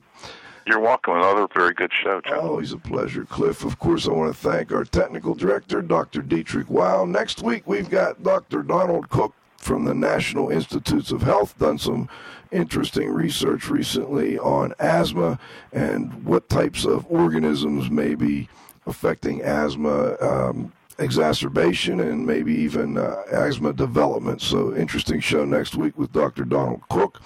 You're 0.70 0.80
welcome. 0.80 1.16
Another 1.16 1.48
very 1.52 1.74
good 1.74 1.92
show, 1.92 2.22
Joe. 2.22 2.42
Always 2.42 2.74
a 2.74 2.78
pleasure, 2.78 3.26
Cliff. 3.26 3.66
Of 3.66 3.80
course, 3.80 4.08
I 4.08 4.12
want 4.12 4.32
to 4.32 4.40
thank 4.40 4.72
our 4.72 4.84
technical 4.84 5.34
director, 5.34 5.82
Dr. 5.82 6.22
Dietrich 6.22 6.70
Weil. 6.70 7.08
Next 7.08 7.42
week, 7.42 7.64
we've 7.66 7.90
got 7.90 8.22
Dr. 8.22 8.62
Donald 8.62 9.10
Cook 9.10 9.34
from 9.58 9.86
the 9.86 9.96
National 9.96 10.50
Institutes 10.50 11.12
of 11.12 11.24
Health, 11.24 11.58
done 11.58 11.80
some 11.80 12.08
interesting 12.52 13.10
research 13.10 13.68
recently 13.68 14.38
on 14.38 14.76
asthma 14.78 15.40
and 15.74 16.24
what 16.24 16.48
types 16.50 16.86
of 16.86 17.04
organisms 17.10 17.90
may 17.90 18.14
be 18.14 18.48
affecting 18.86 19.42
asthma. 19.42 20.18
Um, 20.22 20.72
exacerbation 21.00 22.02
and 22.02 22.26
maybe 22.28 22.54
even 22.54 22.98
uh, 22.98 23.24
asthma 23.32 23.72
development. 23.72 24.42
So, 24.42 24.76
interesting 24.76 25.22
show 25.22 25.46
next 25.46 25.76
week 25.76 25.98
with 25.98 26.12
Dr. 26.12 26.44
Donald 26.44 26.82
Cook. 26.90 27.22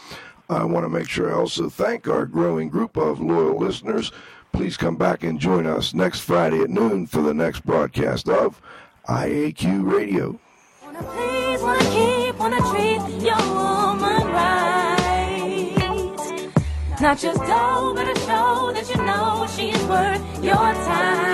I 0.53 0.63
want 0.63 0.85
to 0.85 0.89
make 0.89 1.09
sure 1.09 1.31
I 1.31 1.35
also 1.35 1.69
thank 1.69 2.07
our 2.07 2.25
growing 2.25 2.69
group 2.69 2.97
of 2.97 3.19
loyal 3.19 3.57
listeners. 3.57 4.11
Please 4.51 4.77
come 4.77 4.95
back 4.95 5.23
and 5.23 5.39
join 5.39 5.65
us 5.65 5.93
next 5.93 6.19
Friday 6.19 6.61
at 6.61 6.69
noon 6.69 7.07
for 7.07 7.21
the 7.21 7.33
next 7.33 7.65
broadcast 7.65 8.29
of 8.29 8.61
IAQ 9.09 9.91
Radio. 9.91 10.39
Not 17.01 17.19
just 17.19 17.39
dough, 17.41 17.93
but 17.95 18.07
a 18.07 18.19
show 18.21 18.71
that 18.73 18.89
you 18.89 19.03
know 19.03 19.45
she's 19.53 19.83
worth 19.87 20.43
your 20.43 20.55
time. 20.55 21.33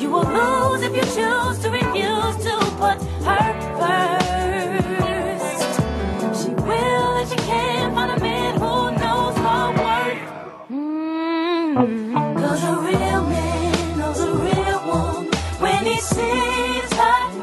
You 0.00 0.10
will 0.10 0.24
lose 0.24 0.82
if 0.82 0.96
you 0.96 1.02
choose 1.02 1.58
to 1.60 1.70
refuse 1.70 2.36
to 2.44 2.56
put 2.78 3.00
her 3.24 3.73
A 12.54 12.80
real 12.80 13.24
man 13.26 13.98
knows 13.98 14.20
a 14.20 14.30
real 14.32 14.86
woman 14.86 15.32
when 15.58 15.84
he 15.84 15.98
sees 16.00 16.92
her. 16.92 17.34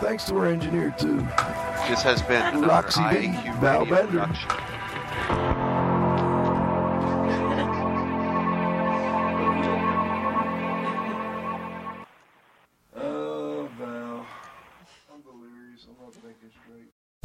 Thanks 0.00 0.24
to 0.24 0.36
our 0.38 0.46
engineer, 0.46 0.92
too. 0.98 1.18
This 1.88 2.02
has 2.02 2.20
been 2.22 2.62
Roxy 2.62 3.00
B. 3.00 3.28
IAQ 3.28 3.60
Val 3.60 3.80
Radio 3.84 3.94
Bender. 3.94 4.10
production. 4.26 4.71